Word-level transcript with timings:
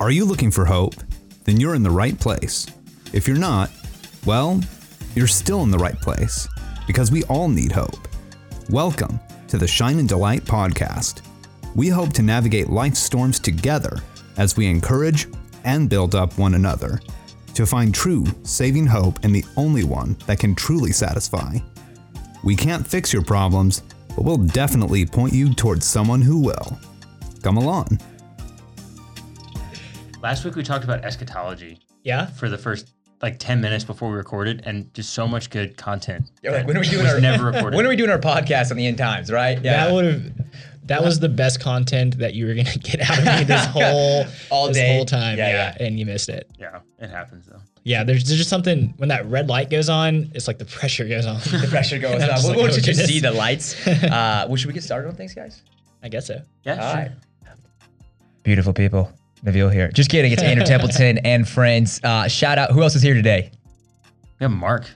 Are 0.00 0.12
you 0.12 0.24
looking 0.24 0.52
for 0.52 0.64
hope? 0.64 0.94
Then 1.42 1.58
you're 1.58 1.74
in 1.74 1.82
the 1.82 1.90
right 1.90 2.16
place. 2.16 2.68
If 3.12 3.26
you're 3.26 3.36
not, 3.36 3.68
well, 4.24 4.60
you're 5.16 5.26
still 5.26 5.64
in 5.64 5.72
the 5.72 5.78
right 5.78 6.00
place 6.00 6.46
because 6.86 7.10
we 7.10 7.24
all 7.24 7.48
need 7.48 7.72
hope. 7.72 8.06
Welcome 8.70 9.18
to 9.48 9.58
the 9.58 9.66
Shine 9.66 9.98
and 9.98 10.08
Delight 10.08 10.44
podcast. 10.44 11.22
We 11.74 11.88
hope 11.88 12.12
to 12.12 12.22
navigate 12.22 12.70
life's 12.70 13.00
storms 13.00 13.40
together 13.40 13.98
as 14.36 14.56
we 14.56 14.68
encourage 14.68 15.26
and 15.64 15.90
build 15.90 16.14
up 16.14 16.38
one 16.38 16.54
another 16.54 17.00
to 17.54 17.66
find 17.66 17.92
true 17.92 18.24
saving 18.44 18.86
hope 18.86 19.24
in 19.24 19.32
the 19.32 19.44
only 19.56 19.82
one 19.82 20.16
that 20.26 20.38
can 20.38 20.54
truly 20.54 20.92
satisfy. 20.92 21.58
We 22.44 22.54
can't 22.54 22.86
fix 22.86 23.12
your 23.12 23.24
problems, 23.24 23.82
but 24.14 24.22
we'll 24.22 24.36
definitely 24.36 25.04
point 25.06 25.32
you 25.32 25.52
towards 25.54 25.86
someone 25.86 26.22
who 26.22 26.38
will. 26.38 26.78
Come 27.42 27.56
along. 27.56 27.98
Last 30.22 30.44
week 30.44 30.56
we 30.56 30.62
talked 30.62 30.84
about 30.84 31.04
eschatology 31.04 31.78
Yeah. 32.02 32.26
for 32.26 32.48
the 32.48 32.58
first 32.58 32.92
like 33.22 33.38
10 33.38 33.60
minutes 33.60 33.84
before 33.84 34.10
we 34.10 34.16
recorded 34.16 34.62
and 34.64 34.92
just 34.94 35.12
so 35.12 35.26
much 35.26 35.50
good 35.50 35.76
content. 35.76 36.30
You're 36.42 36.52
like, 36.52 36.66
when 36.66 36.76
are 36.76 36.80
we 36.80 36.88
doing 36.88 37.06
our 37.06 37.20
never 37.20 37.46
recorded? 37.52 37.76
When 37.76 37.84
are 37.84 37.88
we 37.88 37.96
doing 37.96 38.10
our 38.10 38.18
podcast 38.18 38.70
on 38.70 38.76
the 38.76 38.86
end 38.86 38.98
times, 38.98 39.30
right? 39.32 39.60
Yeah. 39.62 39.84
That 39.86 39.92
would 39.92 40.04
have. 40.04 40.32
That 40.84 41.04
was 41.04 41.20
the 41.20 41.28
best 41.28 41.60
content 41.60 42.16
that 42.18 42.32
you 42.34 42.46
were 42.46 42.54
gonna 42.54 42.74
get 42.82 43.00
out 43.10 43.18
of 43.18 43.24
me 43.24 43.44
this 43.44 43.64
whole 43.66 44.24
All 44.50 44.68
this 44.68 44.76
day. 44.78 44.94
whole 44.96 45.04
time. 45.04 45.36
Yeah, 45.36 45.48
Yeah, 45.48 45.74
yeah. 45.78 45.86
and 45.86 45.98
you 45.98 46.06
missed 46.06 46.28
it. 46.30 46.48
yeah, 46.58 46.80
it 46.98 47.10
happens 47.10 47.46
though. 47.46 47.60
Yeah, 47.84 48.04
there's, 48.04 48.24
there's 48.24 48.38
just 48.38 48.50
something 48.50 48.94
when 48.96 49.08
that 49.10 49.26
red 49.26 49.48
light 49.48 49.70
goes 49.70 49.88
on, 49.88 50.30
it's 50.34 50.46
like 50.46 50.58
the 50.58 50.64
pressure 50.64 51.06
goes 51.06 51.26
on. 51.26 51.36
the 51.40 51.66
pressure 51.68 51.98
goes 51.98 52.22
I'm 52.22 52.22
up. 52.22 52.36
just 52.36 52.44
We'll 52.44 52.52
like, 52.54 52.60
want 52.62 52.72
oh, 52.72 52.76
you 52.76 52.82
to 52.82 52.94
see 52.94 53.20
the 53.20 53.30
lights. 53.30 53.86
Uh, 53.86 54.46
well, 54.48 54.56
should 54.56 54.66
we 54.68 54.72
get 54.74 54.82
started 54.82 55.08
on 55.08 55.14
things, 55.14 55.34
guys? 55.34 55.62
I 56.02 56.08
guess 56.08 56.26
so. 56.26 56.40
Yeah, 56.64 56.74
All 56.82 56.92
sure. 56.92 57.00
right. 57.02 57.10
Beautiful 58.42 58.72
people. 58.72 59.12
Nabil 59.44 59.72
here. 59.72 59.88
Just 59.92 60.10
kidding. 60.10 60.32
It's 60.32 60.42
Andrew 60.42 60.64
Templeton 60.66 61.18
and 61.18 61.48
friends. 61.48 62.00
Uh, 62.02 62.28
shout 62.28 62.58
out. 62.58 62.72
Who 62.72 62.82
else 62.82 62.94
is 62.96 63.02
here 63.02 63.14
today? 63.14 63.50
We 64.40 64.44
have 64.44 64.50
Mark. 64.52 64.88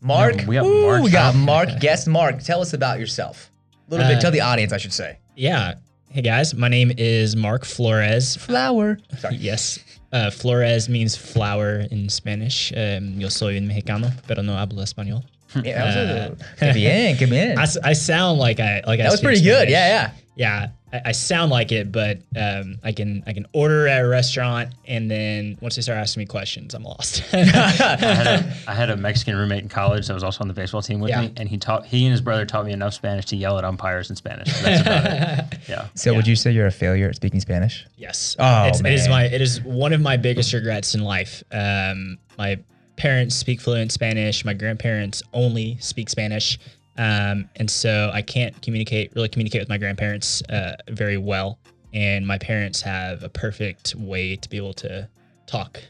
Mark. 0.00 0.36
We 0.46 0.56
have 0.56 0.64
Ooh, 0.64 0.86
Mark. 0.86 1.02
We 1.02 1.10
got 1.10 1.34
Mark. 1.34 1.68
Guest 1.80 2.08
Mark. 2.08 2.42
Tell 2.42 2.60
us 2.60 2.72
about 2.72 2.98
yourself. 2.98 3.50
A 3.88 3.90
little 3.90 4.06
bit. 4.08 4.16
Uh, 4.16 4.20
Tell 4.20 4.30
the 4.30 4.40
audience, 4.40 4.72
I 4.72 4.78
should 4.78 4.92
say. 4.92 5.18
Yeah. 5.36 5.74
Hey 6.10 6.22
guys, 6.22 6.54
my 6.54 6.66
name 6.68 6.90
is 6.98 7.36
Mark 7.36 7.64
Flores. 7.64 8.36
Flower. 8.36 8.98
Sorry. 9.18 9.36
Yes. 9.36 9.78
Uh, 10.12 10.28
Flores 10.30 10.88
means 10.88 11.14
flower 11.16 11.84
in 11.92 12.08
Spanish. 12.08 12.72
Um, 12.76 13.20
yo 13.20 13.28
soy 13.28 13.56
un 13.56 13.68
mexicano, 13.68 14.10
pero 14.26 14.42
no 14.42 14.54
hablo 14.54 14.82
español. 14.82 15.22
Yeah, 15.64 15.84
that 15.84 16.30
was 16.30 16.40
a, 16.40 16.64
que 16.64 16.72
bien, 16.74 17.16
que 17.16 17.26
bien. 17.28 17.58
I, 17.58 17.62
s- 17.62 17.78
I 17.84 17.92
sound 17.92 18.38
like 18.40 18.58
I 18.58 18.82
like 18.86 18.98
I 18.98 19.04
that 19.04 19.10
was 19.10 19.20
speak 19.20 19.24
pretty 19.26 19.42
good. 19.42 19.68
Spanish. 19.68 19.70
Yeah, 19.72 19.86
yeah. 19.88 20.10
Yeah 20.40 20.68
I, 20.92 21.00
I 21.06 21.12
sound 21.12 21.50
like 21.50 21.70
it 21.70 21.92
but 21.92 22.18
um, 22.34 22.78
i 22.82 22.92
can 22.92 23.22
i 23.26 23.32
can 23.32 23.46
order 23.52 23.86
at 23.86 24.02
a 24.02 24.08
restaurant 24.08 24.72
and 24.86 25.10
then 25.10 25.58
once 25.60 25.76
they 25.76 25.82
start 25.82 25.98
asking 25.98 26.22
me 26.22 26.26
questions 26.26 26.72
i'm 26.74 26.82
lost 26.82 27.22
I 27.34 27.38
had, 27.44 28.26
a, 28.26 28.54
I 28.66 28.74
had 28.74 28.90
a 28.90 28.96
Mexican 28.96 29.36
roommate 29.36 29.62
in 29.62 29.68
college 29.68 30.06
that 30.08 30.14
was 30.14 30.24
also 30.24 30.40
on 30.42 30.48
the 30.48 30.54
baseball 30.54 30.80
team 30.82 31.00
with 31.00 31.10
Yeah. 31.10 31.22
me, 31.22 31.32
and 31.36 31.48
he 31.48 31.58
taught 31.58 31.84
he 31.86 32.04
and 32.06 32.10
his 32.12 32.20
brother 32.22 32.44
taught 32.46 32.64
me 32.64 32.72
enough 32.72 32.94
Spanish 32.94 33.26
to 33.26 33.36
yell 33.36 33.58
at 33.58 33.64
umpires 33.64 34.08
in 34.10 34.16
Spanish. 34.16 34.48
That's 34.62 34.80
about 34.82 35.04
it. 35.06 35.58
Yeah. 35.68 35.86
So, 35.94 36.14
would 36.14 36.26
you 36.26 36.34
say 36.36 36.50
you're 36.52 36.66
a 36.66 36.72
failure 36.72 37.08
at 37.08 37.16
speaking 37.16 37.40
Spanish? 37.40 37.86
yes 37.96 38.34
Oh, 38.38 38.64
it's, 38.68 38.80
it 38.80 38.86
is 38.92 39.08
my 39.08 39.24
it 39.24 39.40
is 39.40 39.60
one 39.62 39.92
of 39.92 40.00
my 40.00 40.16
biggest 40.16 40.52
regrets 40.52 40.94
in 40.94 41.02
life 41.04 41.42
um, 41.52 42.18
my 42.38 42.58
parents 42.96 43.34
speak 43.36 43.60
fluent 43.60 43.92
spanish 43.92 44.44
my 44.44 44.54
grandparents 44.54 45.22
only 45.32 45.76
speak 45.80 46.08
spanish 46.10 46.58
um, 46.98 47.48
and 47.56 47.70
so 47.70 48.10
i 48.12 48.22
can't 48.22 48.60
communicate 48.62 49.12
really 49.14 49.28
communicate 49.28 49.60
with 49.60 49.68
my 49.68 49.78
grandparents 49.78 50.42
uh, 50.50 50.76
very 50.88 51.16
well. 51.16 51.58
And 51.92 52.26
my 52.26 52.38
parents 52.38 52.80
have 52.82 53.22
a 53.24 53.28
perfect 53.28 53.94
way 53.96 54.36
to 54.36 54.48
be 54.48 54.56
able 54.56 54.74
to 54.74 55.08
talk 55.46 55.80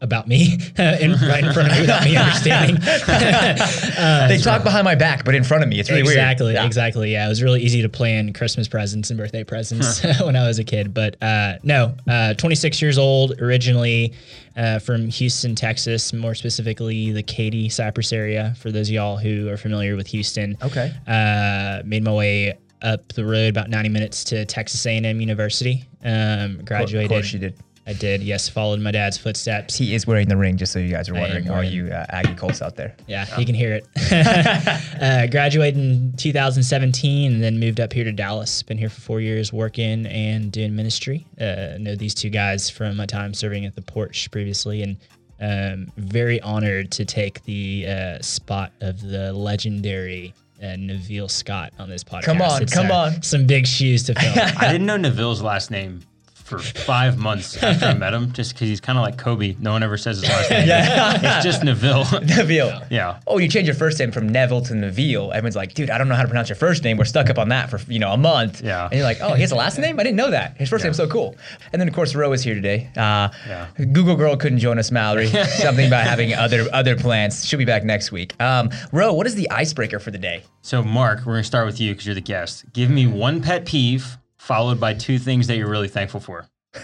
about 0.00 0.28
me 0.28 0.52
in, 0.78 1.12
right 1.12 1.42
in 1.44 1.52
front 1.52 1.68
of 1.70 1.74
me 1.74 1.80
without 1.80 2.04
me 2.04 2.16
understanding 2.16 2.76
Uh, 3.98 4.28
They 4.28 4.38
talk 4.38 4.62
behind 4.62 4.84
my 4.84 4.94
back, 4.94 5.24
but 5.24 5.34
in 5.34 5.42
front 5.42 5.62
of 5.64 5.68
me. 5.68 5.80
It's 5.80 5.90
really 5.90 6.02
exactly, 6.02 6.46
weird. 6.46 6.54
Yeah. 6.56 6.66
exactly. 6.66 7.12
Yeah, 7.12 7.26
it 7.26 7.28
was 7.28 7.42
really 7.42 7.60
easy 7.62 7.82
to 7.82 7.88
plan 7.88 8.32
Christmas 8.32 8.68
presents 8.68 9.10
and 9.10 9.18
birthday 9.18 9.42
presents 9.42 10.02
when 10.20 10.36
I 10.36 10.46
was 10.46 10.58
a 10.60 10.64
kid. 10.64 10.94
But 10.94 11.20
uh, 11.22 11.54
no, 11.64 11.94
uh, 12.06 12.34
26 12.34 12.80
years 12.80 12.96
old, 12.96 13.40
originally 13.40 14.12
uh, 14.56 14.78
from 14.78 15.08
Houston, 15.08 15.54
Texas, 15.56 16.12
more 16.12 16.34
specifically 16.36 17.10
the 17.10 17.22
Katy, 17.24 17.68
Cypress 17.68 18.12
area. 18.12 18.54
For 18.58 18.70
those 18.70 18.88
of 18.88 18.94
y'all 18.94 19.16
who 19.16 19.48
are 19.48 19.56
familiar 19.56 19.96
with 19.96 20.06
Houston, 20.08 20.56
Okay. 20.62 20.92
uh, 21.08 21.82
made 21.84 22.04
my 22.04 22.12
way 22.12 22.56
up 22.82 23.12
the 23.14 23.24
road 23.24 23.48
about 23.50 23.68
90 23.68 23.88
minutes 23.88 24.22
to 24.24 24.44
Texas 24.44 24.86
A&M 24.86 25.20
University. 25.20 25.84
Um, 26.04 26.60
graduated. 26.64 27.10
Of 27.10 27.16
course 27.16 27.32
you 27.32 27.40
did. 27.40 27.54
I 27.88 27.94
did. 27.94 28.22
Yes, 28.22 28.50
followed 28.50 28.80
my 28.80 28.90
dad's 28.90 29.16
footsteps. 29.16 29.74
He 29.74 29.94
is 29.94 30.06
wearing 30.06 30.28
the 30.28 30.36
ring, 30.36 30.58
just 30.58 30.74
so 30.74 30.78
you 30.78 30.90
guys 30.90 31.08
are 31.08 31.14
wondering, 31.14 31.48
all 31.48 31.64
you 31.64 31.86
uh, 31.86 32.04
Aggie 32.10 32.34
Colts 32.34 32.60
out 32.60 32.76
there. 32.76 32.94
Yeah, 33.06 33.24
you 33.38 33.46
can 33.46 33.54
hear 33.54 33.80
it. 33.80 33.86
uh, 35.02 35.26
graduated 35.28 35.80
in 35.80 36.12
2017 36.18 37.32
and 37.32 37.42
then 37.42 37.58
moved 37.58 37.80
up 37.80 37.94
here 37.94 38.04
to 38.04 38.12
Dallas. 38.12 38.62
Been 38.62 38.76
here 38.76 38.90
for 38.90 39.00
four 39.00 39.20
years 39.22 39.54
working 39.54 40.04
and 40.04 40.52
doing 40.52 40.76
ministry. 40.76 41.26
Uh, 41.40 41.78
know 41.78 41.94
these 41.96 42.14
two 42.14 42.28
guys 42.28 42.68
from 42.68 42.94
my 42.94 43.06
time 43.06 43.32
serving 43.32 43.64
at 43.64 43.74
the 43.74 43.82
porch 43.82 44.30
previously 44.30 44.82
and 44.82 44.98
um, 45.40 45.90
very 45.96 46.42
honored 46.42 46.90
to 46.90 47.06
take 47.06 47.42
the 47.44 47.86
uh, 47.88 48.20
spot 48.20 48.70
of 48.82 49.00
the 49.00 49.32
legendary 49.32 50.34
uh, 50.62 50.76
Neville 50.76 51.28
Scott 51.28 51.72
on 51.78 51.88
this 51.88 52.04
podcast. 52.04 52.24
Come 52.24 52.42
on, 52.42 52.66
come 52.66 52.90
uh, 52.90 53.06
on. 53.06 53.22
Some 53.22 53.46
big 53.46 53.66
shoes 53.66 54.02
to 54.04 54.14
fill. 54.14 54.32
I 54.58 54.70
didn't 54.70 54.86
know 54.86 54.98
Neville's 54.98 55.40
last 55.40 55.70
name 55.70 56.02
for 56.48 56.58
five 56.58 57.18
months 57.18 57.62
after 57.62 57.84
I 57.86 57.94
met 57.94 58.14
him, 58.14 58.32
just 58.32 58.54
because 58.54 58.68
he's 58.68 58.80
kind 58.80 58.98
of 58.98 59.04
like 59.04 59.18
Kobe. 59.18 59.54
No 59.60 59.72
one 59.72 59.82
ever 59.82 59.96
says 59.96 60.20
his 60.20 60.28
last 60.28 60.50
name. 60.50 60.66
Yeah. 60.68 61.36
It's 61.36 61.44
just 61.44 61.62
Neville. 61.62 62.04
Neville. 62.24 62.82
yeah. 62.90 63.20
Oh, 63.26 63.38
you 63.38 63.48
change 63.48 63.66
your 63.68 63.74
first 63.76 63.98
name 63.98 64.10
from 64.10 64.28
Neville 64.28 64.62
to 64.62 64.74
Neville. 64.74 65.32
Everyone's 65.32 65.56
like, 65.56 65.74
dude, 65.74 65.90
I 65.90 65.98
don't 65.98 66.08
know 66.08 66.14
how 66.14 66.22
to 66.22 66.28
pronounce 66.28 66.48
your 66.48 66.56
first 66.56 66.82
name. 66.84 66.96
We're 66.96 67.04
stuck 67.04 67.28
up 67.30 67.38
on 67.38 67.50
that 67.50 67.70
for 67.70 67.78
you 67.92 67.98
know 67.98 68.12
a 68.12 68.16
month. 68.16 68.62
Yeah. 68.62 68.84
And 68.86 68.94
you're 68.94 69.02
like, 69.04 69.18
oh, 69.20 69.34
he 69.34 69.42
has 69.42 69.52
a 69.52 69.56
last 69.56 69.78
name? 69.78 70.00
I 70.00 70.02
didn't 70.02 70.16
know 70.16 70.30
that. 70.30 70.56
His 70.56 70.68
first 70.68 70.82
name's 70.84 70.96
so 70.96 71.06
cool. 71.06 71.36
And 71.72 71.80
then 71.80 71.86
of 71.88 71.94
course 71.94 72.14
Roe 72.14 72.32
is 72.32 72.42
here 72.42 72.54
today. 72.54 72.88
Uh, 72.96 73.28
Yeah. 73.46 73.66
Google 73.92 74.16
girl 74.16 74.36
couldn't 74.36 74.58
join 74.58 74.78
us, 74.78 74.90
Mallory. 74.90 75.26
Something 75.46 75.86
about 75.86 76.04
having 76.04 76.32
other 76.34 76.66
other 76.72 76.96
plans. 76.96 77.44
She'll 77.46 77.58
be 77.58 77.64
back 77.64 77.84
next 77.84 78.10
week. 78.10 78.34
Um, 78.40 78.70
Ro, 78.92 79.12
what 79.12 79.26
is 79.26 79.34
the 79.34 79.50
icebreaker 79.50 79.98
for 79.98 80.10
the 80.10 80.18
day? 80.18 80.42
So, 80.62 80.82
Mark, 80.82 81.20
we're 81.20 81.32
going 81.34 81.42
to 81.42 81.46
start 81.46 81.66
with 81.66 81.80
you 81.80 81.92
because 81.92 82.06
you're 82.06 82.14
the 82.14 82.20
guest. 82.20 82.64
Give 82.72 82.90
me 82.90 83.06
one 83.06 83.40
pet 83.42 83.64
peeve 83.64 84.18
followed 84.48 84.80
by 84.80 84.94
two 84.94 85.18
things 85.18 85.46
that 85.46 85.56
you're 85.58 85.68
really 85.70 85.88
thankful 85.88 86.18
for. 86.20 86.48
we 86.74 86.82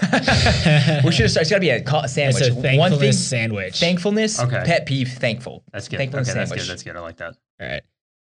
should 1.13 1.25
have 1.25 1.31
started. 1.31 1.41
It's 1.41 1.51
got 1.51 1.57
to 1.57 1.61
be 1.61 1.71
a, 1.71 1.83
co- 1.83 1.99
a 1.99 2.05
It's 2.05 2.13
sandwich. 2.15 2.43
a 2.43 2.55
thankfulness 2.55 2.79
One 2.79 2.99
thing, 3.01 3.13
sandwich. 3.13 3.81
thankfulness. 3.81 4.41
Okay. 4.41 4.63
Pet 4.65 4.87
peeve. 4.87 5.09
Thankful. 5.09 5.65
That's 5.73 5.89
good. 5.89 5.97
Okay, 5.97 6.03
Thankfulness 6.05 6.29
that's 6.35 6.51
sandwich. 6.51 6.61
good. 6.67 6.71
That's 6.71 6.83
good. 6.83 6.97
I 6.97 7.01
like 7.01 7.17
that. 7.17 7.35
All 7.61 7.67
right. 7.69 7.83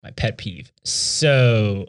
My 0.02 0.10
pet 0.12 0.38
peeve. 0.38 0.70
So 0.84 1.86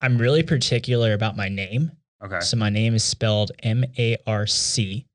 I'm 0.00 0.16
really 0.18 0.42
particular 0.42 1.12
about 1.12 1.36
my 1.36 1.48
name. 1.48 1.90
Okay. 2.24 2.40
So 2.40 2.56
my 2.56 2.70
name 2.70 2.94
is 2.94 3.04
spelled 3.04 3.52
M 3.62 3.84
A 3.98 4.16
R 4.26 4.46
C. 4.46 5.06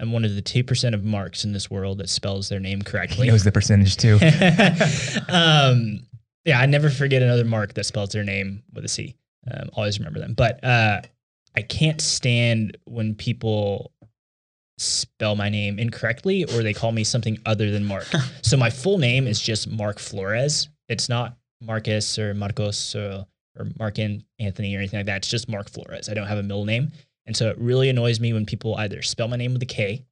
I'm 0.00 0.12
one 0.12 0.24
of 0.24 0.34
the 0.34 0.42
2% 0.42 0.94
of 0.94 1.04
marks 1.04 1.44
in 1.44 1.52
this 1.52 1.70
world 1.70 1.98
that 1.98 2.08
spells 2.08 2.48
their 2.48 2.60
name 2.60 2.78
He 2.80 2.84
correctly. 2.84 3.28
knows 3.28 3.44
the 3.44 3.52
percentage 3.52 3.96
too. 3.96 4.14
um, 5.28 6.06
yeah, 6.44 6.58
I 6.58 6.66
never 6.66 6.88
forget 6.88 7.20
another 7.22 7.44
mark 7.44 7.74
that 7.74 7.84
spells 7.84 8.10
their 8.10 8.24
name 8.24 8.62
with 8.72 8.84
a 8.84 8.88
C. 8.88 9.14
Um, 9.50 9.70
always 9.74 9.98
remember 9.98 10.18
them. 10.18 10.34
But 10.34 10.62
uh, 10.64 11.02
I 11.56 11.62
can't 11.62 12.00
stand 12.00 12.76
when 12.84 13.14
people 13.14 13.92
spell 14.78 15.36
my 15.36 15.48
name 15.48 15.78
incorrectly 15.78 16.44
or 16.44 16.62
they 16.62 16.72
call 16.72 16.90
me 16.92 17.04
something 17.04 17.38
other 17.44 17.70
than 17.70 17.84
Mark. 17.84 18.06
so 18.42 18.56
my 18.56 18.70
full 18.70 18.98
name 18.98 19.26
is 19.26 19.40
just 19.40 19.68
Mark 19.68 19.98
Flores. 19.98 20.68
It's 20.88 21.08
not 21.08 21.36
Marcus 21.60 22.18
or 22.18 22.34
Marcos 22.34 22.94
or, 22.94 23.26
or 23.58 23.66
Mark 23.78 23.98
An- 23.98 24.24
Anthony 24.38 24.74
or 24.74 24.78
anything 24.78 24.98
like 24.98 25.06
that. 25.06 25.18
It's 25.18 25.28
just 25.28 25.48
Mark 25.48 25.68
Flores. 25.68 26.08
I 26.08 26.14
don't 26.14 26.26
have 26.26 26.38
a 26.38 26.42
middle 26.42 26.64
name. 26.64 26.90
And 27.26 27.36
so 27.36 27.48
it 27.48 27.58
really 27.58 27.90
annoys 27.90 28.18
me 28.18 28.32
when 28.32 28.46
people 28.46 28.74
either 28.76 29.02
spell 29.02 29.28
my 29.28 29.36
name 29.36 29.52
with 29.52 29.62
a 29.62 29.66
K, 29.66 30.04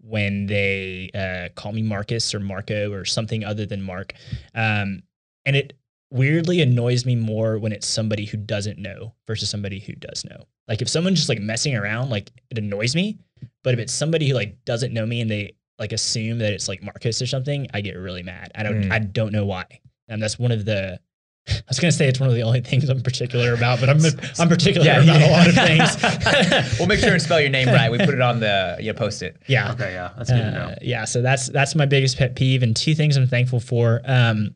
when 0.00 0.46
they 0.46 1.10
uh, 1.14 1.48
call 1.58 1.72
me 1.72 1.82
Marcus 1.82 2.34
or 2.34 2.40
Marco 2.40 2.92
or 2.92 3.04
something 3.04 3.44
other 3.44 3.66
than 3.66 3.82
Mark. 3.82 4.12
Um, 4.54 5.02
and 5.44 5.56
it 5.56 5.72
weirdly 6.12 6.60
annoys 6.60 7.04
me 7.06 7.16
more 7.16 7.58
when 7.58 7.72
it's 7.72 7.86
somebody 7.86 8.24
who 8.26 8.36
doesn't 8.36 8.78
know 8.78 9.14
versus 9.26 9.48
somebody 9.50 9.80
who 9.80 9.94
does 9.94 10.24
know. 10.24 10.44
Like 10.68 10.82
if 10.82 10.88
someone's 10.88 11.18
just 11.18 11.28
like 11.28 11.40
messing 11.40 11.74
around, 11.76 12.10
like 12.10 12.30
it 12.50 12.58
annoys 12.58 12.94
me. 12.94 13.18
But 13.64 13.74
if 13.74 13.80
it's 13.80 13.92
somebody 13.92 14.28
who 14.28 14.34
like 14.34 14.64
doesn't 14.64 14.92
know 14.92 15.06
me 15.06 15.20
and 15.20 15.30
they 15.30 15.54
like 15.78 15.92
assume 15.92 16.38
that 16.38 16.52
it's 16.52 16.68
like 16.68 16.82
Marcus 16.82 17.20
or 17.22 17.26
something, 17.26 17.66
I 17.74 17.80
get 17.80 17.96
really 17.96 18.22
mad. 18.22 18.52
I 18.54 18.62
don't 18.62 18.82
Mm. 18.82 18.92
I 18.92 18.98
don't 19.00 19.32
know 19.32 19.44
why. 19.44 19.64
And 20.08 20.22
that's 20.22 20.38
one 20.38 20.52
of 20.52 20.64
the 20.64 21.00
I 21.48 21.54
was 21.68 21.80
gonna 21.80 21.90
say 21.90 22.06
it's 22.06 22.20
one 22.20 22.28
of 22.28 22.34
the 22.36 22.42
only 22.42 22.60
things 22.60 22.88
I'm 22.88 23.00
particular 23.02 23.52
about, 23.54 23.80
but 23.80 23.88
I'm 23.88 23.98
I'm 24.38 24.48
particular 24.48 24.86
Yeah, 24.86 25.02
about 25.02 25.20
yeah. 25.20 25.28
a 25.28 25.32
lot 25.32 25.48
of 25.48 25.54
things. 25.54 26.78
we'll 26.78 26.86
make 26.88 27.00
sure 27.00 27.12
and 27.14 27.22
spell 27.22 27.40
your 27.40 27.50
name 27.50 27.68
right. 27.68 27.90
We 27.90 27.98
put 27.98 28.10
it 28.14 28.20
on 28.20 28.38
the 28.38 28.76
you 28.78 28.92
know, 28.92 28.98
post 28.98 29.22
it. 29.22 29.42
yeah. 29.48 29.72
Okay. 29.72 29.92
Yeah. 29.94 30.12
That's 30.16 30.30
good 30.30 30.36
to 30.38 30.50
know. 30.52 30.60
Uh, 30.66 30.74
yeah, 30.82 31.04
so 31.04 31.20
that's 31.22 31.48
that's 31.48 31.74
my 31.74 31.86
biggest 31.86 32.16
pet 32.18 32.36
peeve, 32.36 32.62
and 32.62 32.76
two 32.76 32.94
things 32.94 33.16
I'm 33.16 33.26
thankful 33.26 33.58
for. 33.58 34.02
Um, 34.04 34.54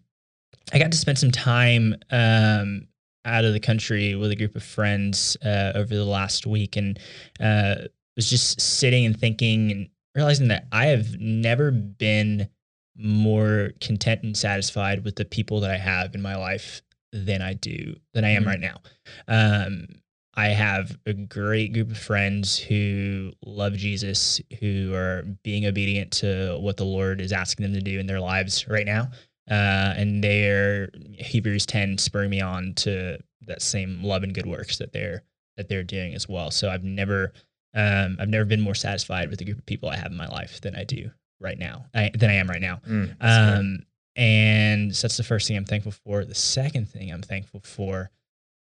I 0.72 0.78
got 0.78 0.90
to 0.92 0.98
spend 0.98 1.18
some 1.18 1.30
time 1.30 1.94
um, 2.10 2.88
out 3.24 3.44
of 3.44 3.52
the 3.52 3.60
country 3.60 4.14
with 4.14 4.30
a 4.30 4.36
group 4.36 4.56
of 4.56 4.62
friends 4.62 5.36
uh, 5.44 5.72
over 5.74 5.94
the 5.94 6.04
last 6.04 6.46
week, 6.46 6.76
and 6.76 6.98
uh, 7.40 7.76
was 8.16 8.28
just 8.30 8.60
sitting 8.60 9.04
and 9.06 9.18
thinking 9.18 9.70
and 9.70 9.88
realizing 10.14 10.48
that 10.48 10.66
I 10.72 10.86
have 10.86 11.18
never 11.20 11.70
been 11.70 12.48
more 12.96 13.72
content 13.80 14.22
and 14.22 14.36
satisfied 14.36 15.04
with 15.04 15.16
the 15.16 15.24
people 15.24 15.60
that 15.60 15.70
I 15.70 15.76
have 15.76 16.14
in 16.14 16.22
my 16.22 16.34
life 16.36 16.80
than 17.12 17.42
I 17.42 17.52
do 17.54 17.94
than 18.14 18.24
I 18.24 18.30
am 18.30 18.44
Mhm. 18.44 18.46
right 18.46 18.60
now. 18.60 18.80
Um, 19.28 19.86
I 20.34 20.48
have 20.48 20.98
a 21.06 21.14
great 21.14 21.72
group 21.72 21.90
of 21.90 21.96
friends 21.98 22.58
who 22.58 23.32
love 23.44 23.74
Jesus, 23.74 24.40
who 24.60 24.92
are 24.94 25.22
being 25.42 25.64
obedient 25.66 26.10
to 26.12 26.58
what 26.60 26.76
the 26.76 26.84
Lord 26.84 27.20
is 27.22 27.32
asking 27.32 27.64
them 27.64 27.72
to 27.74 27.80
do 27.80 27.98
in 27.98 28.06
their 28.06 28.20
lives 28.20 28.66
right 28.68 28.84
now. 28.84 29.10
Uh, 29.50 29.94
and 29.96 30.24
they're 30.24 30.90
Hebrews 31.18 31.66
10 31.66 31.98
spurring 31.98 32.30
me 32.30 32.40
on 32.40 32.74
to 32.74 33.18
that 33.42 33.62
same 33.62 34.02
love 34.02 34.22
and 34.22 34.34
good 34.34 34.46
works 34.46 34.78
that 34.78 34.92
they're 34.92 35.22
that 35.56 35.68
they're 35.68 35.84
doing 35.84 36.14
as 36.14 36.28
well. 36.28 36.50
So 36.50 36.68
I've 36.68 36.84
never 36.84 37.32
um, 37.74 38.16
I've 38.18 38.28
never 38.28 38.44
been 38.44 38.60
more 38.60 38.74
satisfied 38.74 39.30
with 39.30 39.38
the 39.38 39.44
group 39.44 39.58
of 39.58 39.66
people 39.66 39.88
I 39.88 39.96
have 39.96 40.10
in 40.10 40.16
my 40.16 40.28
life 40.28 40.60
than 40.62 40.74
I 40.74 40.84
do 40.84 41.10
right 41.40 41.58
now. 41.58 41.86
I, 41.94 42.10
than 42.14 42.30
I 42.30 42.34
am 42.34 42.48
right 42.48 42.60
now. 42.60 42.80
Mm. 42.88 43.16
Um, 43.20 43.78
and 44.16 44.96
so 44.96 45.06
that's 45.06 45.18
the 45.18 45.24
first 45.24 45.46
thing 45.46 45.56
I'm 45.58 45.66
thankful 45.66 45.92
for. 45.92 46.24
The 46.24 46.34
second 46.34 46.88
thing 46.88 47.12
I'm 47.12 47.20
thankful 47.20 47.60
for, 47.60 48.10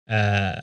uh, 0.08 0.62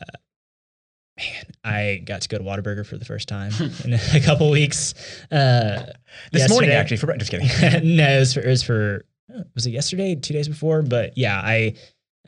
man, 1.18 1.44
I 1.62 2.02
got 2.06 2.22
to 2.22 2.28
go 2.28 2.38
to 2.38 2.44
Whataburger 2.44 2.86
for 2.86 2.96
the 2.96 3.04
first 3.04 3.28
time 3.28 3.52
in 3.84 3.92
a 3.92 4.20
couple 4.24 4.48
weeks. 4.50 4.94
Uh, 5.30 5.92
this 6.32 6.48
morning, 6.48 6.70
actually, 6.70 6.96
for 6.96 7.14
just 7.18 7.30
kidding. 7.30 7.96
no, 7.96 8.08
it 8.08 8.18
was 8.20 8.32
for, 8.32 8.40
it 8.40 8.48
was 8.48 8.62
for 8.62 9.04
was 9.54 9.66
it 9.66 9.70
yesterday, 9.70 10.14
two 10.14 10.34
days 10.34 10.48
before? 10.48 10.82
But 10.82 11.16
yeah, 11.16 11.40
I 11.42 11.75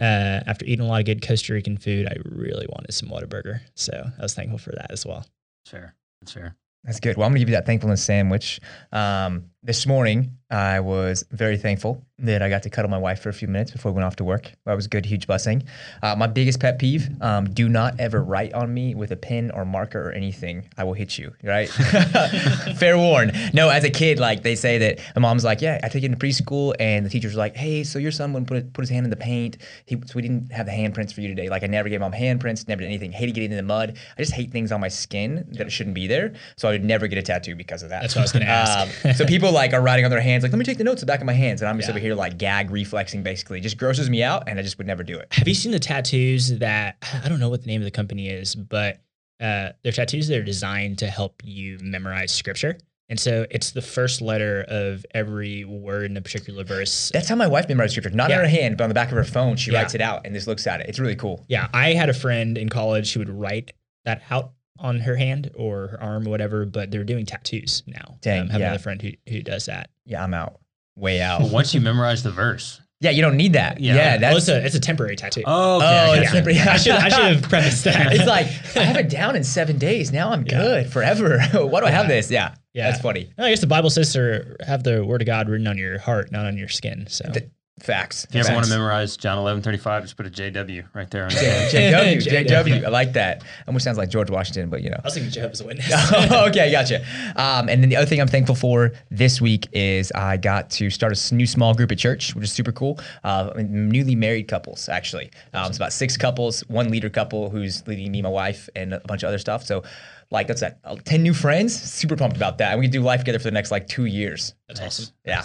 uh, 0.00 0.40
after 0.46 0.64
eating 0.64 0.84
a 0.84 0.88
lot 0.88 1.00
of 1.00 1.06
good 1.06 1.26
Costa 1.26 1.52
Rican 1.52 1.76
food, 1.76 2.06
I 2.06 2.16
really 2.24 2.66
wanted 2.68 2.92
some 2.92 3.08
Whataburger, 3.08 3.60
so 3.74 3.92
I 4.18 4.22
was 4.22 4.34
thankful 4.34 4.58
for 4.58 4.72
that 4.72 4.90
as 4.90 5.04
well. 5.04 5.26
That's 5.64 5.70
fair. 5.70 5.94
That's 6.20 6.32
fair. 6.32 6.56
That's 6.84 7.00
good. 7.00 7.16
Well, 7.16 7.26
I'm 7.26 7.32
gonna 7.32 7.40
give 7.40 7.50
you 7.50 7.56
that 7.56 7.66
thankfulness 7.66 8.02
sandwich. 8.02 8.60
Um, 8.92 9.50
this 9.62 9.86
morning, 9.86 10.38
I 10.50 10.80
was 10.80 11.24
very 11.30 11.56
thankful 11.56 12.04
that 12.18 12.42
I 12.42 12.48
got 12.48 12.64
to 12.64 12.70
cuddle 12.70 12.90
my 12.90 12.98
wife 12.98 13.20
for 13.20 13.28
a 13.28 13.32
few 13.32 13.46
minutes 13.46 13.70
before 13.70 13.92
we 13.92 13.96
went 13.96 14.04
off 14.04 14.16
to 14.16 14.24
work. 14.24 14.52
That 14.66 14.74
was 14.74 14.86
a 14.86 14.88
good, 14.88 15.06
huge 15.06 15.26
blessing. 15.26 15.62
Uh, 16.02 16.16
my 16.16 16.26
biggest 16.26 16.60
pet 16.60 16.78
peeve: 16.78 17.08
um, 17.20 17.48
do 17.48 17.68
not 17.68 17.98
ever 18.00 18.22
write 18.22 18.52
on 18.52 18.72
me 18.74 18.94
with 18.94 19.12
a 19.12 19.16
pen 19.16 19.50
or 19.52 19.64
marker 19.64 20.08
or 20.08 20.12
anything. 20.12 20.68
I 20.76 20.84
will 20.84 20.94
hit 20.94 21.18
you. 21.18 21.32
Right? 21.44 21.68
Fair 22.78 22.98
warn. 22.98 23.32
No, 23.54 23.68
as 23.68 23.84
a 23.84 23.90
kid, 23.90 24.18
like 24.18 24.42
they 24.42 24.56
say 24.56 24.78
that 24.78 25.00
my 25.14 25.22
mom's 25.22 25.44
like, 25.44 25.60
yeah, 25.60 25.78
I 25.82 25.88
took 25.88 26.02
it 26.02 26.06
in 26.06 26.16
preschool, 26.16 26.74
and 26.80 27.06
the 27.06 27.10
teacher's 27.10 27.36
like, 27.36 27.56
hey, 27.56 27.84
so 27.84 27.98
your 27.98 28.12
son 28.12 28.32
wouldn't 28.32 28.48
put 28.48 28.72
put 28.72 28.82
his 28.82 28.90
hand 28.90 29.04
in 29.04 29.10
the 29.10 29.16
paint. 29.16 29.58
He, 29.86 29.96
so 30.04 30.12
we 30.16 30.22
didn't 30.22 30.52
have 30.52 30.66
the 30.66 30.72
handprints 30.72 31.14
for 31.14 31.20
you 31.20 31.28
today. 31.28 31.48
Like 31.48 31.62
I 31.62 31.68
never 31.68 31.88
gave 31.88 32.00
mom 32.00 32.12
handprints, 32.12 32.66
never 32.66 32.80
did 32.80 32.88
anything. 32.88 33.12
Hated 33.12 33.34
getting 33.34 33.52
in 33.52 33.56
the 33.56 33.62
mud. 33.62 33.96
I 34.18 34.20
just 34.20 34.32
hate 34.32 34.50
things 34.50 34.72
on 34.72 34.80
my 34.80 34.88
skin 34.88 35.46
that 35.52 35.70
shouldn't 35.70 35.94
be 35.94 36.06
there. 36.06 36.34
So 36.56 36.68
I 36.68 36.72
would 36.72 36.84
never 36.84 37.06
get 37.06 37.18
a 37.18 37.22
tattoo 37.22 37.54
because 37.54 37.82
of 37.84 37.90
that. 37.90 38.02
That's 38.02 38.16
what 38.16 38.22
I 38.22 38.24
was 38.24 38.32
gonna 38.32 38.44
ask. 38.46 39.04
Um, 39.04 39.14
so 39.14 39.24
people 39.24 39.49
like 39.50 39.72
are 39.72 39.80
writing 39.80 40.04
on 40.04 40.10
their 40.10 40.20
hands, 40.20 40.42
like, 40.42 40.52
let 40.52 40.58
me 40.58 40.64
take 40.64 40.78
the 40.78 40.84
notes 40.84 41.02
in 41.02 41.06
the 41.06 41.10
back 41.12 41.20
of 41.20 41.26
my 41.26 41.32
hands, 41.32 41.60
and 41.62 41.68
I'm 41.68 41.76
just 41.76 41.88
Yeah. 41.88 41.92
over 41.92 41.98
here 42.00 42.14
like 42.14 42.38
gag 42.38 42.70
reflexing, 42.70 43.22
basically. 43.22 43.58
It 43.58 43.62
just 43.62 43.76
grosses 43.78 44.08
me 44.10 44.22
out, 44.22 44.44
and 44.48 44.58
I 44.58 44.62
just 44.62 44.78
would 44.78 44.86
never 44.86 45.02
do 45.02 45.18
it. 45.18 45.28
Have 45.32 45.46
you 45.48 45.54
seen 45.54 45.72
the 45.72 45.78
tattoos 45.78 46.58
that 46.58 46.96
I 47.24 47.28
don't 47.28 47.40
know 47.40 47.48
what 47.50 47.62
the 47.62 47.66
name 47.68 47.80
of 47.80 47.84
the 47.84 47.90
company 47.90 48.28
is, 48.28 48.54
but 48.54 49.00
uh, 49.40 49.70
they're 49.82 49.92
tattoos 49.92 50.28
that 50.28 50.38
are 50.38 50.42
designed 50.42 50.98
to 50.98 51.06
help 51.06 51.40
you 51.44 51.78
memorize 51.80 52.30
scripture. 52.30 52.76
And 53.08 53.18
so 53.18 53.44
it's 53.50 53.72
the 53.72 53.82
first 53.82 54.20
letter 54.20 54.64
of 54.68 55.04
every 55.14 55.64
word 55.64 56.10
in 56.10 56.16
a 56.16 56.20
particular 56.20 56.62
verse. 56.62 57.10
That's 57.12 57.28
how 57.28 57.34
my 57.34 57.46
wife 57.48 57.68
memorized 57.68 57.92
scripture, 57.94 58.10
not 58.10 58.30
Yeah. 58.30 58.36
on 58.38 58.44
her 58.44 58.48
hand, 58.50 58.76
but 58.76 58.84
on 58.84 58.90
the 58.90 58.94
back 58.94 59.08
of 59.08 59.16
her 59.16 59.24
phone. 59.24 59.56
She 59.56 59.72
Yeah. 59.72 59.78
writes 59.80 59.94
it 59.94 60.00
out 60.00 60.26
and 60.26 60.34
just 60.34 60.46
looks 60.46 60.66
at 60.66 60.80
it. 60.80 60.88
It's 60.88 60.98
really 61.00 61.16
cool. 61.16 61.44
Yeah, 61.48 61.68
I 61.74 61.94
had 61.94 62.08
a 62.08 62.14
friend 62.14 62.56
in 62.56 62.68
college 62.68 63.12
who 63.14 63.18
would 63.20 63.30
write 63.30 63.72
that 64.04 64.22
out 64.30 64.52
on 64.80 64.98
her 65.00 65.14
hand 65.16 65.50
or 65.54 65.88
her 65.88 66.02
arm 66.02 66.26
or 66.26 66.30
whatever, 66.30 66.64
but 66.66 66.90
they're 66.90 67.04
doing 67.04 67.26
tattoos 67.26 67.82
now. 67.86 68.16
Dang, 68.22 68.40
um, 68.42 68.48
have 68.48 68.60
yeah. 68.60 68.66
another 68.68 68.82
friend 68.82 69.00
who, 69.02 69.10
who 69.28 69.42
does 69.42 69.66
that. 69.66 69.90
Yeah, 70.06 70.24
I'm 70.24 70.34
out, 70.34 70.58
way 70.96 71.20
out. 71.20 71.40
But 71.42 71.50
once 71.52 71.74
you 71.74 71.80
memorize 71.80 72.22
the 72.22 72.30
verse. 72.32 72.80
yeah, 73.00 73.10
you 73.10 73.22
don't 73.22 73.36
need 73.36 73.52
that. 73.54 73.80
Yeah. 73.80 73.94
Yeah, 73.94 74.10
well, 74.12 74.20
that's 74.20 74.36
it's 74.38 74.48
a 74.48 74.66
it's 74.66 74.74
a 74.74 74.80
temporary 74.80 75.16
tattoo. 75.16 75.42
Oh, 75.46 75.76
okay. 75.76 75.86
Oh, 75.86 76.12
I 76.12 76.20
yeah. 76.22 76.30
Temporary- 76.30 76.58
I 76.60 76.76
should 76.76 76.92
I 76.92 77.08
should 77.08 77.24
have 77.36 77.42
prefaced 77.48 77.84
that. 77.84 78.12
it's 78.14 78.26
like 78.26 78.46
I 78.76 78.84
have 78.84 78.96
it 78.96 79.08
down 79.20 79.36
in 79.36 79.44
seven 79.44 79.78
days. 79.78 80.12
Now 80.12 80.30
I'm 80.32 80.42
Yeah. 80.46 80.58
good 80.60 80.92
forever. 80.92 81.40
Why 81.52 81.80
do 81.80 81.86
I 81.86 81.90
have 81.90 82.08
this? 82.08 82.30
Yeah, 82.30 82.54
Yeah. 82.74 82.90
that's 82.90 83.02
funny. 83.02 83.32
I 83.38 83.50
guess 83.50 83.60
the 83.60 83.66
Bible 83.66 83.90
says 83.90 84.12
to 84.14 84.56
have 84.66 84.82
the 84.84 85.04
word 85.04 85.22
of 85.22 85.26
God 85.26 85.48
written 85.48 85.66
on 85.66 85.78
your 85.78 85.98
heart, 85.98 86.30
not 86.32 86.46
on 86.46 86.56
your 86.58 86.68
skin. 86.68 87.06
So 87.08 87.30
Th- 87.32 87.48
Facts. 87.82 88.24
If 88.24 88.34
you 88.34 88.40
ever 88.40 88.52
want 88.52 88.66
to 88.66 88.70
memorize 88.70 89.16
John 89.16 89.38
eleven 89.38 89.62
thirty 89.62 89.78
five, 89.78 90.02
just 90.02 90.16
put 90.16 90.26
a 90.26 90.30
JW 90.30 90.86
right 90.94 91.10
there 91.10 91.24
on 91.24 91.30
your 91.30 91.40
J- 91.40 91.92
JW, 91.92 92.46
JW. 92.46 92.84
I 92.86 92.88
like 92.88 93.14
that. 93.14 93.42
Almost 93.66 93.84
sounds 93.84 93.98
like 93.98 94.10
George 94.10 94.30
Washington, 94.30 94.68
but 94.68 94.82
you 94.82 94.90
know. 94.90 94.96
I 94.98 95.06
was 95.06 95.14
thinking 95.14 95.32
Jehovah's 95.32 95.62
Witness. 95.62 95.90
okay, 96.32 96.70
gotcha. 96.70 97.00
Um, 97.36 97.68
and 97.68 97.82
then 97.82 97.88
the 97.88 97.96
other 97.96 98.06
thing 98.06 98.20
I'm 98.20 98.28
thankful 98.28 98.54
for 98.54 98.92
this 99.10 99.40
week 99.40 99.68
is 99.72 100.12
I 100.12 100.36
got 100.36 100.70
to 100.72 100.90
start 100.90 101.16
a 101.30 101.34
new 101.34 101.46
small 101.46 101.74
group 101.74 101.90
at 101.92 101.98
church, 101.98 102.34
which 102.34 102.44
is 102.44 102.52
super 102.52 102.72
cool. 102.72 103.00
Uh, 103.24 103.52
newly 103.56 104.14
married 104.14 104.48
couples, 104.48 104.88
actually. 104.88 105.30
Um, 105.54 105.68
it's 105.68 105.76
about 105.76 105.92
six 105.92 106.16
couples, 106.16 106.60
one 106.68 106.90
leader 106.90 107.10
couple 107.10 107.50
who's 107.50 107.86
leading 107.86 108.10
me, 108.12 108.22
my 108.22 108.28
wife, 108.28 108.68
and 108.76 108.94
a 108.94 109.00
bunch 109.00 109.22
of 109.22 109.28
other 109.28 109.38
stuff. 109.38 109.64
So, 109.64 109.82
like, 110.30 110.46
that's 110.46 110.60
that. 110.60 110.78
Uh, 110.84 110.96
10 111.04 111.22
new 111.22 111.34
friends. 111.34 111.74
Super 111.74 112.16
pumped 112.16 112.36
about 112.36 112.58
that. 112.58 112.72
And 112.72 112.80
we 112.80 112.86
can 112.86 112.92
do 112.92 113.00
life 113.02 113.20
together 113.20 113.38
for 113.38 113.44
the 113.44 113.50
next 113.50 113.70
like 113.70 113.88
two 113.88 114.04
years. 114.04 114.54
That's 114.68 114.80
awesome. 114.80 115.06
Yeah. 115.24 115.44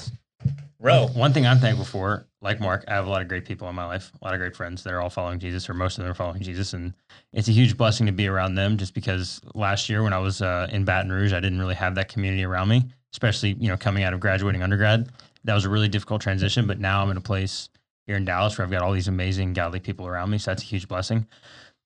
Ro. 0.85 1.07
One 1.15 1.33
thing 1.33 1.47
I'm 1.47 1.57
thankful 1.57 1.83
for, 1.83 2.27
like 2.43 2.59
Mark, 2.59 2.83
I 2.87 2.93
have 2.93 3.07
a 3.07 3.09
lot 3.09 3.23
of 3.23 3.27
great 3.27 3.43
people 3.43 3.67
in 3.67 3.73
my 3.73 3.87
life, 3.87 4.11
a 4.21 4.23
lot 4.23 4.35
of 4.35 4.39
great 4.39 4.55
friends 4.55 4.83
that 4.83 4.93
are 4.93 5.01
all 5.01 5.09
following 5.09 5.39
Jesus, 5.39 5.67
or 5.67 5.73
most 5.73 5.97
of 5.97 6.03
them 6.03 6.11
are 6.11 6.15
following 6.15 6.43
Jesus, 6.43 6.73
and 6.73 6.93
it's 7.33 7.47
a 7.47 7.51
huge 7.51 7.75
blessing 7.75 8.05
to 8.05 8.11
be 8.11 8.27
around 8.27 8.53
them. 8.53 8.77
Just 8.77 8.93
because 8.93 9.41
last 9.55 9.89
year 9.89 10.03
when 10.03 10.13
I 10.13 10.19
was 10.19 10.43
uh, 10.43 10.67
in 10.71 10.85
Baton 10.85 11.11
Rouge, 11.11 11.33
I 11.33 11.39
didn't 11.39 11.57
really 11.57 11.73
have 11.73 11.95
that 11.95 12.07
community 12.07 12.43
around 12.43 12.67
me, 12.67 12.85
especially 13.13 13.53
you 13.59 13.67
know 13.67 13.77
coming 13.77 14.03
out 14.03 14.13
of 14.13 14.19
graduating 14.19 14.61
undergrad. 14.61 15.09
That 15.43 15.55
was 15.55 15.65
a 15.65 15.69
really 15.69 15.87
difficult 15.87 16.21
transition, 16.21 16.67
but 16.67 16.79
now 16.79 17.01
I'm 17.01 17.09
in 17.09 17.17
a 17.17 17.21
place 17.21 17.69
here 18.05 18.15
in 18.15 18.23
Dallas 18.23 18.55
where 18.55 18.63
I've 18.63 18.71
got 18.71 18.83
all 18.83 18.93
these 18.93 19.07
amazing 19.07 19.53
godly 19.53 19.79
people 19.79 20.05
around 20.05 20.29
me, 20.29 20.37
so 20.37 20.51
that's 20.51 20.61
a 20.61 20.67
huge 20.67 20.87
blessing. 20.87 21.25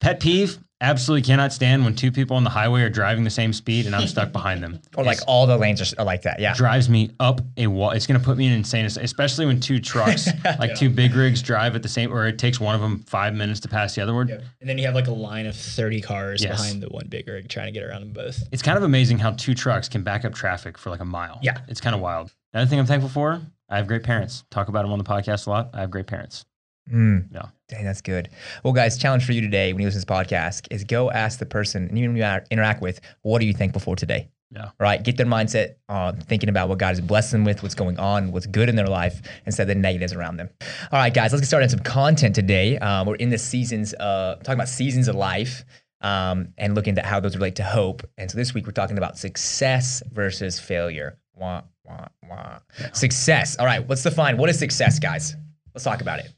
Pet 0.01 0.19
peeve: 0.19 0.59
absolutely 0.81 1.21
cannot 1.25 1.51
stand 1.53 1.83
when 1.83 1.95
two 1.95 2.11
people 2.11 2.37
on 2.37 2.43
the 2.43 2.49
highway 2.49 2.81
are 2.81 2.89
driving 2.89 3.23
the 3.23 3.29
same 3.29 3.51
speed 3.53 3.85
and 3.85 3.95
I'm 3.95 4.07
stuck 4.15 4.31
behind 4.31 4.63
them. 4.63 4.79
Or 4.95 5.03
like 5.03 5.17
It's- 5.17 5.25
all 5.27 5.45
the 5.47 5.57
lanes 5.57 5.93
are, 5.93 6.03
like 6.05 6.21
that. 6.23 6.39
Yeah. 6.39 6.53
drives 6.53 6.89
me 6.89 7.11
up 7.19 7.41
a 7.57 7.67
wall. 7.67 7.91
It's 7.91 8.07
going 8.07 8.19
to 8.19 8.25
put 8.25 8.37
me 8.37 8.45
in 8.47 8.53
insane, 8.53 8.85
especially 8.85 9.45
when 9.45 9.59
two 9.59 9.79
trucks, 9.79 10.27
like 10.45 10.69
Yeah. 10.69 10.75
two 10.75 10.89
big 10.89 11.13
rigs, 11.15 11.41
drive 11.41 11.75
at 11.75 11.83
the 11.83 11.89
same, 11.89 12.11
or 12.13 12.27
it 12.27 12.37
takes 12.39 12.59
one 12.59 12.75
of 12.75 12.81
them 12.81 12.99
five 13.07 13.33
minutes 13.33 13.59
to 13.61 13.67
pass 13.67 13.95
the 13.95 14.01
other 14.01 14.13
one. 14.13 14.29
And 14.29 14.69
then 14.69 14.77
you 14.77 14.85
have 14.85 14.95
like 14.95 15.07
a 15.07 15.11
line 15.11 15.45
of 15.45 15.55
30 15.55 16.01
cars 16.01 16.43
Yes. 16.43 16.57
behind 16.61 16.81
the 16.81 16.87
one 16.89 17.07
big 17.09 17.27
rig 17.27 17.49
trying 17.49 17.67
to 17.67 17.71
get 17.71 17.83
around 17.83 18.01
them 18.01 18.13
both. 18.13 18.41
It's 18.51 18.61
kind 18.61 18.77
of 18.77 18.83
amazing 18.83 19.19
how 19.19 19.31
two 19.31 19.53
trucks 19.55 19.89
can 19.89 20.03
back 20.03 20.23
up 20.25 20.33
traffic 20.33 20.77
for 20.77 20.89
like 20.89 20.99
a 21.01 21.05
mile. 21.05 21.39
Yeah. 21.41 21.59
it's 21.67 21.81
kind 21.81 21.95
of 21.95 22.01
wild. 22.01 22.33
Another 22.53 22.69
thing 22.69 22.79
I'm 22.79 22.85
thankful 22.87 23.09
for: 23.09 23.41
I 23.69 23.77
have 23.77 23.85
great 23.85 24.01
parents. 24.03 24.43
Talk 24.49 24.69
about 24.69 24.81
them 24.81 24.91
on 24.91 24.97
the 24.97 25.03
podcast 25.03 25.45
a 25.45 25.51
lot. 25.51 25.69
I 25.73 25.81
have 25.81 25.91
great 25.91 26.07
parents. 26.07 26.45
Mm. 26.91 27.27
Yeah. 27.31 27.45
Dang, 27.67 27.83
that's 27.83 28.01
good. 28.01 28.29
Well, 28.63 28.73
guys, 28.73 28.97
challenge 28.97 29.25
for 29.25 29.33
you 29.33 29.41
today 29.41 29.73
when 29.73 29.81
you 29.81 29.87
listen 29.87 30.01
to 30.01 30.07
this 30.07 30.17
podcast 30.17 30.67
is 30.71 30.83
go 30.83 31.11
ask 31.11 31.39
the 31.39 31.45
person, 31.45 31.87
and 31.87 31.97
you 31.97 32.09
interact 32.51 32.81
with, 32.81 32.99
what 33.21 33.41
are 33.41 33.45
you 33.45 33.53
thankful 33.53 33.81
for 33.81 33.95
today? 33.95 34.29
Yeah. 34.51 34.69
Right. 34.79 35.03
Get 35.03 35.17
their 35.17 35.27
mindset 35.27 35.75
on 35.87 36.17
thinking 36.21 36.49
about 36.49 36.69
what 36.69 36.79
God 36.79 36.89
has 36.89 37.01
blessed 37.01 37.31
them 37.31 37.43
with, 37.43 37.61
what's 37.61 37.75
going 37.75 37.99
on, 37.99 38.31
what's 38.31 38.47
good 38.47 38.69
in 38.69 38.75
their 38.75 38.87
life, 38.87 39.21
instead 39.45 39.63
of 39.63 39.67
the 39.69 39.75
negatives 39.75 40.13
around 40.13 40.37
them. 40.37 40.49
All 40.91 40.99
right, 40.99 41.13
guys, 41.13 41.31
let's 41.31 41.41
get 41.41 41.47
started 41.47 41.65
on 41.65 41.69
some 41.69 41.79
content 41.81 42.33
today. 42.33 42.79
Um, 42.79 43.05
we're 43.05 43.15
in 43.15 43.29
the 43.29 43.37
seasons, 43.37 43.93
uh, 43.93 44.35
talking 44.37 44.55
about 44.55 44.69
seasons 44.69 45.07
of 45.07 45.15
life. 45.15 45.63
Um, 46.01 46.53
and 46.57 46.75
looking 46.75 46.97
at 46.97 47.05
how 47.05 47.19
those 47.19 47.35
relate 47.35 47.57
to 47.57 47.63
hope. 47.63 48.03
And 48.17 48.31
so 48.31 48.37
this 48.37 48.53
week 48.53 48.65
we're 48.65 48.71
talking 48.71 48.97
about 48.97 49.17
success 49.17 50.01
versus 50.09 50.57
failure. 50.57 51.19
Wah, 51.35 51.63
wah, 51.83 52.07
wah. 52.25 52.59
Success. 52.93 53.57
All 53.59 53.65
right, 53.65 53.85
let's 53.89 54.03
define 54.03 54.37
what 54.37 54.49
is 54.49 54.57
success, 54.57 54.97
guys. 54.97 55.35
Let's 55.75 55.83
talk 55.83 55.99
about 55.99 56.19
it. 56.19 56.29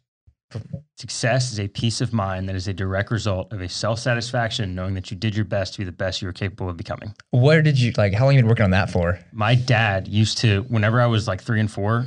Success 0.97 1.51
is 1.51 1.59
a 1.59 1.67
peace 1.67 2.01
of 2.01 2.13
mind 2.13 2.47
that 2.47 2.55
is 2.55 2.67
a 2.67 2.73
direct 2.73 3.11
result 3.11 3.51
of 3.51 3.61
a 3.61 3.69
self 3.69 3.99
satisfaction, 3.99 4.75
knowing 4.75 4.93
that 4.93 5.09
you 5.09 5.17
did 5.17 5.35
your 5.35 5.45
best 5.45 5.73
to 5.73 5.79
be 5.79 5.85
the 5.85 5.91
best 5.91 6.21
you 6.21 6.27
were 6.27 6.33
capable 6.33 6.69
of 6.69 6.77
becoming. 6.77 7.13
Where 7.31 7.61
did 7.61 7.79
you 7.79 7.91
like? 7.97 8.13
How 8.13 8.25
long 8.25 8.33
have 8.33 8.37
you 8.37 8.43
been 8.43 8.49
working 8.49 8.65
on 8.65 8.71
that 8.71 8.89
for? 8.89 9.19
My 9.31 9.55
dad 9.55 10.07
used 10.07 10.37
to, 10.39 10.61
whenever 10.63 11.01
I 11.01 11.07
was 11.07 11.27
like 11.27 11.41
three 11.41 11.59
and 11.59 11.71
four, 11.71 12.05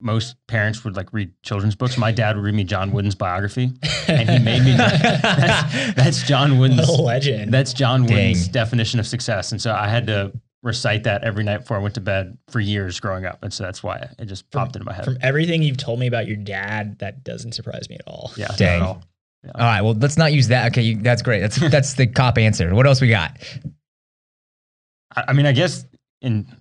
most 0.00 0.36
parents 0.46 0.84
would 0.84 0.96
like 0.96 1.12
read 1.12 1.32
children's 1.42 1.74
books. 1.74 1.98
My 1.98 2.12
dad 2.12 2.36
would 2.36 2.44
read 2.44 2.54
me 2.54 2.64
John 2.64 2.92
Wooden's 2.92 3.14
biography, 3.14 3.72
and 4.06 4.30
he 4.30 4.38
made 4.38 4.62
me. 4.62 4.72
that's, 4.76 5.94
that's 5.94 6.22
John 6.22 6.58
Wooden's. 6.58 6.88
legend. 6.88 7.52
That's 7.52 7.72
John 7.72 8.06
Dang. 8.06 8.16
Wooden's 8.16 8.48
definition 8.48 9.00
of 9.00 9.06
success, 9.06 9.52
and 9.52 9.60
so 9.60 9.72
I 9.72 9.88
had 9.88 10.06
to 10.06 10.32
recite 10.62 11.04
that 11.04 11.22
every 11.24 11.44
night 11.44 11.58
before 11.58 11.76
I 11.76 11.80
went 11.80 11.94
to 11.94 12.00
bed 12.00 12.36
for 12.48 12.60
years 12.60 12.98
growing 13.00 13.24
up, 13.24 13.42
and 13.42 13.52
so 13.52 13.62
that's 13.64 13.82
why 13.82 14.08
it 14.18 14.24
just 14.26 14.50
popped 14.50 14.74
into 14.76 14.84
my 14.84 14.92
head. 14.92 15.04
From 15.04 15.18
everything 15.20 15.62
you've 15.62 15.76
told 15.76 16.00
me 16.00 16.06
about 16.06 16.26
your 16.26 16.36
dad, 16.36 16.98
that 16.98 17.22
doesn't 17.24 17.52
surprise 17.52 17.88
me 17.88 17.96
at 17.96 18.02
all. 18.06 18.32
yeah, 18.36 18.46
not 18.46 18.52
at 18.52 18.58
Dang. 18.58 18.82
all. 18.82 19.02
All 19.54 19.60
right. 19.60 19.82
Well, 19.82 19.94
let's 19.94 20.16
not 20.16 20.32
use 20.32 20.48
that. 20.48 20.72
Okay, 20.72 20.82
you, 20.82 20.96
that's 21.00 21.22
great. 21.22 21.40
That's 21.40 21.56
that's 21.70 21.94
the 21.94 22.06
cop 22.08 22.38
answer. 22.38 22.74
What 22.74 22.86
else 22.86 23.00
we 23.00 23.08
got, 23.08 23.38
I, 25.16 25.24
I 25.28 25.32
mean, 25.32 25.46
I 25.46 25.52
guess 25.52 25.84
in 26.22 26.42
dude? 26.42 26.56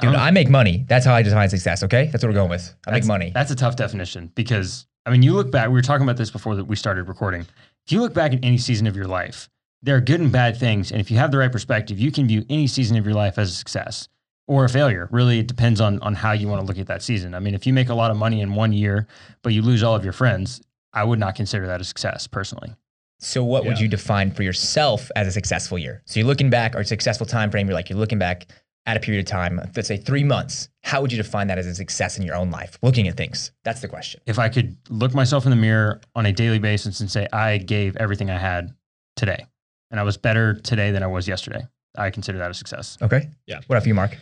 don't- 0.00 0.16
I 0.16 0.30
make 0.30 0.48
money. 0.48 0.84
That's 0.88 1.04
how 1.06 1.14
I 1.14 1.22
define 1.22 1.48
success. 1.48 1.82
Okay, 1.84 2.06
that's 2.10 2.24
what 2.24 2.28
we're 2.30 2.34
going 2.34 2.50
with. 2.50 2.74
I 2.86 2.90
make 2.92 3.04
money. 3.06 3.30
That's 3.34 3.50
a 3.50 3.56
tough 3.56 3.76
definition 3.76 4.30
because 4.34 4.86
I 5.06 5.10
mean, 5.10 5.22
you 5.22 5.34
look 5.34 5.50
back. 5.50 5.68
We 5.68 5.74
were 5.74 5.82
talking 5.82 6.02
about 6.04 6.16
this 6.16 6.30
before 6.30 6.56
that 6.56 6.64
we 6.64 6.76
started 6.76 7.08
recording. 7.08 7.42
If 7.86 7.92
you 7.92 8.00
look 8.00 8.12
back 8.12 8.32
at 8.32 8.44
any 8.44 8.58
season 8.58 8.86
of 8.86 8.96
your 8.96 9.06
life, 9.06 9.48
there 9.82 9.96
are 9.96 10.00
good 10.00 10.20
and 10.20 10.30
bad 10.30 10.56
things. 10.56 10.90
And 10.92 11.00
if 11.00 11.10
you 11.10 11.16
have 11.18 11.30
the 11.30 11.38
right 11.38 11.50
perspective, 11.50 11.98
you 11.98 12.12
can 12.12 12.26
view 12.26 12.44
any 12.48 12.66
season 12.66 12.96
of 12.96 13.04
your 13.04 13.14
life 13.14 13.38
as 13.38 13.50
a 13.50 13.54
success 13.54 14.08
or 14.46 14.64
a 14.64 14.68
failure. 14.68 15.08
Really, 15.10 15.38
it 15.38 15.46
depends 15.46 15.80
on 15.80 16.00
on 16.00 16.14
how 16.14 16.32
you 16.32 16.48
want 16.48 16.60
to 16.60 16.66
look 16.66 16.78
at 16.78 16.86
that 16.88 17.02
season. 17.02 17.34
I 17.34 17.40
mean, 17.40 17.54
if 17.54 17.66
you 17.66 17.72
make 17.72 17.88
a 17.88 17.94
lot 17.94 18.10
of 18.10 18.16
money 18.16 18.40
in 18.40 18.54
one 18.54 18.72
year, 18.72 19.06
but 19.42 19.52
you 19.52 19.62
lose 19.62 19.82
all 19.82 19.94
of 19.94 20.04
your 20.04 20.12
friends, 20.12 20.60
I 20.92 21.04
would 21.04 21.18
not 21.18 21.34
consider 21.34 21.66
that 21.66 21.80
a 21.80 21.84
success 21.84 22.26
personally. 22.26 22.74
So 23.20 23.44
what 23.44 23.66
would 23.66 23.78
you 23.78 23.86
define 23.86 24.30
for 24.30 24.42
yourself 24.42 25.10
as 25.14 25.26
a 25.26 25.32
successful 25.32 25.78
year? 25.78 26.02
So 26.06 26.18
you're 26.18 26.26
looking 26.26 26.48
back 26.48 26.74
or 26.74 26.82
successful 26.84 27.26
time 27.26 27.50
frame, 27.50 27.66
you're 27.66 27.74
like 27.74 27.90
you're 27.90 27.98
looking 27.98 28.18
back 28.18 28.46
at 28.86 28.96
a 28.96 29.00
period 29.00 29.20
of 29.20 29.30
time, 29.30 29.60
let's 29.76 29.88
say 29.88 29.98
three 29.98 30.24
months. 30.24 30.70
How 30.82 31.02
would 31.02 31.12
you 31.12 31.18
define 31.18 31.46
that 31.48 31.58
as 31.58 31.66
a 31.66 31.74
success 31.74 32.18
in 32.18 32.24
your 32.24 32.34
own 32.34 32.50
life? 32.50 32.78
Looking 32.82 33.08
at 33.08 33.18
things. 33.18 33.52
That's 33.62 33.82
the 33.82 33.88
question. 33.88 34.22
If 34.26 34.38
I 34.38 34.48
could 34.48 34.74
look 34.88 35.14
myself 35.14 35.44
in 35.44 35.50
the 35.50 35.56
mirror 35.56 36.00
on 36.14 36.24
a 36.24 36.32
daily 36.32 36.58
basis 36.58 37.00
and 37.00 37.10
say 37.10 37.28
I 37.30 37.58
gave 37.58 37.94
everything 37.96 38.30
I 38.30 38.38
had 38.38 38.74
today, 39.16 39.44
and 39.90 39.98
I 40.00 40.02
was 40.02 40.16
better 40.16 40.54
today 40.54 40.90
than 40.90 41.02
I 41.02 41.06
was 41.06 41.26
yesterday, 41.28 41.66
I 41.96 42.10
consider 42.10 42.38
that 42.38 42.50
a 42.50 42.54
success. 42.54 42.96
Okay. 43.02 43.28
Yeah. 43.46 43.56
What 43.66 43.76
about 43.76 43.86
you, 43.86 43.94
Mark? 43.94 44.16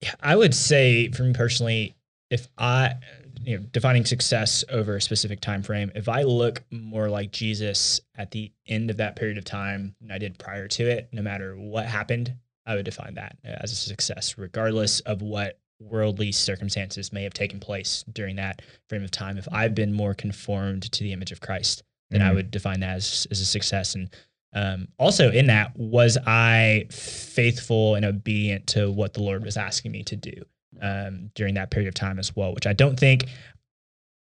Yeah, 0.00 0.14
I 0.20 0.34
would 0.36 0.54
say 0.54 1.10
for 1.10 1.22
me 1.22 1.32
personally, 1.32 1.94
if 2.30 2.48
I, 2.58 2.94
you 3.42 3.58
know, 3.58 3.64
defining 3.72 4.04
success 4.04 4.64
over 4.70 4.96
a 4.96 5.00
specific 5.00 5.40
time 5.40 5.62
frame, 5.62 5.92
if 5.94 6.08
I 6.08 6.22
look 6.22 6.62
more 6.70 7.08
like 7.10 7.30
Jesus 7.30 8.00
at 8.16 8.30
the 8.30 8.50
end 8.66 8.90
of 8.90 8.96
that 8.96 9.16
period 9.16 9.38
of 9.38 9.44
time 9.44 9.94
than 10.00 10.10
I 10.10 10.18
did 10.18 10.38
prior 10.38 10.66
to 10.68 10.88
it, 10.90 11.08
no 11.12 11.22
matter 11.22 11.54
what 11.56 11.86
happened, 11.86 12.34
I 12.64 12.74
would 12.76 12.84
define 12.84 13.14
that 13.14 13.36
as 13.44 13.70
a 13.72 13.76
success, 13.76 14.36
regardless 14.38 15.00
of 15.00 15.20
what 15.20 15.58
worldly 15.80 16.30
circumstances 16.32 17.12
may 17.12 17.24
have 17.24 17.34
taken 17.34 17.58
place 17.60 18.04
during 18.12 18.36
that 18.36 18.62
frame 18.88 19.02
of 19.02 19.10
time. 19.10 19.36
If 19.36 19.48
I've 19.52 19.74
been 19.74 19.92
more 19.92 20.14
conformed 20.14 20.90
to 20.92 21.02
the 21.04 21.12
image 21.12 21.32
of 21.32 21.40
Christ, 21.40 21.82
then 22.10 22.22
I 22.22 22.30
Mhm. 22.30 22.34
would 22.36 22.50
define 22.52 22.80
that 22.80 22.96
as, 22.96 23.26
as 23.32 23.40
a 23.40 23.44
success. 23.44 23.94
And 23.96 24.08
um, 24.54 24.88
also 24.98 25.30
in 25.30 25.46
that, 25.46 25.72
was 25.76 26.18
I 26.26 26.86
faithful 26.90 27.94
and 27.94 28.04
obedient 28.04 28.66
to 28.68 28.90
what 28.90 29.14
the 29.14 29.22
Lord 29.22 29.44
was 29.44 29.56
asking 29.56 29.92
me 29.92 30.02
to 30.04 30.16
do 30.16 30.32
um, 30.80 31.30
during 31.34 31.54
that 31.54 31.70
period 31.70 31.88
of 31.88 31.94
time 31.94 32.18
as 32.18 32.34
well? 32.36 32.54
Which 32.54 32.66
I 32.66 32.72
don't 32.72 32.98
think, 32.98 33.26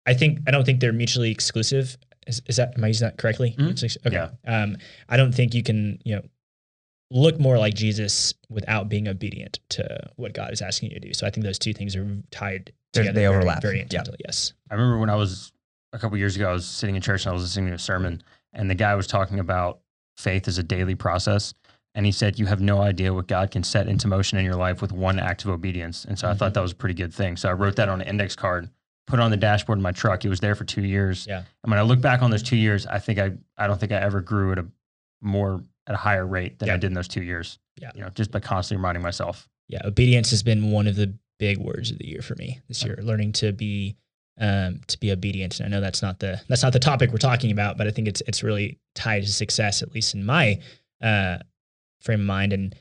I 0.07 0.15
think 0.15 0.41
I 0.47 0.51
don't 0.51 0.65
think 0.65 0.81
they're 0.81 0.93
mutually 0.93 1.31
exclusive. 1.31 1.97
Is, 2.27 2.43
is 2.47 2.57
that 2.57 2.75
am 2.77 2.85
I 2.85 2.89
using 2.89 3.07
that 3.09 3.19
correctly? 3.19 3.55
Mhm. 3.59 4.07
Okay. 4.07 4.15
Yeah. 4.17 4.31
Um, 4.47 4.77
I 5.09 5.17
don't 5.17 5.33
think 5.35 5.55
you 5.55 5.63
can 5.63 5.99
you 6.05 6.17
know 6.17 6.23
look 7.11 7.41
more 7.41 7.59
like 7.59 7.75
Jesus 7.75 8.35
without 8.49 8.89
being 8.89 9.09
obedient 9.09 9.59
to 9.71 10.11
what 10.17 10.33
God 10.33 10.53
is 10.53 10.63
asking 10.63 10.91
you 10.91 11.01
to 11.01 11.09
do. 11.09 11.13
So 11.13 11.27
I 11.27 11.31
think 11.31 11.45
those 11.45 11.59
two 11.59 11.73
things 11.73 11.97
are 11.97 12.07
tied 12.31 12.73
together. 12.93 13.13
they 13.13 13.27
overlap. 13.27 13.63
very 13.63 13.79
Yeah. 13.79 13.83
intimately. 13.83 14.19
Yes. 14.25 14.53
I 14.71 14.75
remember 14.75 14.99
when 14.99 15.11
I 15.11 15.17
was 15.17 15.51
a 15.93 15.99
couple 15.99 16.17
years 16.19 16.37
ago, 16.37 16.49
I 16.49 16.53
was 16.53 16.67
sitting 16.67 16.95
in 16.95 17.03
church 17.03 17.25
and 17.25 17.31
I 17.31 17.33
was 17.33 17.43
listening 17.43 17.69
to 17.71 17.75
a 17.75 17.79
sermon, 17.79 18.23
and 18.53 18.71
the 18.71 18.77
guy 18.77 18.95
was 18.95 19.09
talking 19.09 19.41
about 19.41 19.81
faith 20.21 20.47
is 20.49 20.59
a 20.59 20.63
daily 20.63 20.95
process. 20.95 21.55
And 21.95 22.07
he 22.07 22.13
said, 22.13 22.39
You 22.39 22.47
have 22.47 22.61
no 22.61 22.81
idea 22.81 23.13
what 23.13 23.27
God 23.27 23.51
can 23.51 23.65
set 23.65 23.89
into 23.89 24.07
motion 24.07 24.39
in 24.39 24.45
your 24.45 24.55
life 24.55 24.81
with 24.81 24.93
one 24.93 25.19
act 25.19 25.45
of 25.45 25.51
obedience. 25.51 26.05
And 26.05 26.17
so 26.19 26.29
I 26.29 26.31
Mm-hmm. 26.31 26.39
thought 26.39 26.55
that 26.55 26.61
was 26.63 26.73
a 26.73 26.77
pretty 26.77 26.95
good 26.95 27.13
thing. 27.13 27.37
So 27.37 27.49
I 27.49 27.53
wrote 27.53 27.75
that 27.77 27.89
on 27.89 28.01
an 28.01 28.07
index 28.07 28.37
card, 28.37 28.71
put 29.09 29.19
it 29.19 29.23
on 29.23 29.33
the 29.33 29.37
dashboard 29.37 29.79
of 29.79 29.83
my 29.83 29.91
truck. 29.93 30.25
It 30.25 30.29
was 30.29 30.39
there 30.39 30.55
for 30.55 30.65
two 30.65 30.85
years. 30.85 31.27
Yeah. 31.29 31.39
And 31.65 31.71
when 31.71 31.79
I 31.81 31.83
look 31.83 32.01
back 32.01 32.23
on 32.23 32.31
those 32.31 32.45
two 32.45 32.57
years, 32.57 32.87
I 32.87 33.01
think 33.01 33.19
I, 33.19 33.33
I 33.59 33.67
don't 33.67 33.81
think 33.81 33.91
I 33.91 33.97
ever 33.97 34.21
grew 34.21 34.53
at 34.53 34.59
a 34.61 34.67
more, 35.21 35.63
at 35.89 35.95
a 35.95 35.99
higher 35.99 36.27
rate 36.27 36.61
than 36.61 36.71
I 36.71 36.75
did 36.77 36.85
in 36.85 36.95
those 36.95 37.09
two 37.09 37.23
years. 37.23 37.59
Yeah. 37.81 37.91
You 37.95 38.03
know, 38.03 38.11
just 38.11 38.31
by 38.31 38.39
constantly 38.41 38.79
reminding 38.79 39.03
myself. 39.03 39.49
yeah, 39.69 39.81
obedience 39.85 40.31
has 40.31 40.43
been 40.45 40.71
one 40.71 40.87
of 40.87 40.95
the 40.97 41.13
big 41.41 41.59
words 41.59 41.91
of 41.91 41.99
the 41.99 42.07
year 42.07 42.23
for 42.23 42.35
me 42.37 42.61
this 42.69 42.85
year. 42.85 42.99
Learning 43.03 43.33
to 43.33 43.51
be 43.53 43.97
um, 44.41 44.81
to 44.87 44.99
be 44.99 45.13
obedient. 45.13 45.61
And 45.61 45.67
I 45.67 45.77
know 45.77 45.81
that's 45.81 46.03
not 46.03 46.19
the 46.19 46.41
that's 46.49 46.63
not 46.63 46.73
the 46.73 46.79
topic 46.79 47.13
we're 47.13 47.19
talking 47.19 47.53
about, 47.53 47.77
but 47.79 47.87
I 47.87 47.91
think 47.91 48.09
it's 48.09 48.23
it's 48.27 48.43
really 48.43 48.79
tied 48.95 49.23
to 49.23 49.33
success, 49.33 49.83
at 49.83 49.95
least 49.95 50.15
in 50.15 50.25
my 50.25 50.59
uh, 51.03 51.39
frame 52.01 52.21
of 52.21 52.27
mind. 52.27 52.53
And 52.53 52.75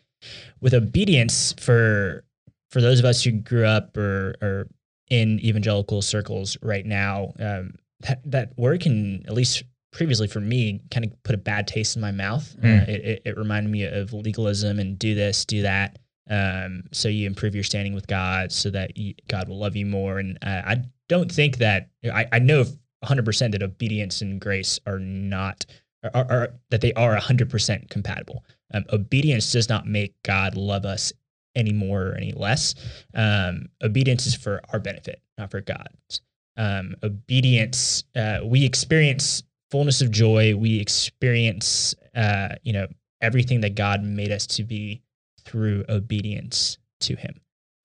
with 0.62 0.74
obedience, 0.74 1.54
for 1.60 2.24
for 2.72 2.82
those 2.82 3.00
of 3.00 3.06
us 3.06 3.24
who 3.24 3.32
grew 3.32 3.66
up 3.66 3.96
or 3.98 4.36
or 4.42 4.68
in 5.10 5.40
evangelical 5.44 6.02
circles 6.02 6.58
right 6.62 6.86
now, 6.86 7.34
um, 7.40 7.74
that 8.02 8.22
that 8.26 8.58
word 8.58 8.82
can 8.82 9.26
at 9.28 9.34
least 9.34 9.64
previously 9.92 10.28
for 10.28 10.40
me 10.40 10.80
kind 10.92 11.06
of 11.06 11.24
put 11.24 11.36
a 11.36 11.38
bad 11.38 11.68
taste 11.68 11.96
in 11.96 12.02
my 12.02 12.12
mouth. 12.12 12.56
Mm. 12.62 12.82
Uh, 12.82 12.92
it, 12.92 13.06
it, 13.06 13.22
it 13.26 13.38
reminded 13.38 13.72
me 13.72 13.84
of 13.86 14.14
legalism 14.14 14.80
and 14.80 15.00
do 15.00 15.16
this, 15.16 15.46
do 15.46 15.64
that. 15.64 15.98
Um, 16.30 16.84
so 16.92 17.10
you 17.10 17.26
improve 17.26 17.56
your 17.56 17.64
standing 17.64 17.96
with 17.96 18.06
God 18.06 18.52
so 18.52 18.70
that 18.70 18.96
you, 18.98 19.16
God 19.28 19.50
will 19.50 19.58
love 19.58 19.76
you 19.76 19.88
more. 19.88 20.20
And 20.20 20.38
uh, 20.44 20.62
I 20.64 20.84
don't 21.10 21.32
think 21.32 21.58
that 21.58 21.90
I, 22.06 22.26
I 22.32 22.40
know 22.40 22.66
100% 23.04 23.52
that 23.52 23.64
obedience 23.64 24.22
and 24.22 24.40
grace 24.40 24.80
are 24.86 25.00
not, 25.00 25.66
are, 26.14 26.26
are 26.30 26.54
that 26.70 26.82
they 26.82 26.94
are 26.94 27.18
100% 27.18 27.90
compatible. 27.90 28.46
Um, 28.74 28.86
obedience 28.94 29.52
does 29.52 29.68
not 29.68 29.88
make 29.88 30.14
God 30.24 30.56
love 30.56 30.86
us 30.86 31.12
any 31.56 31.74
more 31.74 32.10
or 32.10 32.16
any 32.16 32.32
less. 32.32 32.76
Um, 33.14 33.68
obedience 33.82 34.28
is 34.28 34.36
for 34.36 34.62
our 34.72 34.80
benefit, 34.80 35.22
not 35.38 35.52
for 35.52 35.62
God's. 35.62 36.22
Um, 36.58 36.96
obedience, 37.04 38.04
uh, 38.16 38.40
we 38.44 38.66
experience 38.66 39.44
fullness 39.72 40.02
of 40.02 40.12
joy. 40.12 40.56
We 40.56 40.80
experience, 40.80 41.96
uh, 42.16 42.50
you 42.64 42.74
know, 42.74 42.88
everything 43.22 43.62
that 43.62 43.76
God 43.76 44.04
made 44.04 44.32
us 44.32 44.46
to 44.48 44.64
be 44.64 45.02
through 45.46 45.86
obedience 45.90 46.78
to 47.02 47.16
Him. 47.16 47.40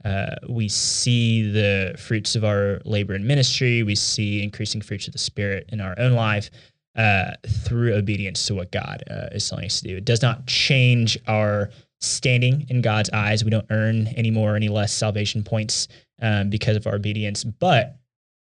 Uh, 0.04 0.34
we 0.49 0.68
see 0.68 1.50
the 1.50 1.94
fruits 1.99 2.37
of 2.37 2.44
our 2.44 2.80
labor 2.84 3.14
and 3.14 3.26
ministry. 3.26 3.82
We 3.82 3.94
see 3.94 4.42
increasing 4.42 4.82
fruits 4.82 5.06
of 5.06 5.12
the 5.12 5.18
Spirit 5.18 5.68
in 5.70 5.80
our 5.80 5.94
own 5.99 6.12
life 6.12 6.50
uh, 6.96 7.32
through 7.64 7.94
obedience 7.94 8.46
to 8.46 8.54
what 8.54 8.70
God 8.70 9.02
uh, 9.11 9.28
is 9.32 9.49
telling 9.49 9.64
us 9.64 9.80
to 9.80 9.88
do. 9.88 9.96
It 9.96 10.04
does 10.04 10.23
not 10.23 10.46
change 10.46 11.18
our 11.26 11.70
standing 12.00 12.66
in 12.68 12.82
God's 12.82 13.11
eyes. 13.11 13.44
We 13.44 13.50
don't 13.50 13.66
earn 13.70 14.08
any 14.08 14.30
more 14.30 14.52
or 14.52 14.56
any 14.56 14.68
less 14.68 14.92
salvation 14.92 15.42
points 15.42 15.88
um, 16.20 16.50
because 16.50 16.76
of 16.76 16.87
our 16.87 16.94
obedience, 16.94 17.42
but 17.42 17.96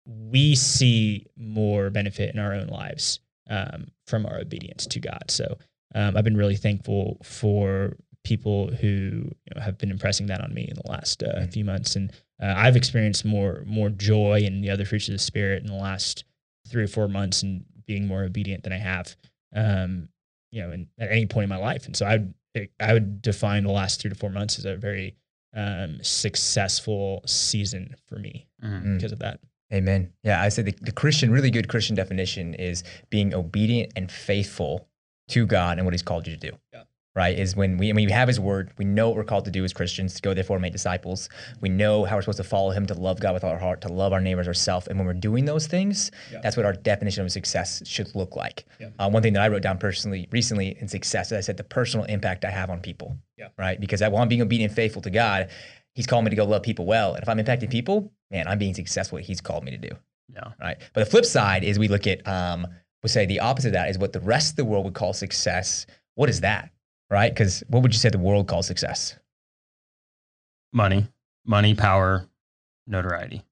we 0.05 0.55
see 0.55 1.25
more 1.37 1.89
benefit 1.89 2.33
in 2.33 2.39
our 2.39 2.53
own 2.53 2.67
lives 2.67 3.19
um, 3.49 3.87
from 4.05 4.25
our 4.25 4.39
obedience 4.39 4.85
to 4.87 4.99
God. 4.99 5.23
So 5.29 5.57
um, 5.95 6.17
I've 6.17 6.23
been 6.23 6.37
really 6.37 6.57
thankful 6.57 7.17
for 7.23 7.95
people 8.25 8.67
who 8.67 8.87
you 8.87 9.51
know, 9.55 9.61
have 9.61 9.77
been 9.77 9.91
impressing 9.91 10.25
that 10.27 10.41
on 10.41 10.53
me 10.53 10.65
in 10.67 10.75
the 10.75 10.89
last 10.91 11.23
uh, 11.23 11.39
Mhm. 11.39 11.53
few 11.53 11.63
months, 11.65 11.95
and 11.95 12.11
uh, 12.41 12.53
I've 12.57 12.75
experienced 12.75 13.23
more 13.23 13.63
more 13.65 13.89
joy 13.89 14.41
and 14.45 14.61
the 14.63 14.69
other 14.69 14.83
fruits 14.83 15.07
of 15.07 15.13
the 15.13 15.19
Spirit 15.19 15.61
in 15.63 15.67
the 15.67 15.75
last 15.75 16.25
three 16.67 16.83
or 16.83 16.87
four 16.87 17.07
months, 17.07 17.41
and 17.43 17.63
being 17.85 18.05
more 18.07 18.23
obedient 18.23 18.63
than 18.63 18.73
I 18.73 18.77
have, 18.79 19.15
um, 19.55 20.09
you 20.51 20.61
know, 20.61 20.71
in, 20.71 20.87
at 20.99 21.11
any 21.11 21.25
point 21.27 21.43
in 21.43 21.49
my 21.49 21.57
life. 21.57 21.85
And 21.85 21.95
so 21.95 22.05
I 22.05 22.17
would 22.17 22.33
I 22.79 22.93
would 22.93 23.21
define 23.21 23.63
the 23.63 23.71
last 23.71 24.01
three 24.01 24.09
to 24.09 24.15
four 24.15 24.29
months 24.31 24.57
as 24.59 24.65
a 24.65 24.75
very 24.75 25.15
um, 25.53 25.99
successful 26.03 27.21
season 27.25 27.95
for 28.07 28.19
me 28.19 28.45
Mhm. 28.63 28.83
Mm. 28.83 28.95
because 28.97 29.11
of 29.13 29.19
that. 29.19 29.39
Amen. 29.73 30.11
Yeah, 30.23 30.41
I 30.41 30.49
said 30.49 30.65
the, 30.65 30.75
the 30.81 30.91
Christian, 30.91 31.31
really 31.31 31.49
good 31.49 31.67
Christian 31.69 31.95
definition 31.95 32.53
is 32.55 32.83
being 33.09 33.33
obedient 33.33 33.93
and 33.95 34.11
faithful 34.11 34.87
to 35.29 35.45
God 35.45 35.77
and 35.77 35.85
what 35.85 35.93
He's 35.93 36.01
called 36.03 36.27
you 36.27 36.35
to 36.35 36.51
do. 36.51 36.57
Yeah. 36.73 36.83
Right? 37.15 37.39
Is 37.39 37.55
when 37.55 37.77
we 37.77 37.93
when 37.93 38.05
we 38.05 38.11
have 38.11 38.27
His 38.27 38.41
Word, 38.41 38.71
we 38.77 38.83
know 38.83 39.07
what 39.07 39.15
we're 39.15 39.23
called 39.23 39.45
to 39.45 39.51
do 39.51 39.63
as 39.63 39.71
Christians: 39.71 40.15
to 40.15 40.21
go 40.21 40.33
therefore 40.33 40.57
and 40.57 40.61
make 40.61 40.73
disciples. 40.73 41.29
We 41.61 41.69
know 41.69 42.03
how 42.03 42.17
we're 42.17 42.21
supposed 42.23 42.37
to 42.39 42.43
follow 42.43 42.71
Him, 42.71 42.85
to 42.87 42.93
love 42.93 43.21
God 43.21 43.33
with 43.33 43.43
all 43.45 43.51
our 43.51 43.57
heart, 43.57 43.79
to 43.81 43.87
love 43.87 44.11
our 44.11 44.19
neighbors 44.19 44.47
ourselves. 44.49 44.87
And 44.87 44.97
when 44.99 45.07
we're 45.07 45.13
doing 45.13 45.45
those 45.45 45.65
things, 45.65 46.11
Yeah. 46.31 46.39
that's 46.43 46.57
what 46.57 46.65
our 46.65 46.73
definition 46.73 47.23
of 47.23 47.31
success 47.31 47.81
should 47.87 48.13
look 48.15 48.35
like. 48.35 48.65
Yeah. 48.81 48.89
Uh, 48.99 49.09
one 49.09 49.23
thing 49.23 49.31
that 49.33 49.41
I 49.43 49.47
wrote 49.47 49.61
down 49.61 49.77
personally 49.77 50.27
recently 50.31 50.75
in 50.81 50.89
success, 50.89 51.31
is 51.31 51.37
I 51.37 51.41
said 51.41 51.55
the 51.55 51.63
personal 51.63 52.05
impact 52.07 52.43
I 52.43 52.49
have 52.51 52.69
on 52.69 52.81
people. 52.81 53.17
Yeah. 53.37 53.47
Right? 53.57 53.79
Because 53.79 54.01
I, 54.01 54.09
while 54.09 54.21
I'm 54.21 54.27
being 54.27 54.41
obedient 54.41 54.71
and 54.71 54.75
faithful 54.75 55.01
to 55.03 55.09
God, 55.09 55.49
He's 55.93 56.05
called 56.07 56.25
me 56.25 56.31
to 56.31 56.35
go 56.35 56.43
love 56.43 56.63
people 56.63 56.85
well. 56.85 57.13
And 57.13 57.23
if 57.23 57.29
I'm 57.29 57.37
impacting 57.37 57.69
people, 57.69 58.11
man, 58.29 58.45
I'm 58.49 58.57
being 58.57 58.73
successful. 58.73 59.15
What 59.15 59.23
he's 59.23 59.39
called 59.39 59.63
me 59.63 59.71
to 59.71 59.77
do 59.77 59.95
Yeah. 60.33 60.51
right? 60.59 60.75
But 60.93 61.05
the 61.05 61.09
flip 61.09 61.23
side 61.23 61.63
is 61.63 61.79
we 61.79 61.87
look 61.87 62.05
at, 62.07 62.27
um, 62.27 62.67
we 63.01 63.07
say 63.07 63.25
the 63.25 63.39
opposite 63.39 63.69
of 63.69 63.73
that 63.75 63.89
is 63.89 63.97
what 63.97 64.11
the 64.11 64.19
rest 64.19 64.49
of 64.51 64.55
the 64.57 64.65
world 64.65 64.83
would 64.83 64.93
call 64.95 65.13
success. 65.13 65.85
What 66.15 66.29
is 66.29 66.41
that, 66.41 66.69
right? 67.09 67.33
Because 67.33 67.63
what 67.67 67.83
would 67.83 67.93
you 67.93 67.99
say 67.99 68.09
the 68.09 68.17
world 68.17 68.47
calls 68.47 68.67
success? 68.67 69.17
Money, 70.73 71.07
money, 71.45 71.73
power, 71.73 72.27
notoriety. 72.87 73.43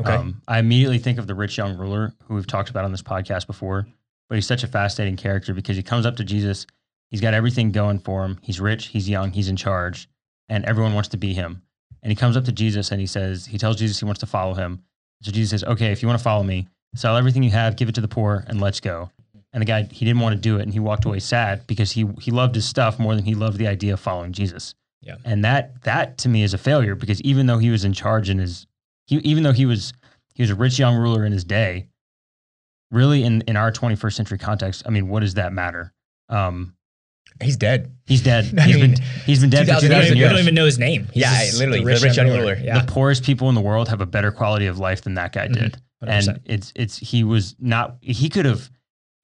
Okay, 0.00 0.14
Um, 0.14 0.42
I 0.48 0.58
immediately 0.58 0.98
think 0.98 1.18
of 1.18 1.26
the 1.26 1.34
rich 1.34 1.56
young 1.56 1.76
ruler 1.76 2.12
who 2.24 2.34
we've 2.34 2.46
talked 2.46 2.70
about 2.70 2.84
on 2.84 2.90
this 2.90 3.02
podcast 3.02 3.46
before, 3.46 3.86
but 4.28 4.34
he's 4.34 4.46
such 4.46 4.64
a 4.64 4.68
fascinating 4.68 5.16
character 5.16 5.54
because 5.54 5.76
he 5.76 5.82
comes 5.82 6.06
up 6.06 6.16
to 6.16 6.24
Jesus. 6.24 6.66
He's 7.10 7.20
got 7.20 7.34
everything 7.34 7.70
going 7.70 8.00
for 8.00 8.24
him. 8.24 8.38
He's 8.42 8.60
rich, 8.60 8.86
he's 8.86 9.08
young, 9.08 9.30
he's 9.30 9.48
in 9.48 9.56
charge, 9.56 10.08
and 10.48 10.64
everyone 10.64 10.94
wants 10.94 11.10
to 11.10 11.16
be 11.16 11.32
him. 11.32 11.62
And 12.02 12.10
he 12.10 12.16
comes 12.16 12.36
up 12.36 12.44
to 12.46 12.52
Jesus 12.52 12.90
and 12.90 13.00
he 13.00 13.06
says, 13.06 13.46
he 13.46 13.56
tells 13.56 13.76
Jesus 13.76 14.00
he 14.00 14.04
wants 14.04 14.20
to 14.20 14.26
follow 14.26 14.54
him. 14.54 14.82
So 15.22 15.30
Jesus 15.30 15.50
says, 15.50 15.64
okay, 15.64 15.92
if 15.92 16.02
you 16.02 16.08
want 16.08 16.18
to 16.18 16.24
follow 16.24 16.42
me, 16.42 16.68
sell 16.94 17.16
everything 17.16 17.42
you 17.42 17.50
have, 17.50 17.76
give 17.76 17.88
it 17.88 17.94
to 17.94 18.00
the 18.00 18.08
poor, 18.08 18.44
and 18.48 18.60
let's 18.60 18.80
go. 18.80 19.10
And 19.54 19.62
the 19.62 19.66
guy, 19.66 19.84
he 19.84 20.04
didn't 20.04 20.20
want 20.20 20.34
to 20.34 20.40
do 20.40 20.58
it, 20.58 20.62
and 20.62 20.72
he 20.72 20.80
walked 20.80 21.04
away 21.06 21.20
sad 21.20 21.66
because 21.66 21.92
he 21.92 22.06
he 22.20 22.30
loved 22.30 22.54
his 22.56 22.66
stuff 22.66 22.98
more 22.98 23.14
than 23.14 23.24
he 23.24 23.34
loved 23.34 23.56
the 23.56 23.68
idea 23.68 23.94
of 23.94 24.00
following 24.00 24.32
Jesus. 24.32 24.74
Yeah. 25.00 25.16
And 25.24 25.44
that 25.44 25.80
that 25.84 26.18
to 26.18 26.28
me 26.28 26.42
is 26.42 26.52
a 26.54 26.58
failure 26.58 26.94
because 26.96 27.20
even 27.22 27.46
though 27.46 27.58
he 27.58 27.70
was 27.70 27.84
in 27.84 27.92
charge 27.92 28.28
in 28.28 28.38
his 28.38 28.66
he 29.06 29.16
even 29.18 29.42
though 29.44 29.52
he 29.52 29.64
was 29.64 29.92
he 30.34 30.42
was 30.42 30.50
a 30.50 30.54
rich 30.56 30.78
young 30.78 30.96
ruler 30.96 31.24
in 31.24 31.30
his 31.32 31.44
day, 31.44 31.86
really 32.90 33.22
in 33.22 33.42
in 33.42 33.56
our 33.56 33.70
21st 33.72 34.12
century 34.14 34.38
context, 34.38 34.82
I 34.86 34.90
mean, 34.90 35.08
what 35.08 35.20
does 35.20 35.34
that 35.34 35.52
matter? 35.52 35.92
Um, 36.28 36.74
He's 37.42 37.56
dead. 37.56 37.90
He's 38.06 38.22
dead. 38.22 38.52
I 38.58 38.62
He's 38.62 38.76
mean, 38.76 38.92
been 38.94 39.02
he's 39.26 39.40
been 39.40 39.50
dead 39.50 39.66
for 39.66 39.80
2000 39.80 39.88
We 39.88 39.88
don't, 39.88 40.00
2,000 40.02 40.16
even, 40.16 40.18
we 40.22 40.28
don't 40.34 40.42
even 40.42 40.54
know 40.54 40.64
his 40.66 40.78
name. 40.78 41.08
He's 41.12 41.22
Yeah, 41.22 41.42
literally, 41.58 41.80
the 41.80 41.84
rich 41.86 42.02
rich 42.02 42.16
young 42.16 42.28
ruler. 42.28 42.56
Yeah. 42.60 42.80
The 42.80 42.90
poorest 42.92 43.24
people 43.24 43.48
in 43.48 43.54
the 43.54 43.60
world 43.60 43.88
have 43.88 44.00
a 44.00 44.06
better 44.06 44.30
quality 44.30 44.66
of 44.66 44.78
life 44.78 45.02
than 45.02 45.14
that 45.14 45.32
guy 45.32 45.48
Mhm. 45.48 45.52
did. 45.54 45.76
100%. 46.02 46.28
And 46.28 46.40
it's 46.44 46.72
it's 46.76 46.96
he 46.98 47.24
was 47.24 47.56
not 47.58 47.96
he 48.00 48.28
could 48.28 48.44
have 48.46 48.70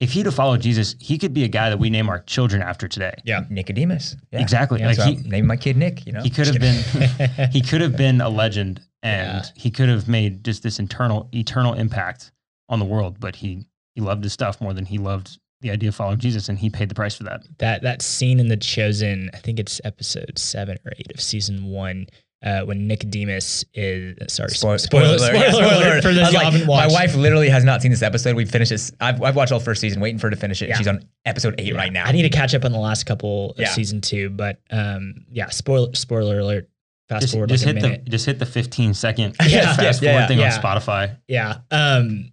if 0.01 0.11
he'd 0.11 0.25
have 0.25 0.35
followed 0.35 0.59
Jesus, 0.61 0.95
he 0.99 1.17
could 1.17 1.33
be 1.33 1.43
a 1.45 1.47
guy 1.47 1.69
that 1.69 1.77
we 1.79 1.89
name 1.89 2.09
our 2.09 2.19
children 2.23 2.61
after 2.61 2.87
today. 2.89 3.13
Yeah. 3.23 3.45
Nicodemus. 3.49 4.17
Yeah. 4.31 4.41
Exactly. 4.41 4.79
Yeah, 4.81 4.87
like 4.87 4.97
So 4.97 5.03
he, 5.05 5.37
I'm 5.37 5.47
my 5.47 5.55
kid 5.55 5.77
Nick. 5.77 6.05
You 6.05 6.11
know. 6.13 6.21
he 6.23 6.29
could 6.29 6.47
have 6.47 6.59
been 6.59 7.49
he 7.51 7.61
could 7.61 7.79
have 7.81 7.95
been 7.95 8.19
a 8.19 8.27
legend 8.29 8.81
and 9.03 9.43
Yeah. 9.45 9.49
he 9.55 9.71
could 9.71 9.87
have 9.87 10.07
made 10.09 10.43
just 10.43 10.63
this 10.63 10.79
internal 10.79 11.29
eternal 11.33 11.73
impact 11.75 12.31
on 12.67 12.79
the 12.79 12.85
world 12.85 13.19
but 13.19 13.35
he 13.37 13.65
he 13.95 14.01
loved 14.01 14.23
his 14.23 14.33
stuff 14.33 14.59
more 14.61 14.73
than 14.73 14.85
he 14.85 14.97
loved 14.97 15.37
the 15.61 15.69
idea 15.71 15.89
of 15.89 15.95
following 15.95 16.17
jesus 16.19 16.47
and 16.49 16.57
he 16.57 16.69
paid 16.69 16.87
the 16.87 16.95
price 16.95 17.15
for 17.15 17.23
that 17.23 17.41
that 17.57 17.81
that 17.81 18.01
scene 18.01 18.39
in 18.39 18.47
the 18.47 18.55
chosen 18.57 19.29
i 19.33 19.37
think 19.37 19.59
it's 19.59 19.81
episode 19.83 20.31
seven 20.37 20.77
or 20.85 20.93
eight 20.97 21.11
of 21.13 21.19
season 21.19 21.65
one 21.65 22.05
uh, 22.43 22.61
when 22.61 22.87
nicodemus 22.87 23.63
is 23.73 24.15
sorry 24.33 24.49
Spoil- 24.49 24.77
spoiler, 24.79 25.17
spoiler, 25.19 25.35
yeah, 25.35 25.51
alert 25.77 26.01
for 26.03 26.09
I 26.09 26.13
those 26.13 26.33
like, 26.33 26.43
haven't 26.45 26.67
my 26.67 26.87
wife 26.87 27.15
literally 27.15 27.49
has 27.49 27.63
not 27.63 27.81
seen 27.81 27.91
this 27.91 28.01
episode. 28.01 28.35
We 28.35 28.45
finished 28.45 28.71
this. 28.71 28.91
I've, 28.99 29.21
I've 29.21 29.35
watched 29.35 29.51
all 29.51 29.59
first 29.59 29.79
season, 29.81 30.01
waiting 30.01 30.17
for 30.17 30.27
her 30.27 30.31
to 30.31 30.35
finish 30.37 30.61
it. 30.61 30.69
Yeah. 30.69 30.77
She's 30.77 30.87
on 30.87 31.07
episode 31.25 31.55
eight 31.59 31.67
Yeah. 31.73 31.77
right 31.77 31.93
now. 31.93 32.05
i 32.05 32.11
need 32.11 32.23
to 32.23 32.29
catch 32.29 32.55
up 32.55 32.65
on 32.65 32.71
the 32.71 32.79
last 32.79 33.05
couple 33.05 33.51
of 33.51 33.59
Yeah. 33.59 33.69
season 33.69 34.01
two 34.01 34.29
but 34.31 34.59
um 34.71 35.25
yeah 35.31 35.49
spoiler 35.49 35.93
spoiler 35.93 36.39
alert 36.39 36.67
fast 37.09 37.21
just, 37.21 37.33
forward 37.33 37.49
just 37.49 37.63
like 37.65 37.75
hit 37.75 37.83
a 37.83 37.87
minute 37.87 38.05
the 38.05 38.09
just 38.11 38.25
hit 38.25 38.39
the 38.39 38.45
15 38.47 38.93
second 38.95 39.35
Yeah. 39.47 39.75
fast 39.75 40.01
Yeah, 40.01 40.09
forward 40.11 40.19
yeah, 40.21 40.27
thing 40.27 40.39
yeah. 40.39 40.55
on 40.55 40.61
spotify 40.61 41.17
Yeah. 41.27 41.57
Um 41.69 42.31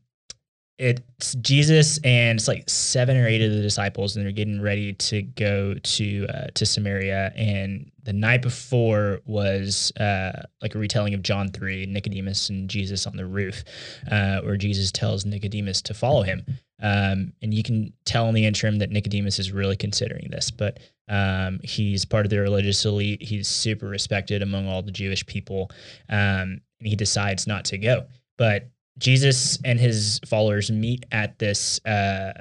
it's 0.79 1.35
Jesus 1.37 1.99
and 2.05 2.39
it's 2.39 2.47
like 2.47 2.71
seven 2.71 3.17
or 3.17 3.27
eight 3.27 3.43
of 3.43 3.51
the 3.51 3.61
disciples 3.61 4.15
and 4.15 4.25
they're 4.25 4.33
getting 4.33 4.61
ready 4.61 4.93
to 4.95 5.23
go 5.23 5.75
to 5.75 6.27
uh, 6.29 6.47
to 6.55 6.65
Samaria. 6.65 7.33
And 7.35 7.91
the 8.05 8.13
night 8.13 8.43
before 8.43 9.21
was 9.27 9.93
uh, 9.99 10.43
like 10.63 10.77
a 10.77 10.79
retelling 10.79 11.15
of 11.15 11.23
John 11.23 11.49
3 11.51 11.87
Nicodemus 11.87 12.49
and 12.49 12.71
Jesus 12.71 13.07
on 13.07 13.17
the 13.17 13.27
roof 13.27 13.65
uh, 14.11 14.41
where 14.43 14.57
Jesus 14.57 14.93
tells 14.93 15.27
Nicodemus 15.27 15.83
to 15.83 15.95
follow 15.95 16.23
him. 16.23 16.45
Um, 16.81 17.33
and 17.43 17.53
you 17.53 17.65
can 17.65 17.93
tell 18.05 18.29
in 18.29 18.35
the 18.37 18.47
interim 18.47 18.79
that 18.79 18.91
Nicodemus 18.91 19.41
is 19.41 19.51
really 19.51 19.77
considering 19.77 20.29
this 20.31 20.53
but 20.53 20.79
um, 21.09 21.59
he's 21.65 22.05
part 22.05 22.27
of 22.27 22.31
the 22.31 22.39
religious 22.39 22.85
elite. 22.85 23.23
He's 23.23 23.49
super 23.49 23.89
respected 23.89 24.43
among 24.43 24.69
all 24.69 24.83
the 24.83 24.93
Jewish 24.93 25.25
people. 25.27 25.71
Um, 26.09 26.61
and 26.81 26.87
he 26.87 26.97
decides 26.97 27.47
not 27.47 27.65
to 27.67 27.79
go. 27.79 28.07
But 28.37 28.69
Jesus 28.99 29.59
and 29.65 29.79
his 29.79 30.21
followers 30.27 30.71
meet 30.71 31.07
at 31.13 31.39
this. 31.39 31.85
Uh, 31.85 32.33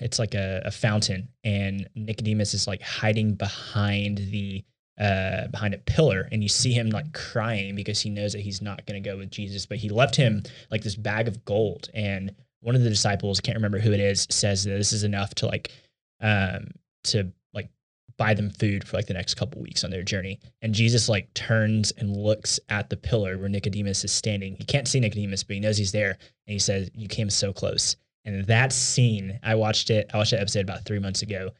it's 0.00 0.18
like 0.18 0.34
a, 0.34 0.62
a 0.64 0.70
fountain, 0.70 1.28
and 1.44 1.88
Nicodemus 1.94 2.54
is 2.54 2.66
like 2.66 2.82
hiding 2.82 3.34
behind 3.34 4.18
the 4.18 4.64
uh, 4.98 5.46
behind 5.48 5.74
a 5.74 5.78
pillar, 5.78 6.28
and 6.32 6.42
you 6.42 6.48
see 6.48 6.72
him 6.72 6.90
like 6.90 7.12
crying 7.12 7.76
because 7.76 8.00
he 8.00 8.10
knows 8.10 8.32
that 8.32 8.40
he's 8.40 8.62
not 8.62 8.84
going 8.86 9.00
to 9.00 9.08
go 9.08 9.16
with 9.18 9.30
Jesus, 9.30 9.66
but 9.66 9.78
he 9.78 9.88
left 9.88 10.16
him 10.16 10.42
like 10.70 10.82
this 10.82 10.96
bag 10.96 11.28
of 11.28 11.44
gold. 11.44 11.90
And 11.94 12.34
one 12.60 12.74
of 12.74 12.82
the 12.82 12.88
disciples, 12.88 13.40
can't 13.40 13.56
remember 13.56 13.78
who 13.78 13.92
it 13.92 14.00
is, 14.00 14.26
says 14.30 14.64
that 14.64 14.70
this 14.70 14.92
is 14.92 15.04
enough 15.04 15.34
to 15.36 15.46
like 15.46 15.70
um, 16.20 16.70
to 17.04 17.30
buy 18.18 18.34
them 18.34 18.50
food 18.50 18.86
for 18.86 18.96
like 18.96 19.06
the 19.06 19.14
next 19.14 19.34
couple 19.34 19.60
weeks 19.60 19.84
on 19.84 19.90
their 19.90 20.02
journey. 20.02 20.40
And 20.62 20.74
Jesus 20.74 21.08
like 21.08 21.32
turns 21.34 21.92
and 21.92 22.16
looks 22.16 22.58
at 22.68 22.88
the 22.88 22.96
pillar 22.96 23.36
where 23.38 23.48
Nicodemus 23.48 24.04
is 24.04 24.12
standing. 24.12 24.56
He 24.56 24.64
can't 24.64 24.88
see 24.88 25.00
Nicodemus, 25.00 25.42
but 25.42 25.54
he 25.54 25.60
knows 25.60 25.76
he's 25.76 25.92
there. 25.92 26.10
And 26.10 26.52
he 26.52 26.58
says, 26.58 26.90
You 26.94 27.08
came 27.08 27.30
so 27.30 27.52
close. 27.52 27.96
And 28.24 28.44
that 28.46 28.72
scene, 28.72 29.38
I 29.42 29.54
watched 29.54 29.90
it, 29.90 30.10
I 30.12 30.16
watched 30.16 30.32
that 30.32 30.40
episode 30.40 30.62
about 30.62 30.84
three 30.84 30.98
months 30.98 31.22
ago. 31.22 31.50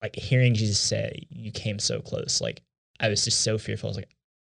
Like 0.00 0.16
hearing 0.16 0.54
Jesus 0.54 0.78
say, 0.78 1.26
You 1.30 1.50
came 1.50 1.78
so 1.78 2.00
close. 2.00 2.40
Like 2.40 2.62
I 3.00 3.08
was 3.08 3.24
just 3.24 3.42
so 3.42 3.58
fearful. 3.58 3.88
I 3.88 3.90
was 3.90 3.96
like, 3.96 4.14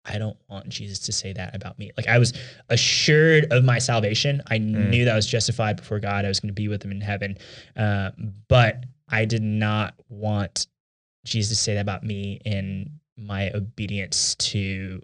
I 0.07 0.18
don't 0.18 0.37
want 0.51 0.68
Jesus 0.68 0.99
to 1.01 1.12
say 1.12 1.33
that 1.33 1.55
about 1.57 1.79
me. 1.79 1.90
Like 1.97 2.09
I 2.09 2.18
was 2.18 2.35
assured 2.68 3.51
of 3.51 3.64
my 3.64 3.79
salvation. 3.79 4.42
I 4.51 4.59
knew 4.59 5.07
that 5.07 5.12
I 5.12 5.16
was 5.16 5.27
justified 5.27 5.77
before 5.77 5.99
God. 5.99 6.27
I 6.27 6.29
was 6.29 6.40
going 6.40 6.51
to 6.51 6.55
be 6.55 6.68
with 6.68 6.85
him 6.85 6.90
in 6.90 7.01
heaven. 7.01 7.38
Uh, 7.75 8.11
but 8.49 8.85
I 9.09 9.25
did 9.25 9.42
not 9.42 9.94
want 10.11 10.66
Jesus 11.24 11.58
say 11.58 11.74
that 11.74 11.80
about 11.80 12.02
me 12.04 12.40
in 12.44 12.90
my 13.16 13.50
obedience 13.52 14.34
to 14.37 15.00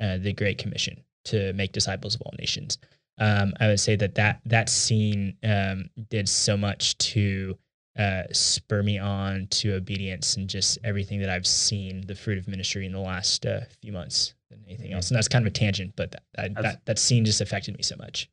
uh, 0.00 0.18
the 0.18 0.32
Great 0.32 0.58
Commission 0.58 1.02
to 1.26 1.52
make 1.54 1.72
disciples 1.72 2.14
of 2.14 2.22
all 2.22 2.32
nations. 2.38 2.78
Um, 3.18 3.52
I 3.60 3.68
would 3.68 3.80
say 3.80 3.96
that 3.96 4.14
that 4.16 4.40
that 4.46 4.68
scene 4.68 5.36
um, 5.44 5.88
did 6.10 6.28
so 6.28 6.56
much 6.56 6.98
to 6.98 7.56
uh, 7.98 8.24
spur 8.32 8.82
me 8.82 8.98
on 8.98 9.46
to 9.50 9.74
obedience 9.74 10.36
and 10.36 10.50
just 10.50 10.78
everything 10.82 11.20
that 11.20 11.30
I've 11.30 11.46
seen 11.46 12.04
the 12.06 12.14
fruit 12.16 12.38
of 12.38 12.48
ministry 12.48 12.86
in 12.86 12.92
the 12.92 12.98
last 12.98 13.46
uh, 13.46 13.60
few 13.80 13.92
months 13.92 14.34
than 14.50 14.64
anything 14.66 14.92
else. 14.92 15.10
And 15.10 15.16
that's 15.16 15.28
kind 15.28 15.46
of 15.46 15.50
a 15.50 15.54
tangent, 15.54 15.94
but 15.96 16.10
that 16.10 16.22
that, 16.34 16.62
that 16.62 16.86
that 16.86 16.98
scene 16.98 17.24
just 17.24 17.40
affected 17.40 17.76
me 17.76 17.82
so 17.84 17.94
much. 17.96 18.28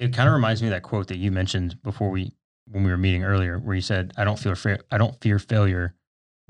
it 0.00 0.14
kind 0.14 0.28
of 0.28 0.32
reminds 0.32 0.62
me 0.62 0.68
of 0.68 0.72
that 0.72 0.82
quote 0.82 1.08
that 1.08 1.18
you 1.18 1.30
mentioned 1.30 1.76
before 1.82 2.08
we 2.10 2.32
when 2.70 2.84
we 2.84 2.90
were 2.90 2.96
meeting 2.96 3.22
earlier 3.24 3.58
where 3.58 3.74
you 3.74 3.82
said 3.82 4.12
i 4.16 4.24
don't 4.24 4.38
fear 4.38 4.54
fa- 4.56 4.78
i 4.90 4.96
don't 4.96 5.20
fear 5.20 5.38
failure 5.38 5.94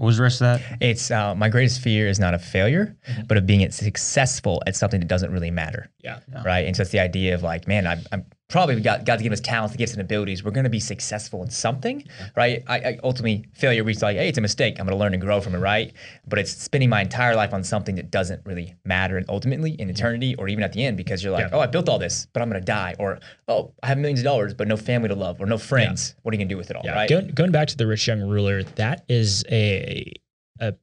what 0.03 0.09
was 0.09 0.17
the 0.17 0.25
rest 0.25 0.41
of 0.41 0.61
that 0.61 0.79
It's 0.81 1.13
uh, 1.13 1.33
my 1.37 1.49
greatest 1.49 1.81
fear 1.81 2.09
is 2.09 2.19
not 2.19 2.35
of 2.35 2.43
failure, 2.45 2.97
Mhm. 3.09 3.29
but 3.29 3.37
of 3.37 3.47
being 3.47 3.71
successful 3.71 4.61
at 4.67 4.75
something 4.75 4.99
that 4.99 5.07
doesn't 5.07 5.31
really 5.31 5.53
matter. 5.53 5.91
Yeah. 6.03 6.19
Yeah. 6.33 6.43
Right. 6.45 6.67
And 6.67 6.75
so 6.75 6.83
it's 6.83 6.91
the 6.91 6.99
idea 6.99 7.35
of 7.37 7.45
like, 7.45 7.69
man, 7.69 7.87
I'm, 7.87 8.01
I'm 8.11 8.25
probably 8.53 8.79
got 8.81 9.05
God's 9.05 9.23
given 9.23 9.33
us 9.33 9.41
talents, 9.41 9.75
gifts, 9.75 9.93
and 9.93 10.01
abilities. 10.03 10.45
We're 10.45 10.51
going 10.53 10.65
to 10.65 10.71
be 10.71 10.79
successful 10.79 11.43
in 11.43 11.51
something, 11.51 12.05
right? 12.37 12.63
I, 12.69 12.77
I 12.79 12.99
ultimately 13.03 13.47
failure. 13.55 13.83
We 13.83 13.95
like, 13.95 14.17
hey, 14.19 14.29
it's 14.29 14.39
a 14.39 14.43
mistake. 14.43 14.79
I'm 14.79 14.87
going 14.87 14.97
to 14.97 15.01
learn 15.01 15.15
and 15.15 15.23
grow 15.23 15.41
from 15.41 15.55
it, 15.55 15.59
right? 15.59 15.93
But 16.29 16.39
it's 16.39 16.53
spending 16.53 16.91
my 16.91 17.01
entire 17.01 17.35
life 17.35 17.55
on 17.55 17.65
something 17.65 17.95
that 17.97 18.11
doesn't 18.11 18.45
really 18.45 18.75
matter, 18.85 19.17
and 19.17 19.27
ultimately 19.29 19.73
in 19.73 19.89
eternity 19.89 20.35
or 20.37 20.49
even 20.49 20.63
at 20.63 20.73
the 20.73 20.85
end, 20.85 20.97
because 20.99 21.25
you're 21.25 21.33
like, 21.33 21.49
Yeah. 21.51 21.57
oh, 21.57 21.61
I 21.61 21.67
built 21.67 21.89
all 21.89 21.99
this, 21.99 22.29
but 22.35 22.43
I'm 22.43 22.51
going 22.51 22.61
to 22.61 22.65
die, 22.67 22.95
or 22.99 23.19
oh, 23.49 23.73
I 23.83 23.87
have 23.89 23.99
millions 23.99 24.21
of 24.21 24.25
dollars, 24.25 24.53
but 24.55 24.69
no 24.69 24.77
family 24.77 25.09
to 25.09 25.15
love 25.15 25.41
or 25.41 25.47
no 25.47 25.57
friends. 25.59 26.15
What 26.23 26.33
are 26.33 26.37
you 26.37 26.39
going 26.39 26.49
to 26.49 26.55
do 26.55 26.59
with 26.59 26.71
it 26.71 26.77
all, 26.77 26.83
Yeah, 26.85 26.93
right? 26.95 27.09
going, 27.09 27.29
going 27.29 27.53
back 27.53 27.69
to 27.69 27.77
the 27.77 27.87
rich 27.87 28.07
young 28.07 28.21
ruler, 28.21 28.63
that 28.63 29.05
is 29.09 29.45
a 29.51 30.13
a 30.61 30.75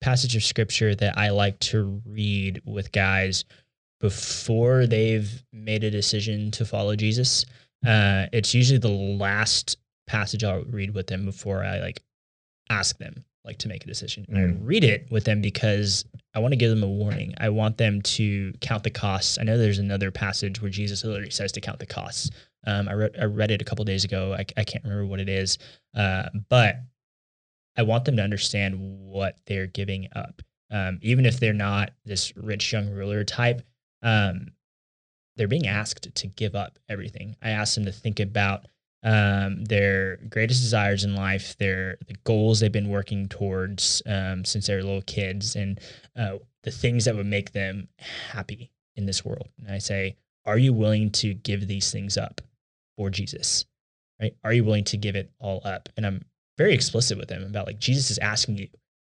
passage 0.00 0.34
of 0.36 0.42
scripture 0.42 0.94
that 0.96 1.16
I 1.16 1.30
like 1.30 1.58
to 1.60 2.02
read 2.04 2.60
with 2.64 2.90
guys 2.92 3.44
before 4.00 4.86
they've 4.86 5.42
made 5.52 5.84
a 5.84 5.90
decision 5.90 6.50
to 6.52 6.64
follow 6.64 6.96
Jesus. 6.96 7.44
Uh, 7.86 8.26
it's 8.32 8.54
usually 8.54 8.78
the 8.78 8.88
last 8.88 9.76
passage 10.06 10.44
I'll 10.44 10.62
read 10.64 10.94
with 10.94 11.06
them 11.06 11.24
before 11.24 11.64
I 11.64 11.80
like 11.80 12.02
ask 12.70 12.98
them 12.98 13.24
like 13.44 13.58
to 13.58 13.68
make 13.68 13.84
a 13.84 13.86
decision. 13.86 14.26
And 14.28 14.38
I 14.38 14.40
Mm. 14.42 14.58
read 14.62 14.82
it 14.82 15.06
with 15.10 15.24
them 15.24 15.40
because 15.40 16.04
I 16.34 16.40
want 16.40 16.50
to 16.52 16.56
give 16.56 16.70
them 16.70 16.82
a 16.82 16.88
warning. 16.88 17.32
I 17.38 17.48
want 17.50 17.78
them 17.78 18.02
to 18.02 18.52
count 18.60 18.82
the 18.82 18.90
costs. 18.90 19.38
I 19.38 19.44
know 19.44 19.56
there's 19.56 19.78
another 19.78 20.10
passage 20.10 20.60
where 20.60 20.70
Jesus 20.70 21.04
literally 21.04 21.30
says 21.30 21.52
to 21.52 21.60
count 21.60 21.78
the 21.78 21.86
costs. 21.86 22.30
Um, 22.66 22.88
I, 22.88 22.92
re- 22.92 23.10
I 23.20 23.24
read 23.26 23.52
it 23.52 23.62
a 23.62 23.64
couple 23.64 23.84
days 23.84 24.04
ago. 24.04 24.34
I, 24.34 24.44
I 24.56 24.64
can't 24.64 24.82
remember 24.82 25.06
what 25.06 25.20
it 25.20 25.28
is, 25.28 25.58
uh, 25.94 26.28
but 26.48 26.80
I 27.76 27.82
want 27.84 28.04
them 28.04 28.16
to 28.16 28.22
understand 28.22 28.74
what 28.80 29.38
they're 29.46 29.68
giving 29.68 30.08
up. 30.16 30.42
Um, 30.72 30.98
even 31.02 31.24
if 31.24 31.38
they're 31.38 31.52
not 31.52 31.92
this 32.04 32.36
rich 32.36 32.72
young 32.72 32.90
ruler 32.90 33.22
type, 33.22 33.62
um, 34.02 34.48
they're 35.36 35.48
being 35.48 35.66
asked 35.66 36.14
to 36.14 36.26
give 36.26 36.54
up 36.54 36.78
everything. 36.88 37.36
I 37.42 37.50
asked 37.50 37.74
them 37.74 37.84
to 37.84 37.92
think 37.92 38.20
about 38.20 38.66
um, 39.02 39.64
their 39.64 40.16
greatest 40.28 40.62
desires 40.62 41.04
in 41.04 41.14
life, 41.14 41.56
their 41.58 41.98
the 42.06 42.16
goals 42.24 42.60
they've 42.60 42.72
been 42.72 42.88
working 42.88 43.28
towards 43.28 44.02
um, 44.06 44.44
since 44.44 44.66
they 44.66 44.74
were 44.74 44.82
little 44.82 45.02
kids, 45.02 45.54
and 45.54 45.80
uh, 46.16 46.38
the 46.64 46.70
things 46.70 47.04
that 47.04 47.14
would 47.14 47.26
make 47.26 47.52
them 47.52 47.88
happy 47.98 48.72
in 48.96 49.06
this 49.06 49.24
world. 49.24 49.48
And 49.58 49.70
I 49.70 49.78
say, 49.78 50.16
are 50.44 50.58
you 50.58 50.72
willing 50.72 51.10
to 51.10 51.34
give 51.34 51.68
these 51.68 51.92
things 51.92 52.16
up 52.16 52.40
for 52.96 53.10
Jesus? 53.10 53.64
Right? 54.20 54.34
Are 54.42 54.52
you 54.52 54.64
willing 54.64 54.84
to 54.84 54.96
give 54.96 55.14
it 55.14 55.30
all 55.38 55.60
up? 55.64 55.88
And 55.96 56.06
I'm 56.06 56.24
very 56.56 56.72
explicit 56.72 57.18
with 57.18 57.28
them 57.28 57.42
about 57.42 57.66
like 57.66 57.78
Jesus 57.78 58.10
is 58.10 58.18
asking 58.18 58.56
you. 58.56 58.68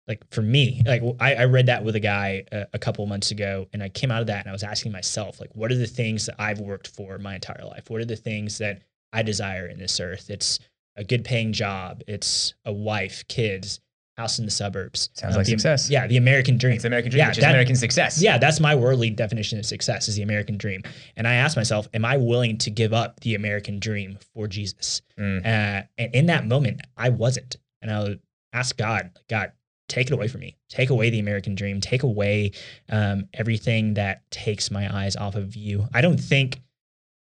Like 0.08 0.24
for 0.32 0.40
me, 0.42 0.82
like 0.86 1.02
I, 1.20 1.34
I 1.34 1.44
read 1.44 1.66
that 1.66 1.84
with 1.84 1.94
a 1.94 2.00
guy 2.00 2.44
a, 2.50 2.66
a 2.72 2.78
couple 2.78 3.04
months 3.06 3.30
ago, 3.30 3.66
and 3.72 3.82
I 3.82 3.90
came 3.90 4.10
out 4.10 4.22
of 4.22 4.26
that 4.28 4.40
and 4.40 4.48
I 4.48 4.52
was 4.52 4.62
asking 4.62 4.90
myself, 4.92 5.38
like, 5.38 5.50
what 5.54 5.70
are 5.70 5.76
the 5.76 5.86
things 5.86 6.26
that 6.26 6.36
I've 6.38 6.60
worked 6.60 6.88
for 6.88 7.18
my 7.18 7.34
entire 7.34 7.64
life? 7.64 7.90
What 7.90 8.00
are 8.00 8.06
the 8.06 8.16
things 8.16 8.58
that 8.58 8.82
I 9.12 9.22
desire 9.22 9.66
in 9.66 9.78
this 9.78 10.00
earth? 10.00 10.30
It's 10.30 10.58
a 10.96 11.04
good 11.04 11.24
paying 11.24 11.52
job. 11.52 12.02
It's 12.08 12.54
a 12.64 12.72
wife, 12.72 13.22
kids, 13.28 13.80
house 14.16 14.38
in 14.38 14.44
the 14.46 14.50
suburbs. 14.50 15.10
Sounds 15.14 15.34
Uh, 15.36 15.38
like 15.38 15.46
the- 15.46 15.50
success. 15.52 15.88
Yeah, 15.90 16.06
the 16.06 16.16
American 16.16 16.56
dream. 16.58 16.74
It's 16.76 16.84
American 16.84 17.10
dream, 17.10 17.18
Yeah, 17.20 17.28
which 17.28 17.38
is 17.38 17.42
that- 17.44 17.50
American 17.50 17.76
success. 17.76 18.20
Yeah, 18.20 18.36
that's 18.38 18.58
my 18.60 18.74
worldly 18.74 19.10
definition 19.10 19.58
of 19.58 19.66
success 19.66 20.08
is 20.08 20.16
the 20.16 20.22
American 20.22 20.56
dream. 20.56 20.82
And 21.16 21.28
I 21.28 21.34
asked 21.34 21.56
myself, 21.56 21.86
am 21.94 22.04
I 22.04 22.16
willing 22.16 22.58
to 22.58 22.70
give 22.70 22.92
up 22.92 23.20
the 23.20 23.34
American 23.36 23.78
dream 23.78 24.18
for 24.34 24.48
Jesus? 24.48 25.02
Mm. 25.18 25.40
Uh, 25.44 25.82
and 25.98 26.14
in 26.14 26.26
that 26.26 26.46
moment, 26.46 26.80
I 26.96 27.10
wasn't. 27.10 27.58
And 27.82 27.90
I 27.92 28.02
would 28.02 28.20
ask 28.52 28.76
God, 28.76 29.10
God, 29.28 29.52
take 29.88 30.08
it 30.08 30.12
away 30.12 30.28
from 30.28 30.40
me. 30.40 30.56
Take 30.68 30.90
away 30.90 31.10
the 31.10 31.18
American 31.18 31.54
dream. 31.54 31.80
Take 31.80 32.02
away 32.02 32.52
um, 32.90 33.26
everything 33.34 33.94
that 33.94 34.30
takes 34.30 34.70
my 34.70 34.94
eyes 34.94 35.16
off 35.16 35.34
of 35.34 35.56
you. 35.56 35.88
I 35.92 36.00
don't 36.00 36.18
think 36.18 36.60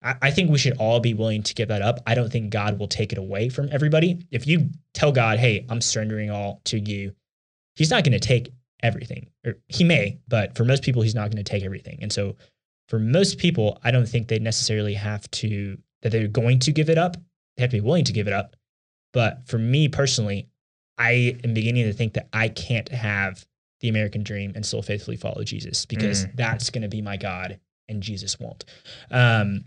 I, 0.04 0.16
I 0.22 0.32
think 0.32 0.52
we 0.52 0.58
should 0.58 0.78
all 0.78 1.00
be 1.00 1.14
willing 1.14 1.44
to 1.44 1.54
give 1.54 1.70
that 1.70 1.82
up. 1.82 2.00
I 2.06 2.16
don't 2.16 2.32
think 2.32 2.52
God 2.52 2.78
will 2.78 2.88
take 2.88 3.12
it 3.12 3.18
away 3.18 3.50
from 3.50 3.70
everybody. 3.72 4.26
If 4.32 4.48
you 4.48 4.70
tell 4.94 5.12
God, 5.12 5.40
"Hey, 5.40 5.66
I'm 5.70 5.82
surrendering 5.82 6.30
all 6.30 6.62
to 6.66 6.80
you," 6.80 7.14
He's 7.76 7.90
not 7.90 8.04
going 8.04 8.14
to 8.14 8.20
take 8.20 8.50
everything, 8.82 9.28
or 9.46 9.56
He 9.68 9.84
may, 9.84 10.20
but 10.28 10.56
for 10.56 10.66
most 10.66 10.84
people, 10.84 11.02
He's 11.02 11.16
not 11.16 11.32
going 11.32 11.44
to 11.44 11.50
take 11.50 11.64
everything. 11.64 12.00
And 12.02 12.12
so, 12.12 12.36
for 12.90 13.00
most 13.00 13.38
people, 13.38 13.80
I 13.84 13.92
don't 13.92 14.08
think 14.08 14.28
they 14.28 14.40
necessarily 14.40 14.94
have 14.94 15.30
to 15.32 15.78
that 16.02 16.12
they're 16.12 16.28
going 16.28 16.60
to 16.60 16.72
give 16.72 16.90
it 16.90 16.98
up. 16.98 17.18
They 17.56 17.64
have 17.64 17.72
to 17.72 17.78
be 17.78 17.82
willing 17.82 18.06
to 18.06 18.14
give 18.14 18.28
it 18.28 18.34
up. 18.34 18.56
But 19.14 19.48
for 19.48 19.58
me 19.58 19.88
personally, 19.88 20.50
I 20.98 21.38
am 21.44 21.54
beginning 21.54 21.86
to 21.86 21.94
think 21.94 22.14
that 22.14 22.30
I 22.34 22.50
can't 22.50 22.90
have 22.90 23.46
the 23.82 23.90
American 23.90 24.24
dream 24.24 24.54
and 24.56 24.66
still 24.66 24.82
faithfully 24.82 25.18
follow 25.18 25.44
Jesus 25.44 25.86
because 25.86 26.26
that's 26.36 26.70
going 26.70 26.84
to 26.84 26.88
be 26.88 27.02
my 27.02 27.18
God 27.18 27.60
and 27.90 28.02
Jesus 28.02 28.40
won't. 28.40 28.64
Um, 29.12 29.66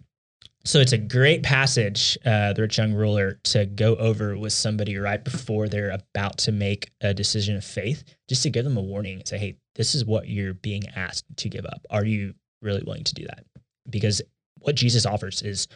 so 0.65 0.81
it's 0.81 0.93
a 0.93 0.99
great 0.99 1.45
passage, 1.45 2.19
uh, 2.25 2.53
the 2.53 2.62
rich 2.62 2.79
young 2.79 2.93
ruler, 2.93 3.39
to 3.45 3.67
go 3.67 3.95
over 3.97 4.37
with 4.37 4.53
somebody 4.53 4.97
right 4.97 5.23
before 5.23 5.69
they're 5.69 5.91
about 5.91 6.39
to 6.39 6.53
make 6.53 6.91
a 7.03 7.15
decision 7.15 7.57
of 7.57 7.65
faith, 7.65 8.03
just 8.29 8.43
to 8.43 8.51
give 8.51 8.65
them 8.65 8.77
a 8.77 8.83
warning 8.83 9.19
and 9.19 9.29
say, 9.29 9.39
hey, 9.39 9.57
this 9.77 9.95
is 9.95 10.05
what 10.05 10.29
you're 10.29 10.55
being 10.55 10.89
asked 10.97 11.25
to 11.37 11.49
give 11.49 11.67
up. 11.67 11.87
Are 11.91 12.05
you 12.05 12.35
really 12.62 12.83
willing 12.83 13.05
to 13.05 13.15
do 13.15 13.27
that? 13.27 13.45
Because 13.89 14.23
what 14.59 14.75
Jesus 14.75 15.07
offers 15.07 15.43
is 15.43 15.69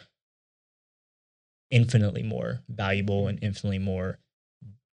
infinitely 1.69 2.23
more 2.23 2.59
valuable 2.67 3.27
and 3.27 3.39
infinitely 3.41 3.79
more 3.79 4.19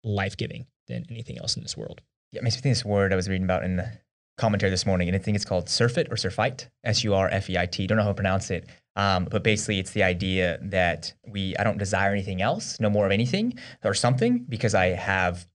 life 0.05 0.37
giving 0.37 0.67
than 0.87 1.05
anything 1.11 1.39
else 1.39 1.57
in 1.57 1.63
this 1.63 1.77
world. 1.77 2.01
Yeah, 2.31 2.41
it 2.41 2.45
makes 2.45 2.57
me 2.57 2.63
think 2.63 2.77
this 2.77 2.85
word 2.85 3.13
I 3.13 3.17
was 3.17 3.29
reading 3.29 3.45
about 3.45 3.65
in 3.65 3.77
the 3.77 3.91
commentary 4.37 4.71
this 4.71 4.87
morning, 4.87 5.09
and 5.09 5.17
I 5.17 5.19
think 5.19 5.37
it's 5.37 5.45
called 5.45 5.69
surfeit 5.69 6.09
or 6.11 6.17
surfeit, 6.17 6.69
S 6.85 7.05
U 7.05 7.15
R 7.15 7.29
F 7.29 7.49
E 7.49 7.57
I 7.57 7.67
T. 7.67 7.87
Don't 7.87 7.97
know 7.97 8.05
how 8.05 8.11
to 8.11 8.15
pronounce 8.15 8.51
it. 8.51 8.69
Um, 8.97 9.27
but 9.31 9.43
basically, 9.43 9.79
it's 9.79 9.93
the 9.93 10.03
idea 10.03 10.59
that 10.63 11.15
we 11.27 11.57
I 11.57 11.65
don't 11.65 11.79
desire 11.79 12.13
anything 12.13 12.43
else, 12.43 12.79
no 12.79 12.91
more 12.91 13.07
of 13.07 13.13
anything 13.13 13.55
or 13.85 13.95
something, 13.95 14.45
because 14.49 14.75
I 14.75 14.87
have 14.87 15.47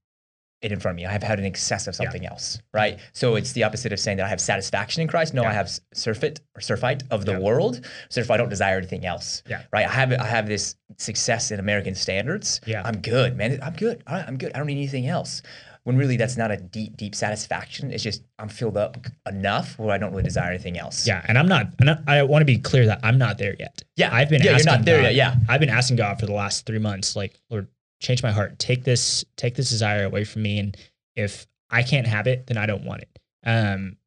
it 0.62 0.72
in 0.74 0.80
front 0.80 0.94
of 0.94 0.98
me. 0.98 1.06
I 1.06 1.12
have 1.12 1.24
had 1.24 1.40
an 1.40 1.46
excess 1.46 1.88
of 1.88 1.96
something 1.96 2.26
else, 2.26 2.60
right? 2.74 2.96
Mm-hmm. 2.98 3.04
So 3.14 3.36
it's 3.36 3.54
the 3.54 3.64
opposite 3.64 3.94
of 3.94 4.00
saying 4.00 4.18
that 4.18 4.26
I 4.26 4.30
have 4.30 4.42
satisfaction 4.42 5.02
in 5.02 5.08
Christ. 5.08 5.34
No, 5.34 5.44
Yeah. 5.44 5.50
I 5.50 5.54
have 5.54 5.70
surfeit 5.94 6.42
or 6.56 6.60
surfeit 6.62 7.04
of 7.12 7.26
the 7.26 7.34
Yeah. 7.34 7.40
world. 7.40 7.86
So 8.10 8.20
if 8.20 8.30
I 8.30 8.36
don't 8.38 8.50
desire 8.50 8.78
anything 8.78 9.06
else, 9.06 9.42
Yeah. 9.48 9.62
right? 9.72 9.86
I 9.88 9.92
have 9.92 10.12
I 10.14 10.26
have 10.26 10.48
this 10.48 10.76
success 10.98 11.52
in 11.52 11.60
American 11.60 11.96
standards. 11.96 12.60
Yeah. 12.66 12.82
I'm 12.84 13.00
good, 13.00 13.38
man. 13.38 13.60
I'm 13.62 13.74
good. 13.74 14.04
All 14.08 14.16
right, 14.18 14.26
I'm 14.28 14.38
good. 14.38 14.52
I 14.54 14.58
don't 14.58 14.68
need 14.68 14.78
anything 14.78 15.08
else. 15.08 15.42
When 15.86 15.96
really 15.96 16.18
that's 16.18 16.36
not 16.36 16.52
a 16.52 16.58
deep, 16.58 16.98
deep 16.98 17.16
satisfaction. 17.16 17.92
It's 17.92 18.04
just 18.04 18.22
I'm 18.38 18.50
filled 18.50 18.76
up 18.76 18.98
enough 19.28 19.80
where 19.80 19.92
I 19.92 19.98
don't 19.98 20.12
really 20.12 20.24
desire 20.24 20.50
anything 20.50 20.78
else. 20.78 21.08
Yeah, 21.08 21.24
and 21.28 21.38
I'm 21.38 21.48
not. 21.48 21.68
And 21.80 21.90
I, 21.92 21.98
I 22.06 22.24
want 22.24 22.42
to 22.42 22.46
be 22.46 22.58
clear 22.58 22.86
that 22.88 23.00
I'm 23.02 23.18
not 23.18 23.38
there 23.38 23.56
yet. 23.58 23.82
Yeah. 23.96 24.14
I've 24.14 24.30
been. 24.30 24.42
Yeah, 24.44 24.58
you're 24.58 24.66
not 24.66 24.84
there 24.84 24.98
God- 24.98 25.04
yet, 25.04 25.16
yeah. 25.16 25.36
I've 25.48 25.62
been 25.62 25.70
asking 25.70 25.96
God 25.96 26.20
for 26.20 26.26
the 26.26 26.34
last 26.34 26.66
three 26.66 26.80
months, 26.80 27.16
like, 27.16 27.40
Lord, 27.50 27.68
change 28.00 28.24
my 28.24 28.32
heart. 28.32 28.60
Take 28.60 28.84
this, 28.84 29.26
take 29.36 29.56
this 29.56 29.70
desire 29.70 30.06
away 30.06 30.24
from 30.24 30.42
me, 30.44 30.60
and 30.60 30.78
if 31.16 31.46
I 31.70 31.84
can't 31.84 32.08
have 32.08 32.28
it, 32.28 32.48
then 32.48 32.58
I 32.58 32.66
don't 32.66 32.84
want 32.86 33.02
it. 33.02 33.20
Um, 33.46 33.98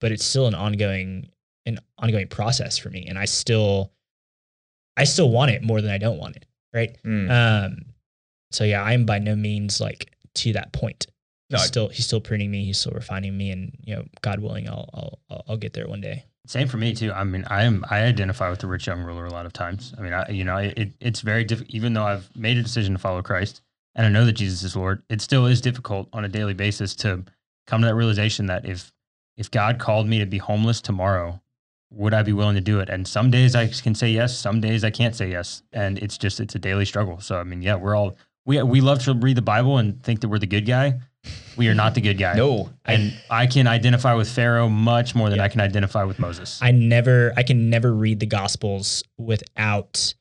but 0.00 0.12
it's 0.12 0.24
still 0.24 0.46
an 0.46 0.54
ongoing, 0.54 1.28
an 1.66 1.78
ongoing 1.98 2.28
process 2.28 2.78
for 2.78 2.90
me, 2.90 3.06
and 3.08 3.18
I 3.18 3.24
still, 3.24 3.92
I 4.96 5.04
still 5.04 5.30
want 5.30 5.50
it 5.50 5.62
more 5.62 5.80
than 5.80 5.90
I 5.90 5.98
don't 5.98 6.18
want 6.18 6.36
it. 6.36 6.46
Right. 6.72 6.98
Mm. 7.04 7.30
Um, 7.30 7.76
so 8.50 8.64
yeah, 8.64 8.82
I 8.82 8.92
am 8.92 9.06
by 9.06 9.18
no 9.18 9.34
means 9.34 9.80
like 9.80 10.12
to 10.34 10.52
that 10.52 10.72
point. 10.72 11.06
He's 11.48 11.58
No, 11.58 11.64
still, 11.64 11.88
he's 11.88 12.04
still 12.04 12.20
pruning 12.20 12.50
me. 12.50 12.64
He's 12.64 12.78
still 12.78 12.92
refining 12.92 13.36
me, 13.36 13.50
and 13.50 13.76
you 13.82 13.96
know, 13.96 14.04
God 14.22 14.40
willing, 14.40 14.68
I'll, 14.68 14.88
I'll, 14.92 15.18
I'll, 15.30 15.44
I'll 15.48 15.56
get 15.56 15.72
there 15.72 15.88
one 15.88 16.00
day. 16.00 16.26
Same 16.48 16.66
for 16.66 16.78
me 16.78 16.94
too. 16.94 17.12
I 17.12 17.24
mean, 17.24 17.44
I 17.50 17.64
am 17.64 17.84
I 17.90 18.04
identify 18.04 18.48
with 18.48 18.60
the 18.60 18.68
rich 18.68 18.86
young 18.86 19.02
ruler 19.02 19.26
a 19.26 19.30
lot 19.30 19.44
of 19.44 19.52
times. 19.52 19.92
I 19.98 20.00
mean, 20.00 20.14
I 20.14 20.26
you 20.30 20.44
know, 20.44 20.56
it, 20.56 20.94
it's 20.98 21.20
very 21.20 21.44
difficult. 21.44 21.74
Even 21.74 21.92
though 21.92 22.04
I've 22.04 22.34
made 22.34 22.56
a 22.56 22.62
decision 22.62 22.94
to 22.94 22.98
follow 22.98 23.20
Christ 23.20 23.60
and 23.94 24.06
I 24.06 24.08
know 24.08 24.24
that 24.24 24.32
Jesus 24.32 24.62
is 24.62 24.74
Lord, 24.74 25.02
it 25.10 25.20
still 25.20 25.44
is 25.44 25.60
difficult 25.60 26.08
on 26.14 26.24
a 26.24 26.28
daily 26.28 26.54
basis 26.54 26.94
to 26.96 27.22
come 27.66 27.82
to 27.82 27.86
that 27.86 27.94
realization 27.94 28.46
that 28.46 28.64
if 28.64 28.90
if 29.36 29.50
God 29.50 29.78
called 29.78 30.08
me 30.08 30.20
to 30.20 30.26
be 30.26 30.38
homeless 30.38 30.80
tomorrow, 30.80 31.38
would 31.90 32.14
I 32.14 32.22
be 32.22 32.32
willing 32.32 32.54
to 32.54 32.62
do 32.62 32.80
it? 32.80 32.88
And 32.88 33.06
some 33.06 33.30
days 33.30 33.54
I 33.54 33.66
can 33.66 33.94
say 33.94 34.08
yes, 34.08 34.36
some 34.36 34.58
days 34.62 34.84
I 34.84 34.90
can't 34.90 35.14
say 35.14 35.30
yes, 35.30 35.62
and 35.74 35.98
it's 35.98 36.16
just 36.16 36.40
it's 36.40 36.54
a 36.54 36.58
daily 36.58 36.86
struggle. 36.86 37.20
So 37.20 37.38
I 37.38 37.44
mean, 37.44 37.60
yeah, 37.60 37.74
we're 37.74 37.94
all 37.94 38.16
we 38.46 38.62
we 38.62 38.80
love 38.80 39.04
to 39.04 39.12
read 39.12 39.36
the 39.36 39.42
Bible 39.42 39.76
and 39.76 40.02
think 40.02 40.22
that 40.22 40.28
we're 40.28 40.38
the 40.38 40.46
good 40.46 40.64
guy. 40.64 40.98
We 41.56 41.68
are 41.68 41.74
not 41.74 41.94
the 41.94 42.00
good 42.00 42.18
guy. 42.18 42.34
No. 42.34 42.70
And 42.84 43.12
I 43.30 43.46
can 43.46 43.66
identify 43.66 44.14
with 44.14 44.30
Pharaoh 44.30 44.68
much 44.68 45.14
more 45.14 45.28
than 45.28 45.38
Yeah. 45.38 45.44
I 45.44 45.48
can 45.48 45.60
identify 45.60 46.04
with 46.04 46.18
Moses. 46.18 46.58
I 46.62 46.70
never, 46.70 47.32
I 47.36 47.42
can 47.42 47.68
never 47.68 47.92
read 47.92 48.20
the 48.20 48.26
Gospels 48.26 49.02
without 49.16 50.14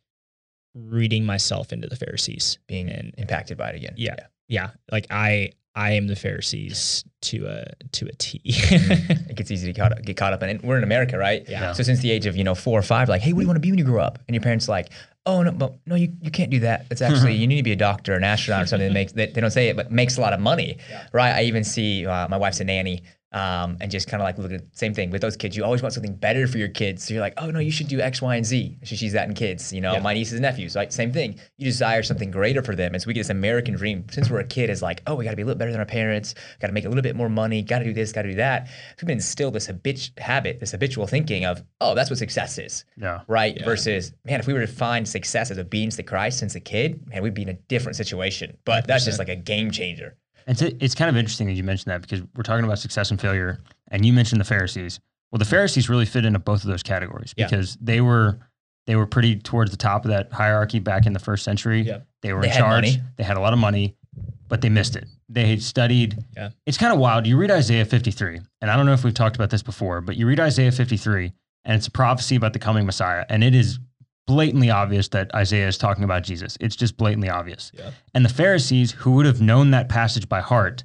reading 0.73 1.25
myself 1.25 1.71
into 1.71 1.87
the 1.87 1.95
Pharisees. 1.95 2.57
being 2.67 2.89
And 2.89 3.13
impacted 3.17 3.57
by 3.57 3.69
it 3.69 3.75
again. 3.75 3.93
Yeah. 3.97 4.15
yeah, 4.47 4.71
like 4.91 5.07
I, 5.11 5.51
I 5.77 5.91
am 5.91 6.07
the 6.07 6.15
Pharisees 6.15 7.05
to 7.21 7.45
a 7.45 7.65
to 7.91 8.07
a 8.07 8.11
T. 8.13 8.41
it 8.45 9.35
gets 9.35 9.51
easy 9.51 9.71
to 9.71 9.79
caught 9.79 10.01
get 10.01 10.17
caught 10.17 10.33
up 10.33 10.41
in 10.41 10.49
it. 10.49 10.63
We're 10.63 10.79
in 10.79 10.83
America, 10.83 11.19
right? 11.19 11.47
Yeah. 11.47 11.73
So 11.73 11.83
since 11.83 11.99
the 11.99 12.09
age 12.09 12.25
of 12.25 12.35
you 12.35 12.43
know 12.43 12.55
four 12.55 12.79
or 12.79 12.81
five, 12.81 13.09
like, 13.09 13.21
hey, 13.21 13.31
what 13.31 13.41
do 13.41 13.43
you 13.43 13.47
want 13.47 13.57
to 13.57 13.61
be 13.61 13.69
when 13.69 13.77
you 13.77 13.85
grow 13.85 14.01
up? 14.01 14.17
And 14.27 14.33
your 14.33 14.41
parents 14.41 14.67
like, 14.67 14.89
oh 15.27 15.43
no, 15.43 15.51
but 15.51 15.75
no, 15.85 15.93
you, 15.93 16.11
you 16.19 16.31
can't 16.31 16.49
do 16.49 16.61
that. 16.61 16.87
It's 16.89 17.03
actually 17.03 17.35
you 17.35 17.45
need 17.45 17.57
to 17.57 17.63
be 17.63 17.73
a 17.73 17.77
doctor, 17.77 18.15
an 18.15 18.23
astronaut, 18.23 18.63
or 18.63 18.65
something 18.65 18.87
that 18.87 18.93
makes 18.93 19.11
they, 19.11 19.27
they 19.27 19.39
don't 19.39 19.51
say 19.51 19.69
it, 19.69 19.75
but 19.75 19.91
makes 19.91 20.17
a 20.17 20.21
lot 20.21 20.33
of 20.33 20.39
money, 20.39 20.79
right? 21.13 21.35
I 21.35 21.43
even 21.43 21.63
see 21.63 22.07
uh, 22.07 22.27
my 22.27 22.37
wife's 22.37 22.59
a 22.59 22.63
nanny. 22.63 23.03
Um, 23.37 23.77
and 23.81 23.91
just 23.91 24.07
kind 24.07 24.19
of 24.21 24.25
like 24.25 24.37
look 24.39 24.51
at 24.51 24.71
the 24.71 24.77
same 24.77 24.93
thing 24.93 25.11
with 25.11 25.21
those 25.21 25.37
kids. 25.37 25.55
You 25.55 25.63
always 25.63 25.81
want 25.83 25.93
something 25.93 26.15
better 26.15 26.47
for 26.47 26.57
your 26.57 26.69
kids. 26.69 27.03
So 27.05 27.13
you're 27.13 27.21
like, 27.21 27.35
oh 27.37 27.51
no, 27.51 27.59
you 27.59 27.71
should 27.71 27.87
do 27.87 27.99
X, 27.99 28.21
Y, 28.21 28.35
and 28.35 28.45
Z. 28.45 28.77
She 28.83 28.95
sees 28.95 29.13
that 29.13 29.27
in 29.27 29.35
kids. 29.35 29.71
You 29.71 29.81
know, 29.81 29.93
Yeah. 29.93 29.99
my 29.99 30.13
nieces 30.13 30.33
and 30.33 30.41
nephews, 30.41 30.75
right? 30.75 30.91
Same 30.91 31.11
thing. 31.11 31.39
You 31.57 31.65
desire 31.65 32.01
something 32.03 32.31
greater 32.31 32.63
for 32.63 32.75
them. 32.75 32.93
And 32.93 33.01
so 33.01 33.07
we 33.07 33.13
get 33.13 33.19
this 33.21 33.29
American 33.29 33.75
dream 33.75 34.05
since 34.09 34.29
we're 34.29 34.39
a 34.39 34.43
kid 34.43 34.69
is 34.71 34.81
like, 34.81 35.03
oh, 35.07 35.15
we 35.15 35.23
got 35.23 35.31
to 35.31 35.35
be 35.35 35.43
a 35.43 35.45
little 35.45 35.59
better 35.59 35.71
than 35.71 35.79
our 35.79 35.85
parents. 35.85 36.33
Got 36.59 36.67
to 36.67 36.73
make 36.73 36.85
a 36.85 36.89
little 36.89 37.03
bit 37.03 37.15
more 37.15 37.29
money. 37.29 37.61
Got 37.61 37.79
to 37.79 37.85
do 37.85 37.93
this. 37.93 38.11
Got 38.11 38.23
to 38.23 38.29
do 38.29 38.35
that. 38.37 38.67
So 38.67 38.73
we've 39.01 39.07
been 39.07 39.17
instilled 39.17 39.53
this 39.53 39.67
habit, 39.67 40.09
habit, 40.17 40.59
this 40.59 40.71
habitual 40.71 41.05
thinking 41.05 41.45
of, 41.45 41.61
oh, 41.81 41.93
that's 41.95 42.09
what 42.09 42.17
success 42.17 42.57
is 42.57 42.85
Yeah. 42.99 43.21
right? 43.27 43.55
Yeah. 43.57 43.65
Versus, 43.65 44.13
man, 44.25 44.39
if 44.39 44.47
we 44.47 44.53
were 44.53 44.61
to 44.61 44.67
find 44.67 45.07
success 45.07 45.51
as 45.51 45.59
obedience 45.59 45.95
to 45.97 46.03
Christ 46.03 46.39
since 46.39 46.55
a 46.55 46.59
kid, 46.59 47.07
man, 47.07 47.21
we'd 47.21 47.33
be 47.35 47.43
in 47.43 47.49
a 47.49 47.53
different 47.67 47.97
situation. 47.97 48.57
But 48.65 48.87
that's 48.87 49.05
just 49.05 49.19
like 49.19 49.29
a 49.29 49.35
game 49.35 49.69
changer. 49.71 50.15
It's 50.47 50.61
it's 50.61 50.95
kind 50.95 51.09
of 51.09 51.17
interesting 51.17 51.47
that 51.47 51.53
you 51.53 51.63
mentioned 51.63 51.91
that 51.91 52.01
because 52.01 52.21
we're 52.35 52.43
talking 52.43 52.65
about 52.65 52.79
success 52.79 53.11
and 53.11 53.19
failure, 53.19 53.61
and 53.91 54.05
you 54.05 54.13
mentioned 54.13 54.39
the 54.39 54.45
Pharisees. 54.45 54.99
Well, 55.31 55.39
the 55.39 55.45
mm-hmm. 55.45 55.51
Pharisees 55.51 55.89
really 55.89 56.05
fit 56.05 56.25
into 56.25 56.39
both 56.39 56.63
of 56.63 56.69
those 56.69 56.83
categories 56.83 57.33
Yeah. 57.35 57.47
because 57.47 57.77
they 57.81 58.01
were 58.01 58.39
they 58.85 58.95
were 58.95 59.05
pretty 59.05 59.35
towards 59.35 59.71
the 59.71 59.77
top 59.77 60.05
of 60.05 60.11
that 60.11 60.31
hierarchy 60.31 60.79
back 60.79 61.05
in 61.05 61.13
the 61.13 61.19
first 61.19 61.43
century. 61.43 61.81
Yeah. 61.81 61.99
They 62.21 62.31
were 62.33 62.41
They 62.41 62.47
in 62.47 62.55
charge. 62.55 62.85
money. 62.85 63.01
They 63.17 63.23
had 63.23 63.35
a 63.35 63.41
lot 63.41 63.51
of 63.51 63.59
money, 63.59 63.97
but 64.47 64.61
they 64.61 64.69
missed 64.69 64.95
it. 64.95 65.05
They 65.27 65.49
had 65.49 65.61
studied. 65.61 66.17
Yeah. 66.35 66.51
It's 66.65 66.77
kind 66.77 66.93
of 66.93 66.99
wild. 66.99 67.27
You 67.27 67.35
read 67.37 67.51
Isaiah 67.51 67.83
53, 67.83 68.39
and 68.61 68.71
I 68.71 68.77
don't 68.77 68.85
know 68.85 68.93
if 68.93 69.03
we've 69.03 69.13
talked 69.13 69.35
about 69.35 69.49
this 69.49 69.61
before, 69.61 69.99
but 69.99 70.15
you 70.15 70.25
read 70.25 70.39
Isaiah 70.39 70.71
53, 70.71 71.33
and 71.65 71.75
it's 71.75 71.87
a 71.87 71.91
prophecy 71.91 72.37
about 72.37 72.53
the 72.53 72.59
coming 72.59 72.85
Messiah, 72.85 73.25
and 73.27 73.43
it 73.43 73.53
is 73.53 73.79
blatantly 74.27 74.69
obvious 74.69 75.07
that 75.09 75.33
Isaiah 75.33 75.67
is 75.67 75.77
talking 75.77 76.03
about 76.03 76.23
Jesus. 76.23 76.57
It's 76.59 76.75
just 76.75 76.97
blatantly 76.97 77.29
obvious. 77.29 77.71
Yeah. 77.73 77.91
And 78.13 78.23
the 78.23 78.29
Pharisees, 78.29 78.91
who 78.91 79.11
would 79.11 79.25
have 79.25 79.41
known 79.41 79.71
that 79.71 79.89
passage 79.89 80.29
by 80.29 80.41
heart, 80.41 80.83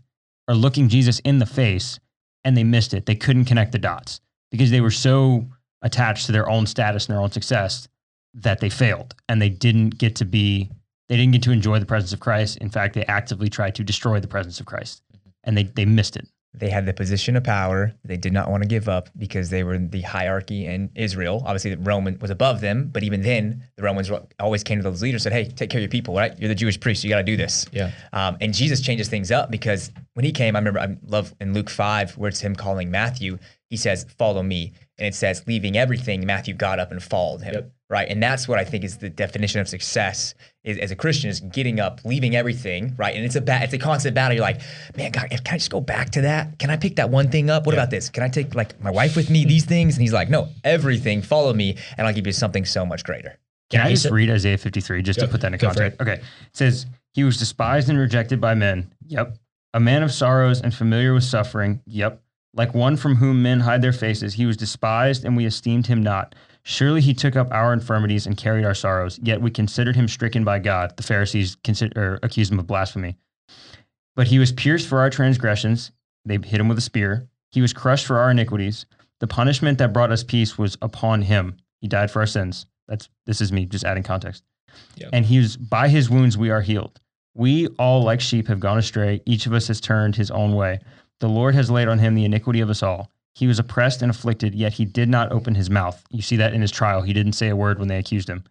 are 0.48 0.54
looking 0.54 0.88
Jesus 0.88 1.18
in 1.20 1.38
the 1.38 1.46
face 1.46 2.00
and 2.44 2.56
they 2.56 2.64
missed 2.64 2.94
it. 2.94 3.06
They 3.06 3.14
couldn't 3.14 3.44
connect 3.44 3.72
the 3.72 3.78
dots 3.78 4.20
because 4.50 4.70
they 4.70 4.80
were 4.80 4.90
so 4.90 5.48
attached 5.82 6.26
to 6.26 6.32
their 6.32 6.48
own 6.48 6.66
status 6.66 7.06
and 7.06 7.14
their 7.14 7.22
own 7.22 7.30
success 7.30 7.88
that 8.34 8.60
they 8.60 8.70
failed 8.70 9.14
and 9.28 9.42
they 9.42 9.50
didn't 9.50 9.98
get 9.98 10.16
to 10.16 10.24
be, 10.24 10.70
they 11.08 11.16
didn't 11.16 11.32
get 11.32 11.42
to 11.42 11.52
enjoy 11.52 11.78
the 11.78 11.86
presence 11.86 12.12
of 12.12 12.20
Christ. 12.20 12.58
In 12.58 12.70
fact, 12.70 12.94
they 12.94 13.04
actively 13.06 13.48
tried 13.48 13.74
to 13.74 13.84
destroy 13.84 14.20
the 14.20 14.28
presence 14.28 14.60
of 14.60 14.66
Christ 14.66 15.02
mm-hmm. 15.12 15.30
and 15.44 15.56
they, 15.56 15.64
they 15.64 15.84
missed 15.84 16.16
it. 16.16 16.28
They 16.54 16.68
had 16.68 16.84
the 16.84 16.92
position 16.92 17.36
of 17.36 17.44
power 17.44 17.92
they 18.04 18.18
did 18.18 18.32
not 18.32 18.50
want 18.50 18.62
to 18.62 18.68
give 18.68 18.88
up 18.88 19.08
because 19.16 19.48
they 19.48 19.64
were 19.64 19.74
in 19.74 19.88
the 19.88 20.02
hierarchy 20.02 20.66
in 20.66 20.90
Israel. 20.94 21.42
Obviously, 21.46 21.74
the 21.74 21.82
Roman 21.82 22.18
was 22.18 22.30
above 22.30 22.60
them, 22.60 22.90
but 22.92 23.02
even 23.02 23.22
then, 23.22 23.64
the 23.76 23.82
Romans 23.82 24.10
always 24.38 24.62
came 24.62 24.78
to 24.78 24.82
those 24.82 25.00
leaders 25.00 25.24
and 25.24 25.32
said, 25.32 25.44
"Hey, 25.44 25.50
take 25.50 25.70
care 25.70 25.78
of 25.78 25.82
your 25.82 25.88
people, 25.88 26.14
right? 26.14 26.38
You're 26.38 26.48
the 26.48 26.54
Jewish 26.54 26.78
priest. 26.78 27.04
You 27.04 27.10
got 27.10 27.18
to 27.18 27.22
do 27.22 27.36
this." 27.36 27.66
Yeah. 27.72 27.90
Um, 28.12 28.36
and 28.40 28.52
Jesus 28.52 28.80
changes 28.80 29.08
things 29.08 29.30
up 29.30 29.50
because 29.50 29.90
when 30.14 30.24
he 30.24 30.32
came, 30.32 30.56
I 30.56 30.58
remember 30.58 30.80
I 30.80 30.96
love 31.06 31.34
in 31.40 31.54
Luke 31.54 31.70
5, 31.70 32.18
where 32.18 32.28
it's 32.28 32.40
him 32.40 32.54
calling 32.54 32.90
Matthew, 32.90 33.38
he 33.72 33.76
says, 33.78 34.04
Follow 34.18 34.42
me. 34.42 34.74
And 34.98 35.08
it 35.08 35.14
says, 35.14 35.42
leaving 35.46 35.76
everything, 35.76 36.26
Matthew 36.26 36.54
got 36.54 36.78
up 36.78 36.92
and 36.92 37.02
followed 37.02 37.40
him. 37.40 37.54
Yep. 37.54 37.72
Right. 37.92 38.08
And 38.08 38.22
that's 38.22 38.48
what 38.48 38.58
I 38.58 38.64
think 38.64 38.84
is 38.84 38.96
the 38.96 39.10
definition 39.10 39.60
of 39.60 39.68
success 39.68 40.34
is 40.64 40.78
as 40.78 40.90
a 40.90 40.96
Christian 40.96 41.28
is 41.28 41.40
getting 41.40 41.78
up, 41.78 42.00
leaving 42.06 42.34
everything, 42.34 42.94
right? 42.96 43.14
And 43.14 43.22
it's 43.22 43.36
a 43.36 43.40
ba- 43.42 43.60
it's 43.62 43.74
a 43.74 43.78
constant 43.78 44.14
battle. 44.14 44.34
You're 44.34 44.40
like, 44.40 44.62
man, 44.96 45.10
God, 45.10 45.28
can 45.28 45.40
I 45.46 45.58
just 45.58 45.70
go 45.70 45.78
back 45.82 46.08
to 46.12 46.22
that? 46.22 46.58
Can 46.58 46.70
I 46.70 46.78
pick 46.78 46.96
that 46.96 47.10
one 47.10 47.30
thing 47.30 47.50
up? 47.50 47.66
What 47.66 47.74
about 47.74 47.90
this? 47.90 48.08
Can 48.08 48.22
I 48.22 48.28
take 48.28 48.54
like 48.54 48.80
my 48.82 48.90
wife 48.90 49.14
with 49.14 49.28
me, 49.28 49.44
these 49.44 49.66
things? 49.66 49.94
And 49.94 50.00
he's 50.00 50.12
like, 50.14 50.30
no, 50.30 50.48
everything, 50.64 51.20
follow 51.20 51.52
me, 51.52 51.76
and 51.98 52.06
I'll 52.06 52.14
give 52.14 52.26
you 52.26 52.32
something 52.32 52.64
so 52.64 52.86
much 52.86 53.04
greater. 53.04 53.36
Can 53.68 53.80
Yeah, 53.80 53.86
I 53.88 53.90
just 53.90 54.10
read 54.10 54.30
Isaiah 54.30 54.56
53 54.56 55.02
just 55.02 55.20
Go- 55.20 55.26
to 55.26 55.30
put 55.30 55.42
that 55.42 55.52
in 55.52 55.58
context? 55.58 56.00
Okay. 56.00 56.14
It 56.14 56.22
says, 56.54 56.86
He 57.12 57.24
was 57.24 57.36
despised 57.36 57.90
and 57.90 57.98
rejected 57.98 58.40
by 58.40 58.54
men. 58.54 58.90
Yep. 59.08 59.36
A 59.74 59.80
man 59.80 60.02
of 60.02 60.10
sorrows 60.12 60.62
and 60.62 60.74
familiar 60.74 61.12
with 61.12 61.24
suffering. 61.24 61.82
Yep. 61.84 62.22
Like 62.54 62.72
one 62.72 62.96
from 62.96 63.16
whom 63.16 63.42
men 63.42 63.60
hide 63.60 63.82
their 63.82 63.92
faces, 63.92 64.32
he 64.32 64.46
was 64.46 64.56
despised 64.56 65.26
and 65.26 65.36
we 65.36 65.44
esteemed 65.44 65.88
him 65.88 66.02
not. 66.02 66.34
Surely 66.64 67.00
he 67.00 67.14
took 67.14 67.34
up 67.34 67.48
our 67.50 67.72
infirmities 67.72 68.26
and 68.26 68.36
carried 68.36 68.64
our 68.64 68.74
sorrows, 68.74 69.18
yet 69.22 69.40
we 69.40 69.50
considered 69.50 69.96
him 69.96 70.06
stricken 70.06 70.44
by 70.44 70.58
God. 70.58 70.96
The 70.96 71.02
Pharisees 71.02 71.56
consider, 71.64 72.14
or 72.14 72.18
accused 72.22 72.52
him 72.52 72.58
of 72.58 72.66
blasphemy. 72.66 73.16
But 74.14 74.28
he 74.28 74.38
was 74.38 74.52
pierced 74.52 74.88
for 74.88 75.00
our 75.00 75.10
transgressions. 75.10 75.90
They 76.24 76.34
hit 76.34 76.60
him 76.60 76.68
with 76.68 76.78
a 76.78 76.82
spear. 76.82 77.28
He 77.50 77.60
was 77.60 77.72
crushed 77.72 78.06
for 78.06 78.18
our 78.18 78.30
iniquities. 78.30 78.86
The 79.20 79.26
punishment 79.26 79.78
that 79.78 79.92
brought 79.92 80.12
us 80.12 80.24
peace 80.24 80.56
was 80.56 80.76
upon 80.82 81.22
him. 81.22 81.56
He 81.80 81.88
died 81.88 82.10
for 82.10 82.20
our 82.20 82.26
sins. 82.26 82.66
That's 82.88 83.08
this 83.26 83.40
is 83.40 83.52
me 83.52 83.66
just 83.66 83.84
adding 83.84 84.02
context. 84.02 84.44
And 85.12 85.24
he 85.24 85.38
was 85.38 85.56
by 85.56 85.88
his 85.88 86.10
wounds 86.10 86.36
we 86.38 86.50
are 86.50 86.60
healed. 86.60 87.00
We 87.34 87.68
all 87.78 88.02
like 88.02 88.20
sheep 88.20 88.48
have 88.48 88.60
gone 88.60 88.78
astray. 88.78 89.20
Each 89.26 89.46
of 89.46 89.52
us 89.52 89.68
has 89.68 89.80
turned 89.80 90.16
his 90.16 90.30
own 90.30 90.54
way. 90.54 90.80
The 91.20 91.28
Lord 91.28 91.54
has 91.54 91.70
laid 91.70 91.88
on 91.88 91.98
him 91.98 92.14
the 92.14 92.24
iniquity 92.24 92.60
of 92.60 92.70
us 92.70 92.82
all. 92.82 93.10
He 93.34 93.46
was 93.46 93.58
oppressed 93.58 94.02
and 94.02 94.10
afflicted, 94.10 94.54
yet 94.54 94.74
he 94.74 94.84
did 94.84 95.08
not 95.08 95.32
open 95.32 95.54
his 95.54 95.70
mouth. 95.70 96.02
You 96.10 96.22
see 96.22 96.36
that 96.36 96.52
in 96.54 96.60
his 96.60 96.70
trial. 96.70 97.02
He 97.02 97.12
didn't 97.12 97.32
say 97.32 97.48
a 97.48 97.56
word 97.56 97.78
when 97.78 97.88
they 97.88 97.98
accused 97.98 98.28
him. 98.28 98.44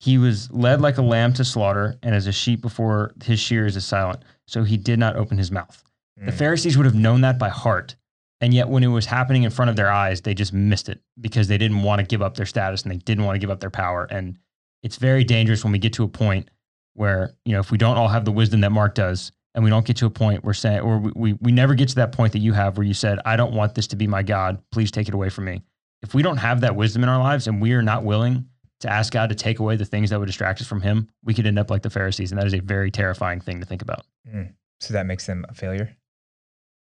He 0.00 0.18
was 0.18 0.50
led 0.50 0.80
like 0.80 0.98
a 0.98 1.02
lamb 1.02 1.32
to 1.34 1.44
slaughter, 1.44 1.96
and 2.02 2.14
as 2.14 2.26
a 2.26 2.32
sheep 2.32 2.60
before 2.60 3.14
his 3.24 3.38
shears 3.40 3.76
is 3.76 3.86
silent, 3.86 4.22
so 4.46 4.64
he 4.64 4.76
did 4.76 4.98
not 4.98 5.16
open 5.16 5.38
his 5.38 5.50
mouth. 5.50 5.82
The 6.16 6.32
Mm. 6.32 6.34
Pharisees 6.34 6.76
would 6.76 6.86
have 6.86 6.94
known 6.94 7.22
that 7.22 7.38
by 7.38 7.48
heart. 7.48 7.96
And 8.40 8.52
yet, 8.52 8.68
when 8.68 8.82
it 8.82 8.88
was 8.88 9.06
happening 9.06 9.44
in 9.44 9.50
front 9.50 9.70
of 9.70 9.76
their 9.76 9.90
eyes, 9.90 10.20
they 10.20 10.34
just 10.34 10.52
missed 10.52 10.88
it 10.88 11.00
because 11.20 11.48
they 11.48 11.56
didn't 11.56 11.82
want 11.82 12.00
to 12.00 12.06
give 12.06 12.20
up 12.20 12.34
their 12.34 12.44
status 12.46 12.82
and 12.82 12.92
they 12.92 12.98
didn't 12.98 13.24
want 13.24 13.36
to 13.36 13.38
give 13.38 13.48
up 13.50 13.60
their 13.60 13.70
power. 13.70 14.06
And 14.10 14.36
it's 14.82 14.96
very 14.96 15.24
dangerous 15.24 15.64
when 15.64 15.72
we 15.72 15.78
get 15.78 15.94
to 15.94 16.04
a 16.04 16.08
point 16.08 16.50
where, 16.94 17.32
you 17.44 17.52
know, 17.52 17.60
if 17.60 17.70
we 17.70 17.78
don't 17.78 17.96
all 17.96 18.08
have 18.08 18.24
the 18.24 18.32
wisdom 18.32 18.60
that 18.60 18.70
Mark 18.70 18.94
does, 18.94 19.32
and 19.54 19.62
we 19.62 19.70
don't 19.70 19.86
get 19.86 19.96
to 19.98 20.06
a 20.06 20.10
point 20.10 20.44
where 20.44 20.54
saying, 20.54 20.80
or 20.80 20.98
we, 20.98 21.12
we, 21.14 21.32
we 21.34 21.52
never 21.52 21.74
get 21.74 21.88
to 21.90 21.94
that 21.96 22.12
point 22.12 22.32
that 22.32 22.40
you 22.40 22.52
have 22.52 22.76
where 22.76 22.86
you 22.86 22.94
said, 22.94 23.18
I 23.24 23.36
don't 23.36 23.54
want 23.54 23.74
this 23.74 23.86
to 23.88 23.96
be 23.96 24.06
my 24.06 24.22
God. 24.22 24.60
Please 24.72 24.90
take 24.90 25.08
it 25.08 25.14
away 25.14 25.28
from 25.28 25.44
me. 25.44 25.62
If 26.02 26.14
we 26.14 26.22
don't 26.22 26.36
have 26.38 26.60
that 26.62 26.76
wisdom 26.76 27.02
in 27.02 27.08
our 27.08 27.18
lives 27.22 27.46
and 27.46 27.62
we 27.62 27.72
are 27.72 27.82
not 27.82 28.04
willing 28.04 28.46
to 28.80 28.92
ask 28.92 29.12
God 29.12 29.28
to 29.30 29.34
take 29.34 29.60
away 29.60 29.76
the 29.76 29.84
things 29.84 30.10
that 30.10 30.18
would 30.18 30.26
distract 30.26 30.60
us 30.60 30.66
from 30.66 30.82
Him, 30.82 31.08
we 31.22 31.32
could 31.34 31.46
end 31.46 31.58
up 31.58 31.70
like 31.70 31.82
the 31.82 31.90
Pharisees. 31.90 32.32
And 32.32 32.40
that 32.40 32.46
is 32.46 32.54
a 32.54 32.60
very 32.60 32.90
terrifying 32.90 33.40
thing 33.40 33.60
to 33.60 33.66
think 33.66 33.80
about. 33.80 34.04
Mm. 34.28 34.52
So 34.80 34.92
that 34.92 35.06
makes 35.06 35.24
them 35.26 35.46
a 35.48 35.54
failure. 35.54 35.96